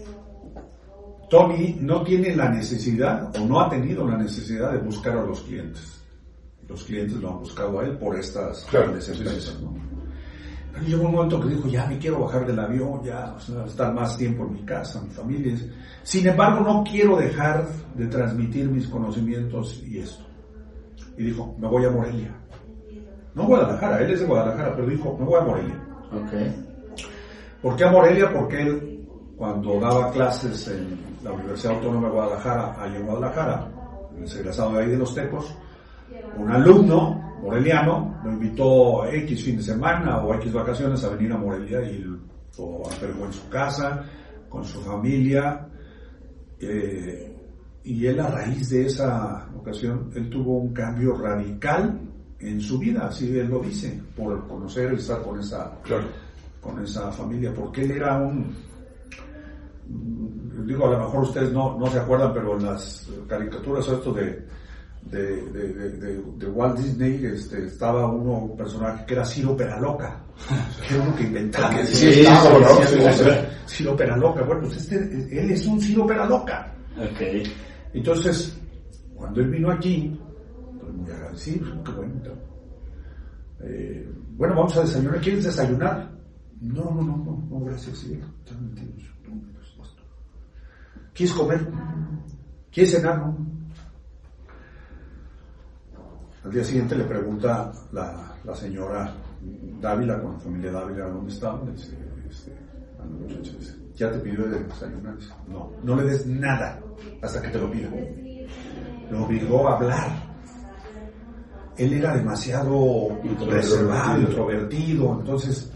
Tony 1.29 1.77
no 1.79 2.03
tiene 2.03 2.35
la 2.35 2.49
necesidad 2.49 3.35
o 3.35 3.45
no 3.45 3.59
ha 3.61 3.69
tenido 3.69 4.07
la 4.07 4.17
necesidad 4.17 4.71
de 4.73 4.79
buscar 4.79 5.17
a 5.17 5.23
los 5.23 5.41
clientes. 5.41 6.01
Los 6.67 6.83
clientes 6.83 7.17
lo 7.17 7.29
han 7.29 7.39
buscado 7.39 7.79
a 7.79 7.85
él 7.85 7.97
por 7.97 8.17
estas 8.19 8.65
Claro, 8.65 8.87
grandes 8.87 9.05
sí, 9.05 9.11
empresas. 9.13 9.43
sí. 9.57 9.63
¿no? 9.63 9.92
Pero 10.73 10.85
llegó 10.87 11.05
un 11.05 11.13
momento 11.13 11.39
que 11.39 11.49
dijo, 11.49 11.67
ya 11.67 11.85
me 11.85 11.99
quiero 11.99 12.21
bajar 12.21 12.47
del 12.47 12.59
avión, 12.59 13.03
ya 13.03 13.33
o 13.37 13.39
sea, 13.39 13.63
estar 13.63 13.93
más 13.93 14.17
tiempo 14.17 14.43
en 14.43 14.53
mi 14.53 14.61
casa, 14.63 14.99
en 14.99 15.07
mi 15.07 15.13
familia. 15.13 15.55
Sin 16.01 16.27
embargo, 16.27 16.61
no 16.61 16.83
quiero 16.83 17.17
dejar 17.17 17.67
de 17.93 18.07
transmitir 18.07 18.67
mis 18.69 18.87
conocimientos 18.87 19.83
y 19.85 19.99
esto. 19.99 20.23
Y 21.15 21.25
dijo, 21.25 21.55
me 21.59 21.67
voy 21.67 21.85
a 21.85 21.91
Morelia. 21.91 22.35
No 23.35 23.45
Guadalajara, 23.45 24.01
él 24.01 24.11
es 24.11 24.21
de 24.21 24.25
Guadalajara, 24.25 24.75
pero 24.75 24.87
dijo, 24.87 25.15
me 25.19 25.25
voy 25.25 25.39
a 25.39 25.43
Morelia. 25.43 25.75
Ok. 26.11 27.03
¿Por 27.61 27.75
qué 27.75 27.83
a 27.83 27.91
Morelia? 27.91 28.33
Porque 28.33 28.61
él, 28.61 29.07
cuando 29.37 29.79
daba 29.79 30.11
clases 30.11 30.67
en 30.69 30.99
la 31.23 31.33
Universidad 31.33 31.75
Autónoma 31.75 32.07
de 32.07 32.13
Guadalajara, 32.13 32.75
ahí 32.79 32.95
en 32.95 33.05
Guadalajara, 33.05 33.71
es 34.23 34.35
egresado 34.35 34.73
de 34.73 34.83
ahí 34.83 34.89
de 34.89 34.97
los 34.97 35.13
Tecos, 35.13 35.55
un 36.35 36.51
alumno 36.51 37.32
moreliano 37.53 38.19
lo 38.23 38.31
invitó 38.31 39.05
X 39.05 39.43
fin 39.43 39.57
de 39.57 39.63
semana 39.63 40.23
o 40.23 40.33
X 40.35 40.51
vacaciones 40.51 41.03
a 41.03 41.09
venir 41.09 41.31
a 41.33 41.37
Morelia 41.37 41.81
y 41.83 41.99
lo 41.99 42.89
albergó 42.89 43.25
en 43.25 43.33
su 43.33 43.47
casa, 43.47 44.03
con 44.49 44.63
su 44.65 44.81
familia. 44.81 45.67
eh, 46.59 47.29
y 47.85 48.05
él 48.05 48.17
a 48.21 48.27
raíz 48.27 48.69
de 48.69 48.85
esa 48.85 49.49
ocasión, 49.57 50.09
él 50.15 50.29
tuvo 50.29 50.57
un 50.57 50.73
cambio 50.73 51.17
radical 51.17 51.99
en 52.39 52.61
su 52.61 52.79
vida, 52.79 53.07
así 53.07 53.37
él 53.37 53.49
lo 53.49 53.59
dice, 53.59 54.01
por 54.15 54.47
conocer 54.47 54.93
y 54.93 54.95
estar 54.95 55.21
con 55.21 55.37
esa 55.39 55.77
Claro. 55.83 56.05
con 56.61 56.81
esa 56.81 57.11
familia, 57.11 57.53
porque 57.53 57.81
él 57.81 57.91
era 57.91 58.17
un, 58.17 58.55
digo, 60.65 60.87
a 60.87 60.91
lo 60.91 60.99
mejor 60.99 61.23
ustedes 61.23 61.51
no, 61.51 61.77
no 61.77 61.87
se 61.87 61.99
acuerdan, 61.99 62.33
pero 62.33 62.57
en 62.57 62.65
las 62.65 63.05
caricaturas 63.27 63.85
esto 63.89 64.13
de, 64.13 64.45
de, 65.11 65.41
de, 65.51 65.73
de- 65.73 66.21
de- 66.37 66.47
Walt 66.47 66.77
Disney 66.79 67.23
este, 67.25 67.65
estaba 67.65 68.07
uno, 68.07 68.39
un 68.45 68.57
personaje 68.57 69.05
que 69.05 69.13
era 69.13 69.25
Ciro 69.25 69.55
Peraloca, 69.55 70.21
que 70.87 70.93
era 70.95 71.03
uno 71.03 71.15
que 71.15 71.23
inventaba. 71.23 71.71
Sí, 71.85 72.11
sí, 72.13 72.13
sí, 72.13 72.23
¿no? 72.23 72.65
sí, 72.81 72.83
Sí, 72.87 72.97
sí, 72.99 73.23
sí. 73.23 73.29
Ciro 73.67 73.95
Peraloca, 73.95 74.41
bueno, 74.43 74.61
pues 74.63 74.77
este, 74.77 74.95
él 75.41 75.51
es 75.51 75.65
un 75.65 75.79
Ciro 75.81 76.05
Peraloca. 76.07 76.73
Ok. 76.97 77.47
Entonces, 77.93 78.57
cuando 79.15 79.41
él 79.41 79.49
vino 79.49 79.71
aquí, 79.71 80.19
pues 80.79 80.93
muy 80.93 81.11
agradecido, 81.11 81.83
qué 81.83 81.91
bueno. 81.91 82.13
Eh, 83.61 84.11
bueno, 84.35 84.55
vamos 84.55 84.75
a 84.77 84.81
desayunar. 84.81 85.21
¿Quieres 85.21 85.43
desayunar? 85.45 86.11
No, 86.61 86.83
no, 86.85 87.01
no, 87.01 87.17
no, 87.17 87.47
no 87.49 87.65
gracias. 87.65 87.97
Sí, 87.99 88.13
están 88.13 88.69
por 89.53 89.65
supuesto. 89.65 90.03
¿Quieres 91.13 91.35
comer? 91.35 91.67
¿Quieres 92.71 92.91
cenar? 92.93 93.17
No. 93.19 93.37
Al 96.43 96.51
día 96.51 96.63
siguiente 96.63 96.95
le 96.95 97.05
pregunta 97.05 97.71
la, 97.93 98.35
la 98.43 98.55
señora 98.55 99.13
Dávila, 99.79 100.21
con 100.21 100.33
la 100.33 100.39
familia 100.39 100.71
Dávila, 100.71 101.07
¿dónde 101.07 101.31
estaban? 101.31 101.65
Le 101.65 101.71
dice, 101.71 101.97
este, 102.29 102.51
a 102.99 103.05
la 103.05 103.11
muchacha, 103.11 103.51
dice, 103.57 103.75
¿ya 103.95 104.11
te 104.11 104.19
pidió 104.19 104.47
de 104.47 104.63
desayunar? 104.63 105.17
Dice, 105.17 105.33
no, 105.47 105.71
no 105.83 105.95
le 105.95 106.03
des 106.03 106.25
nada 106.27 106.79
hasta 107.21 107.41
que 107.41 107.47
te 107.49 107.59
lo 107.59 107.71
pida. 107.71 107.89
Lo 109.09 109.25
obligó 109.25 109.69
a 109.69 109.77
hablar. 109.77 110.33
Él 111.77 111.93
era 111.93 112.15
demasiado 112.15 113.17
reservado, 113.49 114.21
introvertido, 114.21 115.17
entonces, 115.19 115.71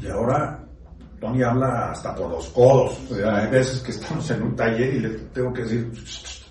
y 0.00 0.06
ahora 0.08 0.64
Tony 1.20 1.42
habla 1.42 1.92
hasta 1.92 2.14
por 2.14 2.30
los 2.30 2.48
codos. 2.50 2.98
O 3.10 3.14
sea, 3.14 3.36
hay 3.36 3.50
veces 3.50 3.80
que 3.80 3.92
estamos 3.92 4.30
en 4.30 4.42
un 4.42 4.56
taller 4.56 4.94
y 4.94 5.00
le 5.00 5.08
tengo 5.32 5.52
que 5.52 5.62
decir, 5.62 5.90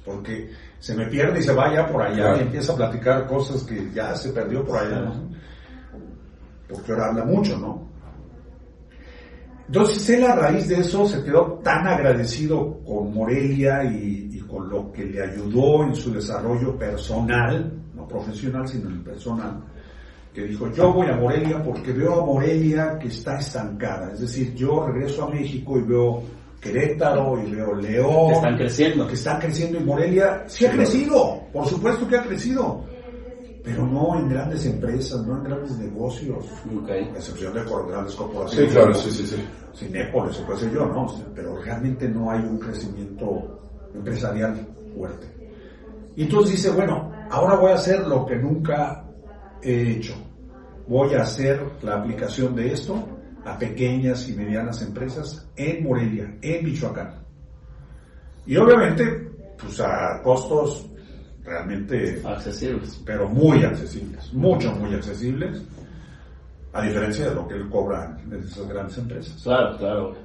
porque 0.03 0.49
se 0.83 0.93
me 0.97 1.05
pierde 1.05 1.39
y 1.39 1.43
se 1.43 1.53
vaya 1.53 1.87
por 1.87 2.01
allá 2.01 2.13
Claro. 2.15 2.37
y 2.39 2.41
empieza 2.41 2.73
a 2.73 2.75
platicar 2.75 3.25
cosas 3.25 3.63
que 3.63 3.89
ya 3.93 4.13
se 4.17 4.33
perdió 4.33 4.65
por 4.65 4.79
allá. 4.79 4.99
¿no? 4.99 5.29
Porque 6.67 6.91
ahora 6.91 7.05
habla 7.07 7.23
mucho, 7.23 7.57
¿no? 7.57 7.87
Entonces 9.65 10.09
él 10.09 10.25
a 10.25 10.35
raíz 10.35 10.67
de 10.67 10.81
eso 10.81 11.07
se 11.07 11.23
quedó 11.23 11.61
tan 11.63 11.87
agradecido 11.87 12.79
con 12.83 13.13
Morelia 13.13 13.85
y, 13.85 14.29
y 14.33 14.39
con 14.41 14.67
lo 14.69 14.91
que 14.91 15.05
le 15.05 15.23
ayudó 15.23 15.85
en 15.85 15.95
su 15.95 16.11
desarrollo 16.13 16.77
personal, 16.77 17.71
no 17.95 18.05
profesional, 18.05 18.67
sino 18.67 18.89
en 18.89 18.95
el 18.95 19.03
personal, 19.03 19.63
que 20.33 20.41
dijo, 20.43 20.69
yo 20.73 20.91
voy 20.91 21.07
a 21.07 21.15
Morelia 21.15 21.63
porque 21.63 21.93
veo 21.93 22.23
a 22.23 22.25
Morelia 22.25 22.99
que 22.99 23.07
está 23.07 23.39
estancada. 23.39 24.11
Es 24.11 24.19
decir, 24.19 24.53
yo 24.53 24.85
regreso 24.85 25.23
a 25.23 25.29
México 25.29 25.79
y 25.79 25.83
veo 25.83 26.23
Querétaro 26.63 27.37
y 27.45 27.51
veo 27.51 27.75
León, 27.75 28.27
Que 28.29 28.33
están 28.35 28.57
creciendo. 28.57 29.07
que 29.07 29.13
están 29.15 29.39
creciendo 29.39 29.79
y 29.79 29.83
Morelia 29.83 30.43
sí 30.47 30.65
ha 30.65 30.71
Sí. 30.71 30.77
crecido, 30.77 31.41
por 31.51 31.67
supuesto 31.67 32.07
que 32.07 32.15
ha 32.17 32.23
crecido, 32.23 32.83
pero 33.63 33.85
no 33.85 34.17
en 34.17 34.29
grandes 34.29 34.65
empresas, 34.65 35.25
no 35.25 35.37
en 35.37 35.43
grandes 35.43 35.77
negocios, 35.77 36.45
Ok. 36.81 36.89
a 36.89 36.95
excepción 37.17 37.53
de 37.53 37.63
grandes 37.63 38.11
Sí, 38.13 38.17
corporaciones. 38.17 38.73
claro, 38.73 38.93
sí, 38.93 39.11
sí, 39.11 39.27
sí. 39.27 39.45
Cinépolis, 39.75 40.39
o 40.39 40.47
qué 40.47 40.57
sé 40.57 40.71
yo, 40.73 40.85
¿no? 40.85 41.07
Pero 41.35 41.57
realmente 41.61 42.07
no 42.07 42.29
hay 42.31 42.39
un 42.41 42.57
crecimiento 42.59 43.59
empresarial 43.93 44.65
fuerte. 44.95 45.27
Y 46.15 46.23
entonces 46.23 46.51
dice, 46.57 46.69
bueno, 46.71 47.11
ahora 47.31 47.55
voy 47.55 47.71
a 47.71 47.75
hacer 47.75 48.05
lo 48.07 48.25
que 48.25 48.35
nunca 48.35 49.03
he 49.61 49.93
hecho. 49.93 50.13
Voy 50.87 51.13
a 51.15 51.21
hacer 51.23 51.59
la 51.81 51.95
aplicación 51.95 52.55
de 52.55 52.71
esto 52.73 52.95
a 53.45 53.57
pequeñas 53.57 54.27
y 54.29 54.33
medianas 54.33 54.81
empresas 54.81 55.47
en 55.55 55.83
Morelia, 55.83 56.35
en 56.41 56.65
Michoacán. 56.65 57.15
Y 58.45 58.55
obviamente, 58.57 59.31
pues 59.59 59.79
a 59.81 60.21
costos 60.23 60.89
realmente, 61.43 62.21
Accesibles. 62.25 63.01
pero 63.05 63.27
muy 63.27 63.63
accesibles, 63.63 64.33
mucho, 64.33 64.71
muy 64.75 64.93
accesibles, 64.95 65.61
a 66.71 66.81
diferencia 66.81 67.29
de 67.29 67.35
lo 67.35 67.47
que 67.47 67.55
él 67.55 67.69
cobra 67.69 68.17
en 68.25 68.33
esas 68.33 68.67
grandes 68.67 68.97
empresas. 68.97 69.41
Claro, 69.43 69.77
claro. 69.77 70.15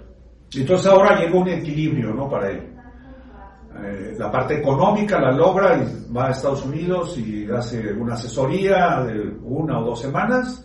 Entonces 0.54 0.86
ahora 0.86 1.20
llega 1.20 1.38
un 1.38 1.48
equilibrio, 1.48 2.14
¿no? 2.14 2.28
Para 2.28 2.50
él. 2.50 2.74
Eh, 3.84 4.16
la 4.18 4.30
parte 4.30 4.58
económica 4.58 5.20
la 5.20 5.30
logra 5.30 5.76
y 5.76 6.12
va 6.12 6.28
a 6.28 6.30
Estados 6.30 6.64
Unidos 6.64 7.16
y 7.18 7.48
hace 7.50 7.92
una 7.92 8.14
asesoría 8.14 9.02
de 9.02 9.28
una 9.42 9.78
o 9.80 9.84
dos 9.84 10.00
semanas. 10.00 10.64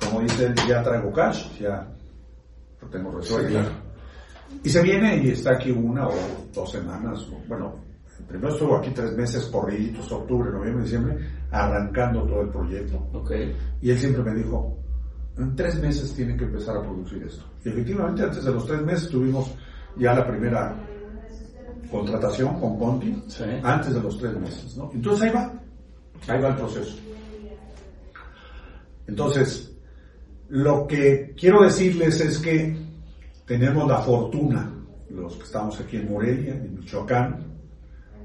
Como 0.00 0.20
dice 0.20 0.46
él, 0.46 0.54
ya 0.68 0.82
traigo 0.82 1.12
cash, 1.12 1.58
ya 1.58 1.86
lo 2.80 2.88
tengo 2.88 3.10
Sí, 3.10 3.16
resuelto. 3.18 3.50
claro. 3.50 3.70
Y 4.64 4.68
se 4.70 4.82
viene 4.82 5.16
y 5.24 5.30
está 5.30 5.52
aquí 5.54 5.70
una 5.70 6.08
o 6.08 6.14
dos 6.54 6.70
semanas. 6.72 7.26
Bueno, 7.48 7.76
primero 8.26 8.48
estuvo 8.52 8.76
aquí 8.76 8.90
tres 8.90 9.12
meses 9.16 9.44
corriditos, 9.46 10.10
octubre, 10.12 10.50
noviembre, 10.50 10.84
diciembre, 10.84 11.18
arrancando 11.50 12.24
todo 12.26 12.42
el 12.42 12.48
proyecto. 12.50 12.96
Ok. 13.12 13.32
Y 13.82 13.90
él 13.90 13.98
siempre 13.98 14.22
me 14.22 14.34
dijo, 14.34 14.78
en 15.36 15.54
tres 15.54 15.78
meses 15.80 16.14
tiene 16.14 16.36
que 16.36 16.44
empezar 16.44 16.76
a 16.76 16.82
producir 16.82 17.22
esto. 17.24 17.44
Y 17.64 17.68
efectivamente, 17.68 18.22
antes 18.22 18.44
de 18.44 18.52
los 18.52 18.66
tres 18.66 18.80
meses 18.82 19.08
tuvimos 19.10 19.52
ya 19.96 20.14
la 20.14 20.26
primera 20.26 20.74
contratación 21.90 22.58
con 22.60 22.78
Conti, 22.78 23.22
Sí. 23.28 23.44
antes 23.62 23.94
de 23.94 24.00
los 24.00 24.18
tres 24.18 24.34
meses, 24.38 24.76
¿no? 24.76 24.90
Entonces 24.94 25.28
ahí 25.28 25.34
va, 25.34 25.52
ahí 26.28 26.40
va 26.40 26.48
el 26.48 26.56
proceso. 26.56 26.96
Entonces, 29.06 29.67
lo 30.48 30.86
que 30.86 31.34
quiero 31.38 31.62
decirles 31.62 32.20
es 32.20 32.38
que 32.38 32.76
tenemos 33.46 33.88
la 33.88 33.98
fortuna, 33.98 34.70
los 35.10 35.36
que 35.36 35.44
estamos 35.44 35.78
aquí 35.80 35.96
en 35.96 36.10
Morelia, 36.10 36.54
en 36.54 36.78
Michoacán, 36.78 37.44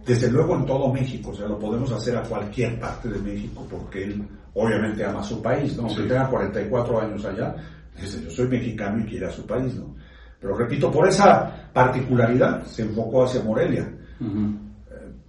desde 0.05 0.30
luego 0.30 0.55
en 0.55 0.65
todo 0.65 0.91
México, 0.91 1.30
o 1.32 1.36
sea, 1.36 1.47
lo 1.47 1.57
podemos 1.57 1.91
hacer 1.91 2.17
a 2.17 2.24
cualquier 2.24 2.80
parte 2.80 3.09
de 3.09 3.19
México 3.19 3.65
porque 3.69 4.03
él 4.03 4.21
obviamente 4.53 5.05
ama 5.05 5.24
su 5.24 5.41
país, 5.41 5.76
¿no? 5.78 5.84
Aunque 5.84 6.03
Sí. 6.03 6.07
tenga 6.09 6.28
44 6.30 7.01
años 7.01 7.26
allá, 7.26 7.55
Dice, 7.99 8.24
yo 8.24 8.32
soy 8.32 8.47
mexicano 8.47 8.99
y 9.01 9.03
quiere 9.07 9.28
a 9.28 9.32
su 9.32 9.45
país, 9.45 9.76
¿no? 9.76 9.95
Pero 10.41 10.57
repito, 10.57 10.91
por 10.91 11.07
esa 11.07 11.69
particularidad 11.71 12.65
se 12.65 12.82
enfocó 12.82 13.24
hacia 13.24 13.43
Morelia. 13.43 13.88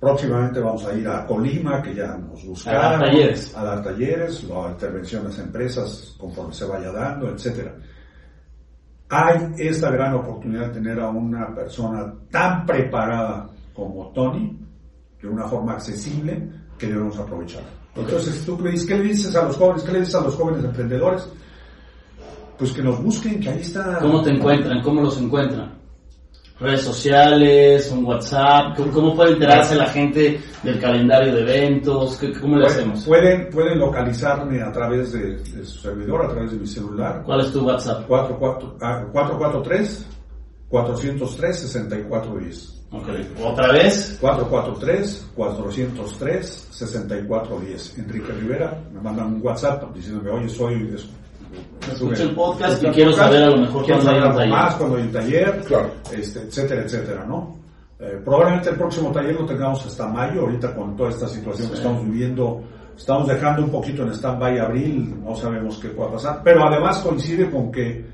Próximamente 0.01 0.61
vamos 0.61 0.84
a 0.84 0.95
ir 0.95 1.09
a 1.09 1.26
Colima, 1.26 1.80
que 1.80 1.95
ya 1.95 2.16
nos 2.16 2.45
buscaron. 2.45 2.84
A 2.84 2.88
dar 2.90 3.01
talleres. 3.01 3.57
A 3.57 3.64
dar 3.64 3.82
talleres, 3.82 4.45
la 4.45 4.70
intervención 4.70 5.22
de 5.22 5.28
las 5.30 5.38
empresas 5.38 6.14
conforme 6.18 6.53
se 6.53 6.64
vaya 6.66 6.92
dando, 6.92 7.28
etcétera. 7.30 7.74
Hay 9.09 9.55
esta 9.59 9.90
gran 9.90 10.14
oportunidad 10.14 10.68
de 10.68 10.74
tener 10.74 11.01
a 11.01 11.09
una 11.09 11.55
persona 11.55 12.12
tan 12.30 12.66
preparada 12.66 13.49
como 13.72 14.09
Tony, 14.12 14.59
de 15.20 15.28
una 15.28 15.45
forma 15.45 15.72
accesible, 15.72 16.51
que 16.78 16.86
debemos 16.88 17.18
aprovechar. 17.18 17.62
Entonces, 17.95 18.45
tú 18.45 18.57
dices, 18.57 18.86
¿qué 18.86 18.97
le 18.97 19.05
dices 19.05 19.34
a 19.36 19.45
los 19.45 19.57
jóvenes? 19.57 19.82
¿Qué 19.84 19.92
le 19.92 20.01
dices 20.01 20.14
a 20.16 20.20
los 20.20 20.34
jóvenes 20.34 20.64
emprendedores? 20.64 21.28
Pues 22.59 22.72
que 22.72 22.82
nos 22.82 23.03
busquen, 23.03 23.40
que 23.40 23.51
ahí 23.51 23.61
está. 23.61 23.99
¿Cómo 24.01 24.22
te 24.22 24.30
encuentran? 24.30 24.82
¿Cómo 24.82 25.03
los 25.03 25.20
encuentran? 25.20 25.84
Redes 26.61 26.82
sociales, 26.82 27.90
un 27.90 28.05
WhatsApp, 28.05 28.76
¿cómo, 28.76 28.92
cómo 28.92 29.16
puede 29.16 29.32
enterarse 29.32 29.74
la 29.74 29.86
gente 29.86 30.40
del 30.62 30.80
calendario 30.80 31.34
de 31.34 31.40
eventos? 31.42 32.16
¿Qué- 32.16 32.32
¿Cómo 32.32 32.57
le 32.57 32.66
hacemos? 32.66 33.05
pueden, 33.05 33.50
pueden 33.50 33.78
localizarme 33.80 34.62
a 34.62 34.70
través 34.70 35.12
de, 35.12 35.36
de 35.38 35.64
su 35.64 35.78
servidor, 35.78 36.24
a 36.24 36.28
través 36.28 36.52
de 36.52 36.59
mi 36.59 36.66
celular. 36.66 37.22
¿Cuál 37.26 37.40
es 37.40 37.52
tu 37.52 37.66
WhatsApp? 37.66 38.07
44 38.07 38.76
ah, 38.82 39.05
443 39.12 40.07
403 40.68 41.59
6410. 41.59 42.82
Ok. 42.92 43.09
¿Otra 43.44 43.72
vez? 43.72 44.16
443 44.20 45.26
403 45.34 46.68
6410. 46.70 47.98
Enrique 47.98 48.32
Rivera 48.32 48.80
me 48.92 49.00
mandan 49.00 49.34
un 49.34 49.40
WhatsApp 49.44 49.92
diciéndome, 49.92 50.30
oye, 50.30 50.48
soy. 50.48 50.96
Es- 51.82 51.92
Escuché 51.92 52.22
el 52.24 52.34
podcast 52.34 52.72
escuché 52.74 52.90
y 52.90 52.94
quiero 52.94 53.11
podcast, 53.11 53.28
saber 53.32 53.42
a 53.42 53.50
lo 53.50 53.57
mejor 53.59 53.84
quiero 53.84 54.00
cuándo 54.00 54.11
hay 54.11 54.16
saber 54.20 54.30
un 54.30 54.36
taller. 54.36 54.52
más, 54.55 54.74
cuando 54.76 54.96
hay 54.96 55.02
un 55.02 55.12
taller, 55.12 55.61
Claro. 55.66 55.90
este, 56.12 56.38
etcétera, 56.40 56.82
etcétera, 56.82 57.24
¿no? 57.26 57.57
Eh, 58.00 58.20
probablemente 58.24 58.70
el 58.70 58.76
próximo 58.76 59.11
taller 59.12 59.34
lo 59.40 59.46
tengamos 59.46 59.86
hasta 59.86 60.07
mayo, 60.09 60.40
ahorita 60.42 60.74
con 60.74 60.96
toda 60.96 61.11
esta 61.11 61.28
situación 61.28 61.68
que 61.68 61.76
Sí. 61.76 61.82
estamos 61.82 62.05
viviendo, 62.05 62.62
estamos 62.96 63.28
dejando 63.28 63.62
un 63.64 63.70
poquito 63.70 64.02
en 64.02 64.11
stand-by 64.12 64.59
abril, 64.59 65.14
no 65.24 65.34
sabemos 65.34 65.78
qué 65.78 65.88
pueda 65.88 66.12
pasar, 66.12 66.40
pero 66.44 66.64
además 66.66 66.98
coincide 66.98 67.50
con 67.50 67.70
que 67.72 68.05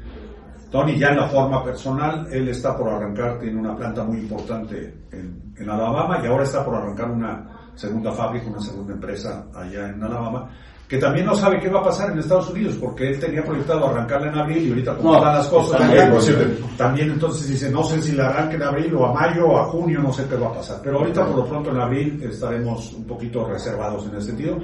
Tony 0.71 0.97
ya 0.99 1.09
en 1.09 1.17
la 1.17 1.29
forma 1.29 1.65
personal, 1.65 2.29
él 2.31 2.49
está 2.49 2.77
por 2.77 2.89
arrancar, 2.89 3.41
tiene 3.41 3.59
una 3.59 3.75
planta 3.77 4.05
muy 4.05 4.19
importante 4.19 4.95
en, 5.11 5.53
en 5.57 5.69
Alabama 5.69 6.21
y 6.23 6.27
ahora 6.29 6.45
está 6.45 6.65
por 6.65 6.77
arrancar 6.77 7.11
una 7.11 7.45
segunda 7.75 8.13
fábrica, 8.13 8.47
una 8.49 8.61
segunda 8.61 8.93
empresa 8.95 9.47
allá 9.55 9.89
en 9.89 10.01
Alabama, 10.03 10.49
que 10.91 10.99
también 10.99 11.25
no 11.25 11.37
sabe 11.37 11.61
qué 11.61 11.69
va 11.69 11.79
a 11.79 11.85
pasar 11.85 12.11
en 12.11 12.19
Estados 12.19 12.51
Unidos, 12.51 12.77
porque 12.81 13.11
él 13.11 13.21
tenía 13.21 13.45
proyectado 13.45 13.87
arrancarla 13.87 14.27
en 14.27 14.39
abril 14.41 14.67
y 14.67 14.71
ahorita 14.71 14.97
como 14.97 15.13
No, 15.13 15.19
están 15.19 15.35
las 15.37 15.47
cosas 15.47 15.81
muy 15.87 16.17
posible. 16.17 16.47
también 16.77 17.11
entonces 17.13 17.47
dice, 17.47 17.71
no 17.71 17.85
sé 17.85 18.03
si 18.03 18.11
la 18.11 18.27
arranque 18.27 18.57
en 18.57 18.65
abril 18.65 18.95
o 18.97 19.07
a 19.07 19.15
mayo 19.15 19.47
o 19.47 19.57
a 19.57 19.67
junio, 19.67 20.01
no 20.01 20.13
sé 20.13 20.27
qué 20.29 20.35
va 20.35 20.49
a 20.49 20.55
pasar. 20.55 20.81
Pero 20.83 20.99
ahorita 20.99 21.25
por 21.25 21.37
lo 21.37 21.45
pronto 21.47 21.71
en 21.71 21.81
abril 21.81 22.21
estaremos 22.29 22.93
un 22.93 23.05
poquito 23.05 23.47
reservados 23.47 24.05
en 24.07 24.17
ese 24.17 24.27
sentido, 24.27 24.59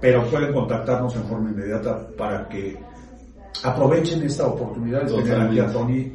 pero 0.00 0.22
pueden 0.26 0.52
contactarnos 0.52 1.16
en 1.16 1.24
forma 1.24 1.50
inmediata 1.50 1.98
para 2.16 2.48
que 2.48 2.78
aprovechen 3.64 4.22
esta 4.22 4.46
oportunidad 4.46 5.02
de 5.02 5.20
tener 5.20 5.40
aquí 5.40 5.58
a 5.58 5.66
Tony. 5.66 6.12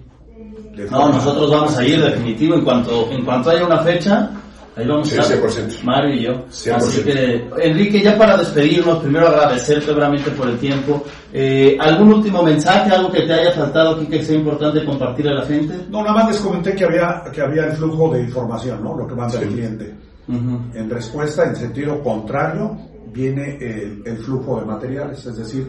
No, 0.89 1.09
nosotros 1.09 1.51
vamos 1.51 1.77
a 1.77 1.85
ir 1.85 2.01
definitivo 2.01 2.55
en 2.55 2.63
cuanto 2.63 3.11
en 3.11 3.25
cuanto 3.25 3.49
haya 3.49 3.65
una 3.65 3.79
fecha. 3.79 4.31
Ahí 4.77 4.85
vamos 4.87 5.09
Sí, 5.09 5.17
a 5.17 5.21
estar 5.21 5.37
100%. 5.39 5.83
Mario 5.83 6.13
y 6.15 6.23
yo. 6.23 6.33
100%. 6.51 6.75
Así 6.75 7.03
que, 7.03 7.49
Enrique, 7.63 8.01
ya 8.01 8.17
para 8.17 8.37
despedirnos, 8.37 8.99
primero 8.99 9.27
agradecerte 9.27 9.91
brevemente 9.91 10.29
por 10.31 10.47
el 10.49 10.57
tiempo. 10.59 11.03
Eh, 11.33 11.75
¿Algún 11.79 12.13
último 12.13 12.43
mensaje, 12.43 12.91
algo 12.91 13.11
que 13.11 13.23
te 13.23 13.33
haya 13.33 13.51
faltado 13.53 13.95
aquí 13.95 14.05
que 14.05 14.23
sea 14.23 14.35
importante 14.35 14.85
compartir 14.85 15.27
a 15.29 15.33
la 15.33 15.45
gente? 15.45 15.73
No, 15.89 16.01
nada 16.03 16.13
más 16.13 16.27
les 16.31 16.37
comenté 16.41 16.75
que 16.75 16.85
había, 16.85 17.23
que 17.33 17.41
había 17.41 17.65
el 17.65 17.71
flujo 17.73 18.13
de 18.13 18.21
información, 18.21 18.83
¿no? 18.83 18.95
Lo 18.95 19.07
que 19.07 19.15
manda 19.15 19.39
el 19.39 19.47
Sí. 19.47 19.53
cliente. 19.55 19.95
Ujú. 20.27 20.59
En 20.75 20.89
respuesta, 20.89 21.43
en 21.45 21.55
sentido 21.55 22.03
contrario, 22.03 22.77
viene 23.11 23.57
el, 23.59 24.03
el 24.05 24.17
flujo 24.17 24.59
de 24.59 24.65
materiales, 24.67 25.25
es 25.25 25.37
decir, 25.37 25.65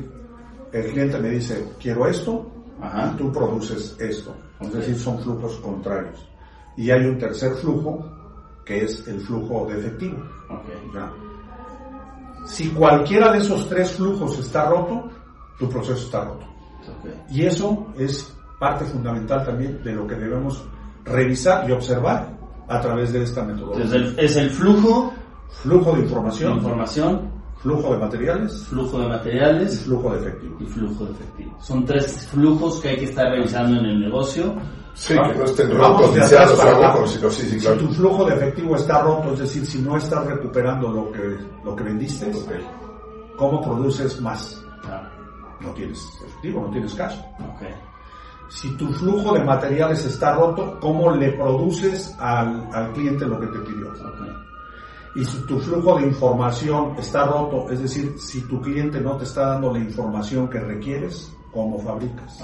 el 0.72 0.84
cliente 0.90 1.18
me 1.18 1.30
dice, 1.30 1.64
quiero 1.80 2.06
esto, 2.08 2.50
Ajá. 2.82 3.12
y 3.14 3.16
tú 3.16 3.32
produces 3.32 3.96
esto. 3.98 4.34
Es 4.60 4.72
decir, 4.72 4.98
son 4.98 5.18
flujos 5.20 5.56
contrarios. 5.62 6.28
Y 6.76 6.90
hay 6.90 7.04
un 7.06 7.16
tercer 7.18 7.52
flujo, 7.54 8.04
que 8.68 8.84
es 8.84 9.08
el 9.08 9.18
flujo 9.22 9.66
de 9.66 9.78
efectivo. 9.80 10.18
Si 12.44 12.68
cualquiera 12.70 13.32
de 13.32 13.38
esos 13.38 13.66
tres 13.68 13.92
flujos 13.92 14.38
está 14.38 14.68
roto, 14.68 15.08
tu 15.58 15.68
proceso 15.68 16.04
está 16.04 16.24
roto. 16.24 16.46
Y 17.30 17.44
eso 17.44 17.86
es 17.98 18.34
parte 18.60 18.84
fundamental 18.84 19.44
también 19.44 19.82
de 19.82 19.92
lo 19.92 20.06
que 20.06 20.14
debemos 20.16 20.62
revisar 21.04 21.68
y 21.68 21.72
observar 21.72 22.36
a 22.68 22.80
través 22.80 23.12
de 23.12 23.22
esta 23.22 23.42
metodología. 23.42 23.84
Entonces, 23.84 24.12
el- 24.18 24.24
es 24.24 24.36
el 24.36 24.50
flujo 24.50 25.12
Flujo 25.62 25.92
de 25.92 26.02
de 26.02 26.04
información, 26.04 27.30
flujo 27.62 27.92
de 27.94 27.98
materiales 27.98 28.66
flujo 28.66 28.98
de 29.00 29.06
y 29.06 29.08
materiales 29.08 29.80
flujo 29.80 30.10
de 30.12 30.18
efectivo. 30.20 30.56
y 30.60 30.66
flujo 30.66 31.04
de 31.06 31.12
efectivo. 31.12 31.56
Son 31.60 31.84
tres 31.86 32.26
flujos 32.30 32.80
que 32.80 32.88
hay 32.90 32.96
que 32.98 33.04
estar 33.06 33.30
revisando 33.30 33.78
en 33.80 33.86
el 33.86 33.98
negocio. 34.00 34.54
Sí, 34.94 35.14
que 35.14 35.38
no 35.38 35.44
estén 35.44 35.76
rotos, 35.76 36.14
viciados 36.14 36.58
o 36.58 37.30
si 37.30 37.60
sí, 37.60 37.68
tu 37.78 37.88
flujo 37.94 38.24
de 38.24 38.34
efectivo 38.34 38.76
está 38.76 39.00
roto, 39.02 39.32
es 39.32 39.38
decir, 39.40 39.64
si 39.64 39.78
no 39.80 39.96
estás 39.96 40.26
recuperando 40.26 40.88
lo 40.88 41.12
que, 41.12 41.38
lo 41.64 41.76
que 41.76 41.84
vendiste. 41.84 42.32
¿cómo 43.36 43.62
produces 43.62 44.20
más? 44.20 44.60
Claro. 44.82 45.08
No 45.60 45.70
tienes 45.70 46.04
efectivo, 46.26 46.62
no 46.62 46.70
tienes 46.70 46.94
cash. 46.94 47.16
Si 48.50 48.70
tu 48.76 48.88
flujo 48.92 49.34
de 49.34 49.44
materiales 49.44 50.04
está 50.04 50.34
roto, 50.34 50.78
¿cómo 50.80 51.10
le 51.10 51.32
produces 51.32 52.14
al, 52.18 52.68
al 52.72 52.92
cliente 52.92 53.26
lo 53.26 53.38
que 53.38 53.46
te 53.46 53.58
pidió? 53.60 53.92
Y 55.14 55.24
si 55.24 55.38
tu 55.46 55.58
flujo 55.58 55.98
de 55.98 56.06
información 56.06 56.94
está 56.98 57.26
roto, 57.26 57.70
es 57.70 57.80
decir, 57.82 58.14
si 58.18 58.42
tu 58.42 58.60
cliente 58.60 59.00
no 59.00 59.16
te 59.16 59.24
está 59.24 59.48
dando 59.48 59.72
la 59.72 59.78
información 59.78 60.48
que 60.48 60.60
requieres, 60.60 61.32
¿cómo 61.52 61.78
fabricas? 61.78 62.40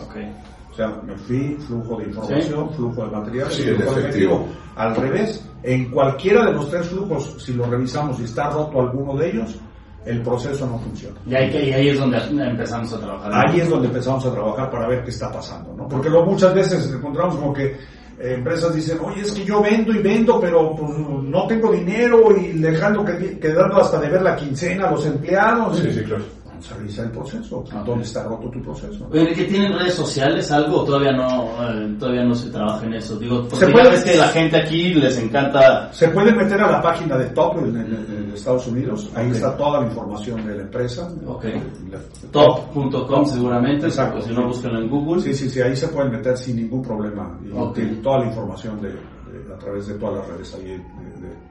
O 0.74 0.76
sea, 0.76 0.88
me 1.06 1.16
fui, 1.16 1.56
flujo 1.68 1.98
de 1.98 2.06
información, 2.06 2.68
flujo 2.74 3.04
de 3.04 3.10
materiales, 3.12 3.54
Sí, 3.54 3.62
flujo 3.62 3.76
el 3.76 3.78
de 3.78 4.00
efectivo. 4.00 4.34
efectivo. 4.34 4.48
Al 4.74 4.96
revés, 4.96 5.48
en 5.62 5.90
cualquiera 5.90 6.46
de 6.46 6.52
los 6.52 6.68
tres 6.68 6.86
flujos, 6.88 7.36
si 7.38 7.52
lo 7.52 7.66
revisamos 7.66 8.18
y 8.18 8.24
está 8.24 8.50
roto 8.50 8.80
alguno 8.80 9.16
de 9.16 9.30
ellos, 9.30 9.56
el 10.04 10.20
proceso 10.22 10.66
no 10.66 10.76
funciona. 10.80 11.14
Y 11.26 11.34
ahí, 11.36 11.68
y 11.68 11.72
ahí 11.72 11.88
es 11.90 11.98
donde 12.00 12.18
empezamos 12.18 12.92
a 12.92 12.98
trabajar. 12.98 13.32
Ahí 13.32 13.60
es 13.60 13.70
donde 13.70 13.86
empezamos 13.86 14.26
a 14.26 14.32
trabajar 14.32 14.68
para 14.68 14.88
ver 14.88 15.04
qué 15.04 15.10
está 15.10 15.30
pasando, 15.30 15.72
¿no? 15.76 15.86
Porque 15.86 16.10
luego 16.10 16.26
muchas 16.26 16.52
veces 16.52 16.92
encontramos 16.92 17.36
como 17.36 17.52
que 17.52 17.66
eh, 17.66 18.34
empresas 18.34 18.74
dicen, 18.74 18.98
oye, 19.00 19.22
es 19.22 19.30
que 19.30 19.44
yo 19.44 19.62
vendo 19.62 19.92
y 19.92 20.02
vendo, 20.02 20.40
pero 20.40 20.74
pues, 20.74 20.90
no 20.98 21.46
tengo 21.46 21.70
dinero 21.70 22.36
y 22.36 22.48
dejando 22.58 23.04
que, 23.04 23.38
quedando 23.38 23.76
hasta 23.80 24.00
de 24.00 24.08
ver 24.10 24.22
la 24.22 24.34
quincena 24.34 24.88
a 24.88 24.90
los 24.90 25.06
empleados. 25.06 25.78
Sí, 25.78 25.92
sí, 25.92 26.02
claro. 26.02 26.24
Vamos 26.64 26.72
a 26.72 26.76
revisar 26.80 27.04
el 27.06 27.10
proceso. 27.12 27.64
¿Dónde 27.84 28.04
está 28.04 28.22
roto 28.24 28.48
tu 28.48 28.62
proceso? 28.62 29.06
Oye, 29.12 29.34
¿que 29.34 29.44
tienen 29.44 29.72
redes 29.78 29.92
sociales 29.94 30.50
algo 30.50 30.82
todavía 30.84 31.12
no, 31.12 31.44
eh, 31.70 31.94
todavía 31.98 32.24
no 32.24 32.34
se 32.34 32.48
trabaja 32.50 32.86
en 32.86 32.94
eso? 32.94 33.18
Digo, 33.18 33.40
porque 33.42 33.56
Se 33.56 33.66
ya 33.66 33.72
puede- 33.72 33.90
ves 33.90 34.04
que 34.04 34.16
la 34.16 34.28
gente 34.28 34.56
aquí 34.56 34.94
les 34.94 35.18
encanta... 35.18 35.92
Se 35.92 36.08
pueden 36.08 36.34
meter 36.36 36.58
a 36.62 36.70
la 36.72 36.80
página 36.80 37.18
de 37.18 37.26
Top 37.26 37.58
en, 37.58 37.76
en- 37.76 38.06
en 38.16 38.32
Estados 38.32 38.66
Unidos. 38.66 39.10
Ahí 39.14 39.26
Ok. 39.28 39.34
está 39.34 39.54
toda 39.58 39.80
la 39.80 39.86
información 39.88 40.46
de 40.46 40.56
la 40.56 40.62
empresa. 40.62 41.06
Ok. 41.26 41.44
La- 41.90 41.98
Top.com 42.30 43.26
seguramente, 43.26 43.86
Exacto. 43.86 44.22
si 44.22 44.32
no 44.32 44.46
buscan 44.46 44.74
en 44.76 44.88
Google. 44.88 45.20
Sí, 45.22 45.34
sí, 45.34 45.50
sí, 45.50 45.60
ahí 45.60 45.76
se 45.76 45.88
pueden 45.88 46.12
meter 46.12 46.36
sin 46.38 46.56
ningún 46.56 46.80
problema. 46.82 47.38
Y 47.44 47.74
tienen 47.74 48.00
toda 48.00 48.20
la 48.20 48.26
información 48.26 48.80
de, 48.80 48.88
de- 48.88 49.54
a 49.54 49.58
través 49.58 49.86
de 49.86 49.94
todas 49.94 50.16
las 50.16 50.28
redes 50.28 50.54
ahí 50.54 50.64
de, 50.64 50.80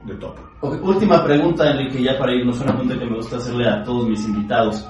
de- 0.04 0.12
de 0.12 0.18
Top. 0.20 0.36
Ok, 0.60 0.82
Última 0.82 1.24
pregunta, 1.24 1.70
Enrique, 1.70 2.02
ya 2.02 2.18
para 2.18 2.32
irnos, 2.32 2.60
una 2.60 2.72
pregunta 2.72 2.98
que 2.98 3.06
me 3.06 3.16
gusta 3.16 3.36
hacerle 3.36 3.68
a 3.68 3.82
todos 3.84 4.06
mis 4.08 4.24
invitados. 4.24 4.86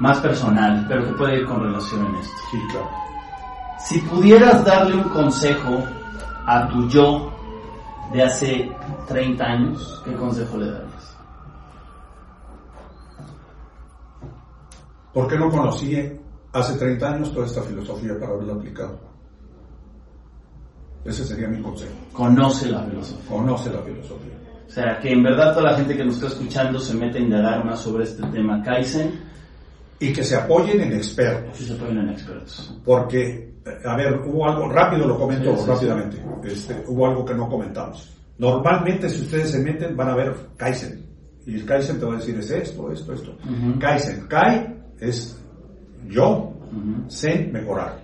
Más 0.00 0.18
personal, 0.18 0.84
pero 0.88 1.04
que 1.06 1.12
puede 1.12 1.38
ir 1.40 1.46
con 1.46 1.62
relación 1.62 2.04
en 2.06 2.14
esto. 2.16 2.36
Sí, 2.50 2.58
claro. 2.70 2.90
Si 3.78 3.98
pudieras 4.00 4.64
darle 4.64 4.94
un 4.96 5.08
consejo 5.10 5.82
a 6.46 6.68
tu 6.68 6.88
yo 6.88 7.30
de 8.12 8.22
hace 8.22 8.72
30 9.06 9.44
años, 9.44 10.02
¿qué 10.04 10.12
consejo 10.14 10.56
le 10.58 10.70
darías? 10.70 11.16
¿Por 15.12 15.28
qué 15.28 15.38
no 15.38 15.48
conocí 15.50 15.96
hace 16.52 16.76
30 16.78 17.08
años 17.14 17.32
toda 17.32 17.46
esta 17.46 17.62
filosofía 17.62 18.18
para 18.18 18.32
haberla 18.32 18.54
aplicado? 18.54 18.98
Ese 21.04 21.24
sería 21.24 21.48
mi 21.48 21.60
consejo. 21.60 21.92
Conoce 22.12 22.70
la 22.70 22.82
filosofía. 22.84 23.28
Conoce 23.28 23.70
la 23.70 23.82
filosofía. 23.82 24.32
O 24.66 24.70
sea, 24.70 24.98
que 25.00 25.12
en 25.12 25.22
verdad 25.22 25.54
toda 25.54 25.70
la 25.70 25.76
gente 25.76 25.96
que 25.96 26.04
nos 26.04 26.14
está 26.14 26.28
escuchando 26.28 26.78
se 26.78 26.94
mete 26.94 27.18
a 27.18 27.20
indagar 27.22 27.64
más 27.64 27.80
sobre 27.80 28.04
este 28.04 28.26
tema 28.28 28.62
Kaizen 28.62 29.20
Y 30.00 30.12
que 30.12 30.24
se 30.24 30.34
apoyen 30.36 30.80
en 30.80 30.92
expertos. 30.94 31.60
y 31.60 31.64
se 31.64 31.74
ponen 31.74 31.98
en 31.98 32.08
expertos. 32.10 32.74
Porque, 32.84 33.54
eh, 33.64 33.70
a 33.84 33.96
ver, 33.96 34.20
hubo 34.26 34.48
algo, 34.48 34.68
rápido 34.68 35.06
lo 35.06 35.18
comento 35.18 35.54
Sí, 35.56 35.62
sí, 35.62 35.68
rápidamente, 35.70 36.22
Este, 36.42 36.84
hubo 36.88 37.06
algo 37.06 37.24
que 37.24 37.34
no 37.34 37.48
comentamos. 37.48 38.10
Normalmente 38.38 39.08
si 39.08 39.22
ustedes 39.22 39.50
se 39.50 39.60
meten 39.60 39.96
van 39.96 40.08
a 40.08 40.16
ver 40.16 40.34
Kaizen. 40.56 41.04
Y 41.46 41.54
el 41.56 41.64
Kaizen 41.66 42.00
te 42.00 42.06
va 42.06 42.14
a 42.14 42.16
decir 42.16 42.36
es 42.38 42.50
esto, 42.50 42.90
esto, 42.90 43.12
esto. 43.12 43.30
Ujú. 43.44 43.78
Kaizen, 43.78 44.26
Kai 44.26 44.74
es 44.98 45.38
yo, 46.08 46.52
Zen, 47.08 47.52
mejorar. 47.52 48.02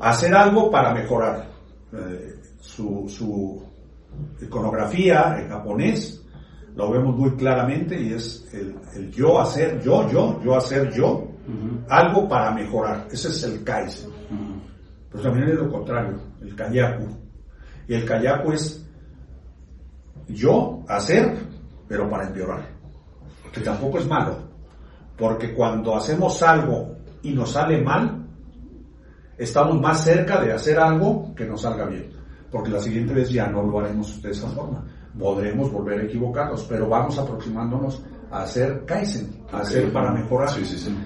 Hacer 0.00 0.34
algo 0.34 0.70
para 0.70 0.94
mejorar. 0.94 1.46
Eh, 1.92 2.40
su, 2.60 3.06
su 3.08 3.62
iconografía 4.42 5.38
en 5.40 5.48
japonés 5.48 6.22
lo 6.74 6.90
vemos 6.90 7.16
muy 7.16 7.30
claramente 7.36 8.00
y 8.00 8.12
es 8.12 8.46
el, 8.52 8.74
el 8.94 9.10
yo 9.10 9.40
hacer, 9.40 9.80
yo, 9.82 10.08
yo, 10.10 10.40
yo 10.44 10.56
hacer 10.56 10.92
yo, 10.92 11.26
algo 11.88 12.28
para 12.28 12.50
mejorar. 12.52 13.08
Ese 13.10 13.28
es 13.28 13.42
el 13.44 13.64
Kaizen. 13.64 14.10
Pero 15.10 15.22
también 15.22 15.48
es 15.48 15.54
lo 15.54 15.70
contrario, 15.70 16.20
el 16.40 16.54
Kayaku. 16.54 17.06
Y 17.88 17.94
el 17.94 18.04
Kayaku 18.04 18.52
es 18.52 18.86
yo 20.28 20.84
hacer, 20.88 21.36
pero 21.88 22.08
para 22.08 22.28
empeorar. 22.28 22.68
Que 23.52 23.60
tampoco 23.60 23.98
es 23.98 24.06
malo. 24.06 24.36
Porque 25.16 25.54
cuando 25.54 25.96
hacemos 25.96 26.42
algo 26.42 26.96
y 27.22 27.32
nos 27.32 27.52
sale 27.52 27.82
mal, 27.82 28.17
estamos 29.38 29.80
más 29.80 30.04
cerca 30.04 30.40
de 30.40 30.52
hacer 30.52 30.78
algo 30.78 31.34
que 31.34 31.46
nos 31.46 31.62
salga 31.62 31.86
bien. 31.86 32.10
Porque 32.50 32.70
la 32.70 32.80
siguiente 32.80 33.14
vez 33.14 33.30
ya 33.30 33.46
no 33.46 33.62
lo 33.62 33.80
haremos 33.80 34.20
de 34.20 34.30
esa 34.30 34.48
forma. 34.48 34.84
Podremos 35.18 35.70
volver 35.70 36.00
a 36.00 36.02
equivocarnos, 36.04 36.64
pero 36.64 36.88
vamos 36.88 37.18
aproximándonos 37.18 38.02
a 38.30 38.42
hacer 38.42 38.84
Kaizen, 38.84 39.44
a 39.52 39.60
hacer 39.60 39.92
para 39.92 40.12
mejorar. 40.12 40.50
Sí, 40.50 40.64
sí, 40.64 40.78
sí. 40.78 40.96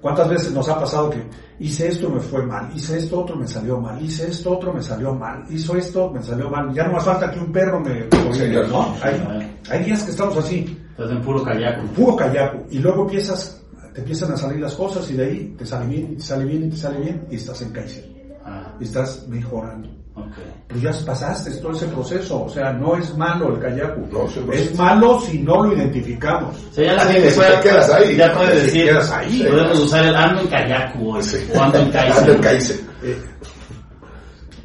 ¿Cuántas 0.00 0.28
veces 0.28 0.52
nos 0.52 0.68
ha 0.68 0.78
pasado 0.78 1.10
que 1.10 1.22
hice 1.58 1.88
esto 1.88 2.08
me 2.08 2.20
fue 2.20 2.44
mal, 2.46 2.70
hice 2.74 2.96
esto 2.96 3.20
otro 3.20 3.36
me 3.36 3.46
salió 3.46 3.78
mal, 3.78 4.02
hice 4.02 4.28
esto 4.28 4.52
otro 4.52 4.72
me 4.72 4.82
salió 4.82 5.14
mal, 5.14 5.44
hizo 5.50 5.76
esto 5.76 6.10
me 6.10 6.22
salió 6.22 6.48
mal, 6.48 6.72
ya 6.72 6.86
no 6.86 6.94
más 6.94 7.04
falta 7.04 7.30
que 7.30 7.38
un 7.38 7.52
perro 7.52 7.80
me... 7.80 8.08
Sí. 8.32 8.50
¿no? 8.70 8.94
Hay, 9.02 9.60
hay 9.70 9.84
días 9.84 10.02
que 10.02 10.10
estamos 10.12 10.36
así, 10.38 10.78
Estás 10.92 11.10
en 11.10 11.20
puro 11.20 11.44
kayaku. 11.44 11.86
puro 11.88 12.16
callaco, 12.16 12.64
y 12.70 12.78
luego 12.78 13.02
empiezas, 13.02 13.59
te 13.94 14.00
empiezan 14.00 14.32
a 14.32 14.36
salir 14.36 14.60
las 14.60 14.74
cosas 14.74 15.10
y 15.10 15.14
de 15.14 15.24
ahí 15.24 15.54
te 15.58 15.66
sale 15.66 15.86
bien, 15.86 16.12
y 16.12 16.16
te 16.16 16.22
sale 16.22 16.44
bien, 16.44 16.64
y 16.64 16.70
te 16.70 16.76
sale 16.76 16.98
bien, 17.00 17.26
y 17.30 17.36
estás 17.36 17.60
en 17.62 17.70
Kaizen, 17.72 18.04
Ah, 18.44 18.72
y 18.80 18.84
estás 18.84 19.26
mejorando. 19.28 19.88
ok. 20.14 20.32
Pero 20.68 20.80
ya 20.80 20.92
pasaste 21.04 21.50
todo 21.56 21.72
ese 21.72 21.86
proceso, 21.86 22.44
o 22.44 22.48
sea, 22.48 22.72
no 22.72 22.96
es 22.96 23.14
malo 23.16 23.54
el 23.54 23.60
kayaku, 23.60 24.06
No, 24.12 24.28
sí, 24.28 24.40
pues. 24.46 24.60
es 24.60 24.78
malo 24.78 25.20
si 25.20 25.38
no 25.40 25.64
lo 25.64 25.76
identificamos. 25.76 26.56
O 26.70 26.72
sea, 26.74 26.84
ya 26.86 26.92
la 26.94 27.04
gente 27.12 27.30
si 27.30 27.36
puede, 27.36 27.56
te 27.56 27.60
quedas 27.68 27.90
ahí, 27.90 28.16
ya 28.16 28.32
puede 28.34 28.50
si 28.56 28.62
decir, 28.66 28.84
quedas 28.86 29.10
ahí. 29.10 29.44
podemos 29.48 29.78
usar 29.80 30.04
el 30.06 30.14
ando 30.16 30.40
en 30.42 30.46
kayaku 30.48 31.10
hoy, 31.16 31.22
Sí. 31.22 31.36
o 31.54 31.60
ando 31.62 31.78
en 31.78 31.84
Ando 31.84 31.92
Kaizen. 31.98 32.30
en 32.34 32.40
Kaizen. 32.40 32.80
Eh, 33.02 33.18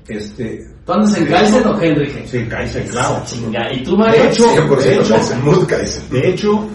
este, 0.08 0.68
¿Tú 0.86 0.94
andas 0.94 1.18
en 1.18 1.26
Kaizen 1.26 1.68
o 1.68 1.82
Henry? 1.82 2.14
sí, 2.28 2.46
Kaizen, 2.46 2.88
claro. 2.88 3.22
Chinga. 3.26 3.74
¿Y 3.74 3.84
tú, 3.84 3.98
Mario? 3.98 4.22
De 4.24 4.30
hecho, 4.30 4.44
100% 4.54 4.78
de 4.78 4.96
hecho. 4.96 6.02
De 6.12 6.30
hecho, 6.30 6.68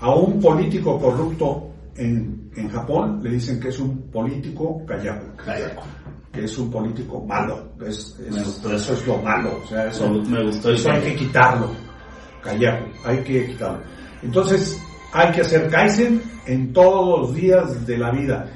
a 0.00 0.14
un 0.14 0.40
político 0.40 0.98
corrupto 0.98 1.68
en, 1.96 2.50
en 2.56 2.68
Japón 2.70 3.20
le 3.22 3.30
dicen 3.30 3.60
que 3.60 3.68
es 3.68 3.78
un 3.78 4.10
político 4.10 4.84
kayaku, 4.86 5.36
Kayaku. 5.36 5.82
que 6.32 6.44
es 6.44 6.58
un 6.58 6.70
político 6.70 7.24
malo. 7.26 7.72
Es, 7.86 8.18
eso 8.20 8.92
es 8.94 9.06
lo 9.06 9.18
malo. 9.18 9.60
O 9.64 9.66
sea, 9.68 9.88
eso, 9.88 10.08
Me- 10.10 10.44
gustó 10.44 10.70
eso 10.70 10.90
hay 10.90 11.00
que 11.02 11.16
quitarlo. 11.16 11.70
Kayaku, 12.42 12.86
hay 13.04 13.18
que 13.22 13.46
quitarlo. 13.46 13.80
Entonces, 14.22 14.80
hay 15.12 15.30
que 15.32 15.40
hacer 15.42 15.68
Kaizen 15.68 16.22
en 16.46 16.72
todos 16.72 17.20
los 17.20 17.34
días 17.34 17.86
de 17.86 17.98
la 17.98 18.10
vida. 18.10 18.48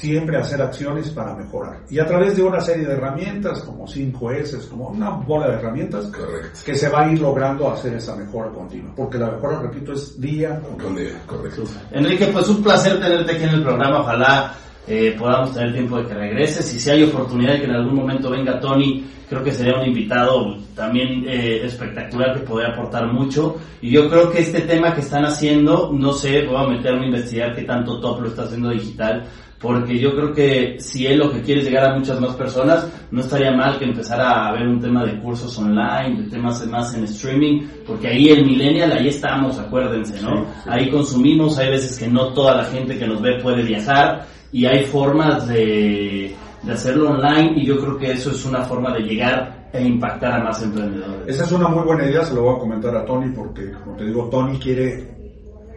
Siempre 0.00 0.38
hacer 0.38 0.62
acciones 0.62 1.10
para 1.10 1.34
mejorar. 1.34 1.80
Y 1.90 1.98
a 1.98 2.06
través 2.06 2.34
de 2.34 2.42
una 2.42 2.58
serie 2.58 2.86
de 2.86 2.94
herramientas, 2.94 3.60
como 3.60 3.86
5S, 3.86 4.66
como 4.68 4.88
una 4.88 5.10
bola 5.10 5.48
de 5.48 5.54
herramientas, 5.56 6.06
Correcto. 6.06 6.58
que 6.64 6.74
se 6.74 6.88
va 6.88 7.02
a 7.02 7.12
ir 7.12 7.20
logrando 7.20 7.70
hacer 7.70 7.92
esa 7.92 8.16
mejora 8.16 8.50
continua. 8.50 8.94
Porque 8.96 9.18
la 9.18 9.30
mejora, 9.30 9.60
repito, 9.60 9.92
es 9.92 10.18
día 10.18 10.58
con 10.82 10.96
día. 10.96 11.20
Correcto. 11.26 11.64
Enrique, 11.90 12.28
pues 12.28 12.48
un 12.48 12.62
placer 12.62 12.98
tenerte 12.98 13.32
aquí 13.32 13.44
en 13.44 13.50
el 13.50 13.62
programa. 13.62 14.00
Ojalá 14.00 14.54
eh, 14.86 15.14
podamos 15.18 15.52
tener 15.52 15.74
tiempo 15.74 15.98
de 15.98 16.06
que 16.06 16.14
regreses. 16.14 16.74
Y 16.74 16.80
si 16.80 16.88
hay 16.88 17.02
oportunidad 17.04 17.52
de 17.52 17.58
que 17.58 17.66
en 17.66 17.72
algún 17.72 17.96
momento 17.96 18.30
venga 18.30 18.58
Tony, 18.58 19.04
creo 19.28 19.44
que 19.44 19.52
sería 19.52 19.78
un 19.78 19.86
invitado 19.86 20.56
también 20.74 21.24
eh, 21.28 21.60
espectacular 21.66 22.38
que 22.38 22.46
podría 22.46 22.70
aportar 22.72 23.06
mucho. 23.12 23.56
Y 23.82 23.90
yo 23.90 24.08
creo 24.08 24.30
que 24.30 24.40
este 24.40 24.62
tema 24.62 24.94
que 24.94 25.02
están 25.02 25.26
haciendo, 25.26 25.92
no 25.92 26.12
sé, 26.12 26.46
voy 26.46 26.56
a 26.56 26.68
meterme 26.68 27.02
a 27.02 27.06
investigar 27.08 27.54
qué 27.54 27.64
tanto 27.64 28.00
top 28.00 28.22
lo 28.22 28.28
está 28.28 28.44
haciendo 28.44 28.70
digital. 28.70 29.28
Porque 29.60 29.98
yo 29.98 30.14
creo 30.14 30.32
que 30.32 30.76
si 30.80 31.06
él 31.06 31.18
lo 31.18 31.30
que 31.30 31.42
quiere 31.42 31.60
es 31.60 31.66
llegar 31.66 31.90
a 31.90 31.94
muchas 31.94 32.18
más 32.18 32.34
personas, 32.34 32.90
no 33.10 33.20
estaría 33.20 33.52
mal 33.52 33.78
que 33.78 33.84
empezara 33.84 34.30
a 34.30 34.48
haber 34.48 34.66
un 34.66 34.80
tema 34.80 35.04
de 35.04 35.20
cursos 35.20 35.56
online, 35.58 36.22
de 36.22 36.30
temas 36.30 36.66
más 36.66 36.94
en 36.94 37.04
streaming, 37.04 37.66
porque 37.86 38.08
ahí 38.08 38.28
el 38.28 38.46
millennial, 38.46 38.90
ahí 38.92 39.08
estamos, 39.08 39.58
acuérdense, 39.58 40.22
¿no? 40.22 40.46
Ahí 40.66 40.88
consumimos, 40.88 41.58
hay 41.58 41.68
veces 41.68 41.98
que 41.98 42.08
no 42.08 42.32
toda 42.32 42.56
la 42.56 42.64
gente 42.64 42.98
que 42.98 43.06
nos 43.06 43.20
ve 43.20 43.38
puede 43.42 43.62
viajar 43.62 44.26
y 44.50 44.64
hay 44.64 44.86
formas 44.86 45.46
de, 45.46 46.34
de 46.62 46.72
hacerlo 46.72 47.10
online 47.10 47.60
y 47.60 47.66
yo 47.66 47.78
creo 47.78 47.98
que 47.98 48.12
eso 48.12 48.30
es 48.30 48.42
una 48.46 48.62
forma 48.62 48.94
de 48.94 49.00
llegar 49.00 49.68
e 49.74 49.84
impactar 49.84 50.40
a 50.40 50.44
más 50.44 50.62
emprendedores. 50.62 51.28
Esa 51.28 51.44
es 51.44 51.52
una 51.52 51.68
muy 51.68 51.84
buena 51.84 52.08
idea, 52.08 52.24
se 52.24 52.34
lo 52.34 52.44
voy 52.44 52.56
a 52.56 52.58
comentar 52.58 52.96
a 52.96 53.04
Tony, 53.04 53.30
porque, 53.34 53.72
como 53.72 53.94
te 53.96 54.06
digo, 54.06 54.28
Tony 54.30 54.58
quiere 54.58 55.19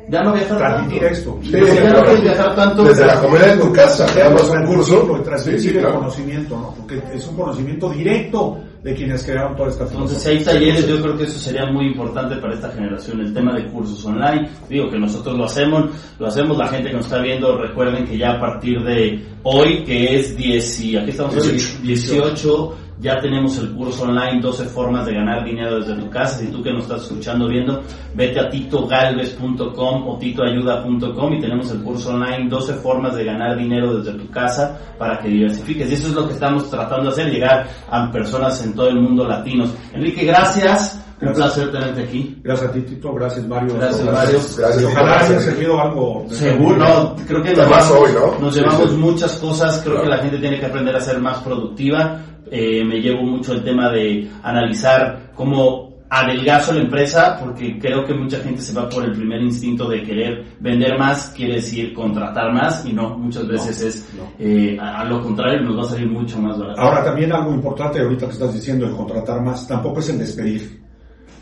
Ya 0.09 0.21
no 0.21 0.33
viajar 0.33 0.57
tanto. 0.57 0.65
transmitir 0.65 1.03
esto. 1.03 1.39
Sí, 1.41 1.49
Pero 1.51 1.67
sí, 1.67 1.75
ya 1.75 1.89
no 1.89 2.21
viajar 2.21 2.55
tanto. 2.55 2.83
Desde 2.83 3.05
la 3.05 3.21
comunidad 3.21 3.55
de 3.55 3.61
tu 3.61 3.73
casa, 3.73 4.05
te 4.07 4.19
damos 4.19 4.49
un 4.49 4.65
curso. 4.65 5.21
Transmitir 5.23 5.61
Sí, 5.61 5.69
sí, 5.69 5.77
el 5.77 5.85
conocimiento, 5.85 6.57
¿no? 6.57 6.73
Porque 6.77 7.01
es 7.13 7.27
un 7.27 7.35
conocimiento 7.35 7.89
directo 7.89 8.57
de 8.83 8.93
quienes 8.93 9.23
crearon 9.23 9.55
toda 9.55 9.69
esta 9.69 9.85
Entonces, 9.85 10.21
si 10.21 10.29
hay 10.29 10.43
talleres, 10.43 10.85
yo 10.85 11.01
creo 11.01 11.17
que 11.17 11.23
eso 11.23 11.39
sería 11.39 11.65
muy 11.67 11.87
importante 11.87 12.35
para 12.35 12.53
esta 12.53 12.69
generación, 12.69 13.21
el 13.21 13.33
tema 13.33 13.55
de 13.55 13.65
cursos 13.67 14.03
online. 14.05 14.49
Digo 14.69 14.89
que 14.89 14.99
nosotros 14.99 15.37
lo 15.37 15.45
hacemos, 15.45 15.89
lo 16.19 16.27
hacemos, 16.27 16.57
la 16.57 16.67
gente 16.67 16.89
que 16.89 16.97
nos 16.97 17.05
está 17.05 17.19
viendo, 17.19 17.57
recuerden 17.57 18.05
que 18.05 18.17
ya 18.17 18.31
a 18.31 18.39
partir 18.41 18.83
de 18.83 19.23
hoy, 19.43 19.83
que 19.85 20.19
es 20.19 20.35
10, 20.35 20.81
y 20.81 20.97
aquí 20.97 21.11
estamos 21.11 21.35
hoy, 21.37 21.61
18, 21.81 22.75
ya 22.99 23.19
tenemos 23.19 23.57
el 23.57 23.73
curso 23.73 24.03
online, 24.03 24.41
12 24.41 24.65
formas 24.65 25.05
de 25.05 25.13
ganar 25.13 25.43
dinero 25.43 25.79
desde 25.79 25.95
tu 25.95 26.09
casa. 26.09 26.39
Si 26.39 26.47
tú 26.47 26.63
que 26.63 26.71
nos 26.71 26.83
estás 26.83 27.03
escuchando, 27.03 27.47
viendo, 27.47 27.81
vete 28.13 28.39
a 28.39 28.49
titogalvez.com 28.49 30.07
o 30.07 30.17
titoayuda.com 30.17 31.33
y 31.33 31.41
tenemos 31.41 31.71
el 31.71 31.81
curso 31.83 32.11
online, 32.11 32.49
12 32.49 32.73
formas 32.75 33.15
de 33.15 33.25
ganar 33.25 33.57
dinero 33.57 33.97
desde 33.97 34.17
tu 34.17 34.29
casa 34.29 34.79
para 34.97 35.19
que 35.19 35.29
diversifiques. 35.29 35.89
Y 35.89 35.93
eso 35.95 36.07
es 36.07 36.13
lo 36.13 36.27
que 36.27 36.33
estamos 36.33 36.69
tratando 36.69 37.05
de 37.05 37.09
hacer, 37.09 37.31
llegar 37.31 37.67
a 37.89 38.11
personas 38.11 38.63
en 38.63 38.73
todo 38.73 38.89
el 38.89 38.99
mundo 38.99 39.27
latinos. 39.27 39.73
Enrique, 39.93 40.25
gracias. 40.25 41.02
Un 41.21 41.27
Gracias. 41.29 41.53
placer 41.53 41.71
tenerte 41.71 42.03
aquí. 42.03 42.39
Gracias 42.43 42.69
a 42.69 42.73
ti, 42.73 42.81
Tito. 42.81 43.13
Gracias, 43.13 43.47
Mario. 43.47 43.75
Gracias, 43.75 44.05
Mario. 44.05 44.39
Gracias, 44.57 44.81
Y 44.81 44.85
ojalá 44.85 45.19
haya 45.19 45.39
servido 45.39 45.81
algo. 45.81 46.25
Seguro, 46.29 46.75
no, 46.77 47.15
creo 47.27 47.41
que 47.43 47.49
nos, 47.55 47.65
llevamos- 47.67 47.91
hoy, 47.91 48.11
¿no? 48.13 48.39
nos 48.39 48.53
Sí, 48.53 48.59
llevamos 48.59 48.89
sí. 48.91 48.97
muchas 48.97 49.31
cosas, 49.37 49.79
creo 49.83 49.93
Claro. 49.95 50.03
que 50.03 50.09
la 50.09 50.17
gente 50.23 50.37
tiene 50.39 50.59
que 50.59 50.65
aprender 50.65 50.95
a 50.95 50.99
ser 51.01 51.19
más 51.19 51.37
productiva. 51.39 52.19
Eh, 52.51 52.83
me 52.83 52.99
llevo 52.99 53.23
mucho 53.23 53.53
el 53.53 53.63
tema 53.63 53.89
de 53.89 54.29
analizar 54.43 55.31
cómo 55.35 55.93
adelgazo 56.09 56.73
la 56.73 56.81
empresa, 56.81 57.37
porque 57.43 57.79
creo 57.79 58.05
que 58.05 58.13
mucha 58.13 58.37
gente 58.39 58.61
se 58.61 58.71
va 58.73 58.87
por 58.87 59.03
el 59.03 59.13
primer 59.13 59.41
instinto 59.41 59.89
de 59.89 60.03
querer 60.03 60.43
vender 60.59 60.95
más, 60.99 61.33
quiere 61.35 61.55
decir 61.55 61.91
contratar 61.91 62.53
más, 62.53 62.85
y 62.85 62.93
no, 62.93 63.17
muchas 63.17 63.47
veces 63.47 63.81
es 63.81 64.09
no. 64.15 64.31
eh, 64.37 64.77
a, 64.79 64.99
a 65.01 65.05
lo 65.05 65.21
contrario, 65.23 65.61
nos 65.63 65.75
va 65.77 65.81
a 65.81 65.89
salir 65.89 66.07
mucho 66.11 66.37
más 66.37 66.59
barato. 66.59 66.79
Ahora 66.79 67.03
también 67.03 67.31
algo 67.33 67.51
importante 67.55 67.99
ahorita 67.99 68.27
que 68.27 68.33
estás 68.33 68.53
diciendo, 68.53 68.85
el 68.85 68.91
contratar 68.95 69.41
más, 69.41 69.67
tampoco 69.67 70.01
es 70.01 70.09
el 70.09 70.19
despedir. 70.19 70.82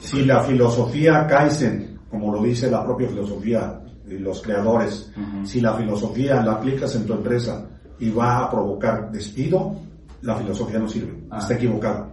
Si 0.01 0.25
la 0.25 0.41
filosofía 0.43 1.25
Kaizen, 1.27 1.97
como 2.09 2.33
lo 2.33 2.41
dice 2.43 2.69
la 2.69 2.83
propia 2.83 3.07
filosofía 3.07 3.79
y 4.09 4.17
los 4.17 4.41
creadores, 4.41 5.11
Ujú. 5.15 5.45
si 5.45 5.61
la 5.61 5.73
filosofía 5.73 6.41
la 6.43 6.53
aplicas 6.53 6.93
en 6.95 7.05
tu 7.05 7.13
empresa 7.13 7.65
y 7.99 8.09
va 8.09 8.39
a 8.39 8.49
provocar 8.51 9.11
despido, 9.11 9.75
la 10.23 10.35
filosofía 10.35 10.79
no 10.79 10.87
sirve, 10.89 11.13
Ah. 11.29 11.39
está 11.39 11.53
equivocada. 11.55 12.07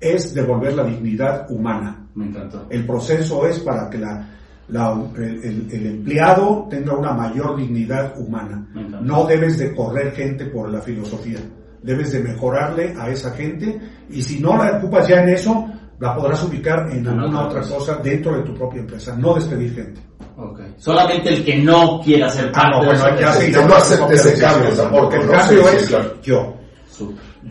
Es 0.00 0.34
devolver 0.34 0.74
la 0.74 0.84
dignidad 0.84 1.46
humana. 1.50 1.96
me 2.14 2.26
encantó. 2.26 2.66
El 2.68 2.84
proceso 2.84 3.46
es 3.46 3.60
para 3.60 3.88
que 3.88 3.96
la, 3.98 4.26
la- 4.68 5.00
el, 5.16 5.68
el- 5.70 5.86
empleado 5.86 6.66
tenga 6.68 6.94
una 6.96 7.12
mayor 7.12 7.56
dignidad 7.56 8.18
humana. 8.18 8.66
No 9.02 9.24
debes 9.26 9.58
de 9.58 9.72
correr 9.74 10.10
gente 10.12 10.46
por 10.46 10.68
la 10.70 10.80
filosofía. 10.80 11.38
Debes 11.82 12.12
de 12.12 12.20
mejorarle 12.20 12.94
a 12.98 13.08
esa 13.08 13.30
gente 13.30 13.80
y 14.10 14.20
si 14.22 14.40
no 14.40 14.56
la 14.56 14.78
ocupas 14.78 15.06
ya 15.06 15.22
en 15.22 15.28
eso, 15.30 15.66
la 16.00 16.16
podrás 16.16 16.42
ubicar 16.44 16.88
en 16.90 16.98
En 16.98 17.08
alguna 17.08 17.46
otra 17.46 17.60
otra 17.60 17.76
cosa 17.76 17.96
dentro 17.96 18.36
de 18.36 18.42
tu 18.42 18.54
propia 18.54 18.80
empresa. 18.80 19.14
No 19.16 19.34
despedir 19.34 19.74
gente. 19.74 20.00
Ok. 20.36 20.60
Solamente 20.78 21.28
el 21.28 21.44
que 21.44 21.56
no 21.58 22.00
quiera 22.00 22.30
ser 22.30 22.50
parte 22.50 22.68
Ah, 22.72 22.80
no, 22.80 22.86
bueno, 22.86 23.16
que 23.16 23.50
no 23.66 23.74
acepte 23.74 24.14
ese 24.14 24.40
cambio 24.40 24.70
Porque 24.90 25.16
el 25.16 25.28
cambio 25.28 25.68
es 25.68 25.90
yo. 26.22 26.56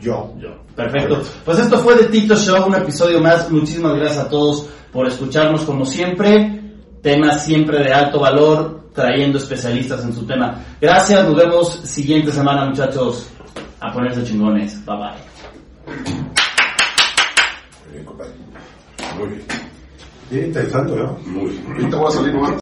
Yo. 0.01 0.33
Yo. 0.39 0.59
Perfecto. 0.75 1.21
Pues 1.45 1.59
esto 1.59 1.77
fue 1.79 1.95
de 1.95 2.05
Tito 2.05 2.35
Show, 2.35 2.67
un 2.67 2.75
episodio 2.75 3.21
más. 3.21 3.49
Muchísimas 3.51 3.95
gracias 3.95 4.25
a 4.25 4.29
todos 4.29 4.67
por 4.91 5.07
escucharnos 5.07 5.61
como 5.61 5.85
siempre. 5.85 6.61
Temas 7.03 7.45
siempre 7.45 7.83
de 7.83 7.93
alto 7.93 8.19
valor, 8.19 8.89
trayendo 8.93 9.37
especialistas 9.37 10.03
en 10.03 10.13
su 10.13 10.25
tema. 10.25 10.59
Gracias, 10.81 11.23
nos 11.25 11.35
vemos 11.35 11.81
siguiente 11.83 12.31
semana 12.31 12.65
muchachos. 12.65 13.29
A 13.79 13.93
ponerse 13.93 14.23
chingones. 14.23 14.83
Bye 14.85 14.97
bye. 14.97 16.48
Muy 18.09 18.27
bien, 18.27 18.33
compadre. 18.33 18.33
Muy 19.17 19.27
bien. 19.27 19.45
Bien 20.29 20.45
interesante, 20.45 20.95
¿no? 20.95 21.17
Muy 21.25 21.51
bien. 21.51 21.65
Ahorita 21.67 21.97
voy 21.97 22.07
a 22.07 22.11
salir 22.11 22.33
nomás. 22.33 22.59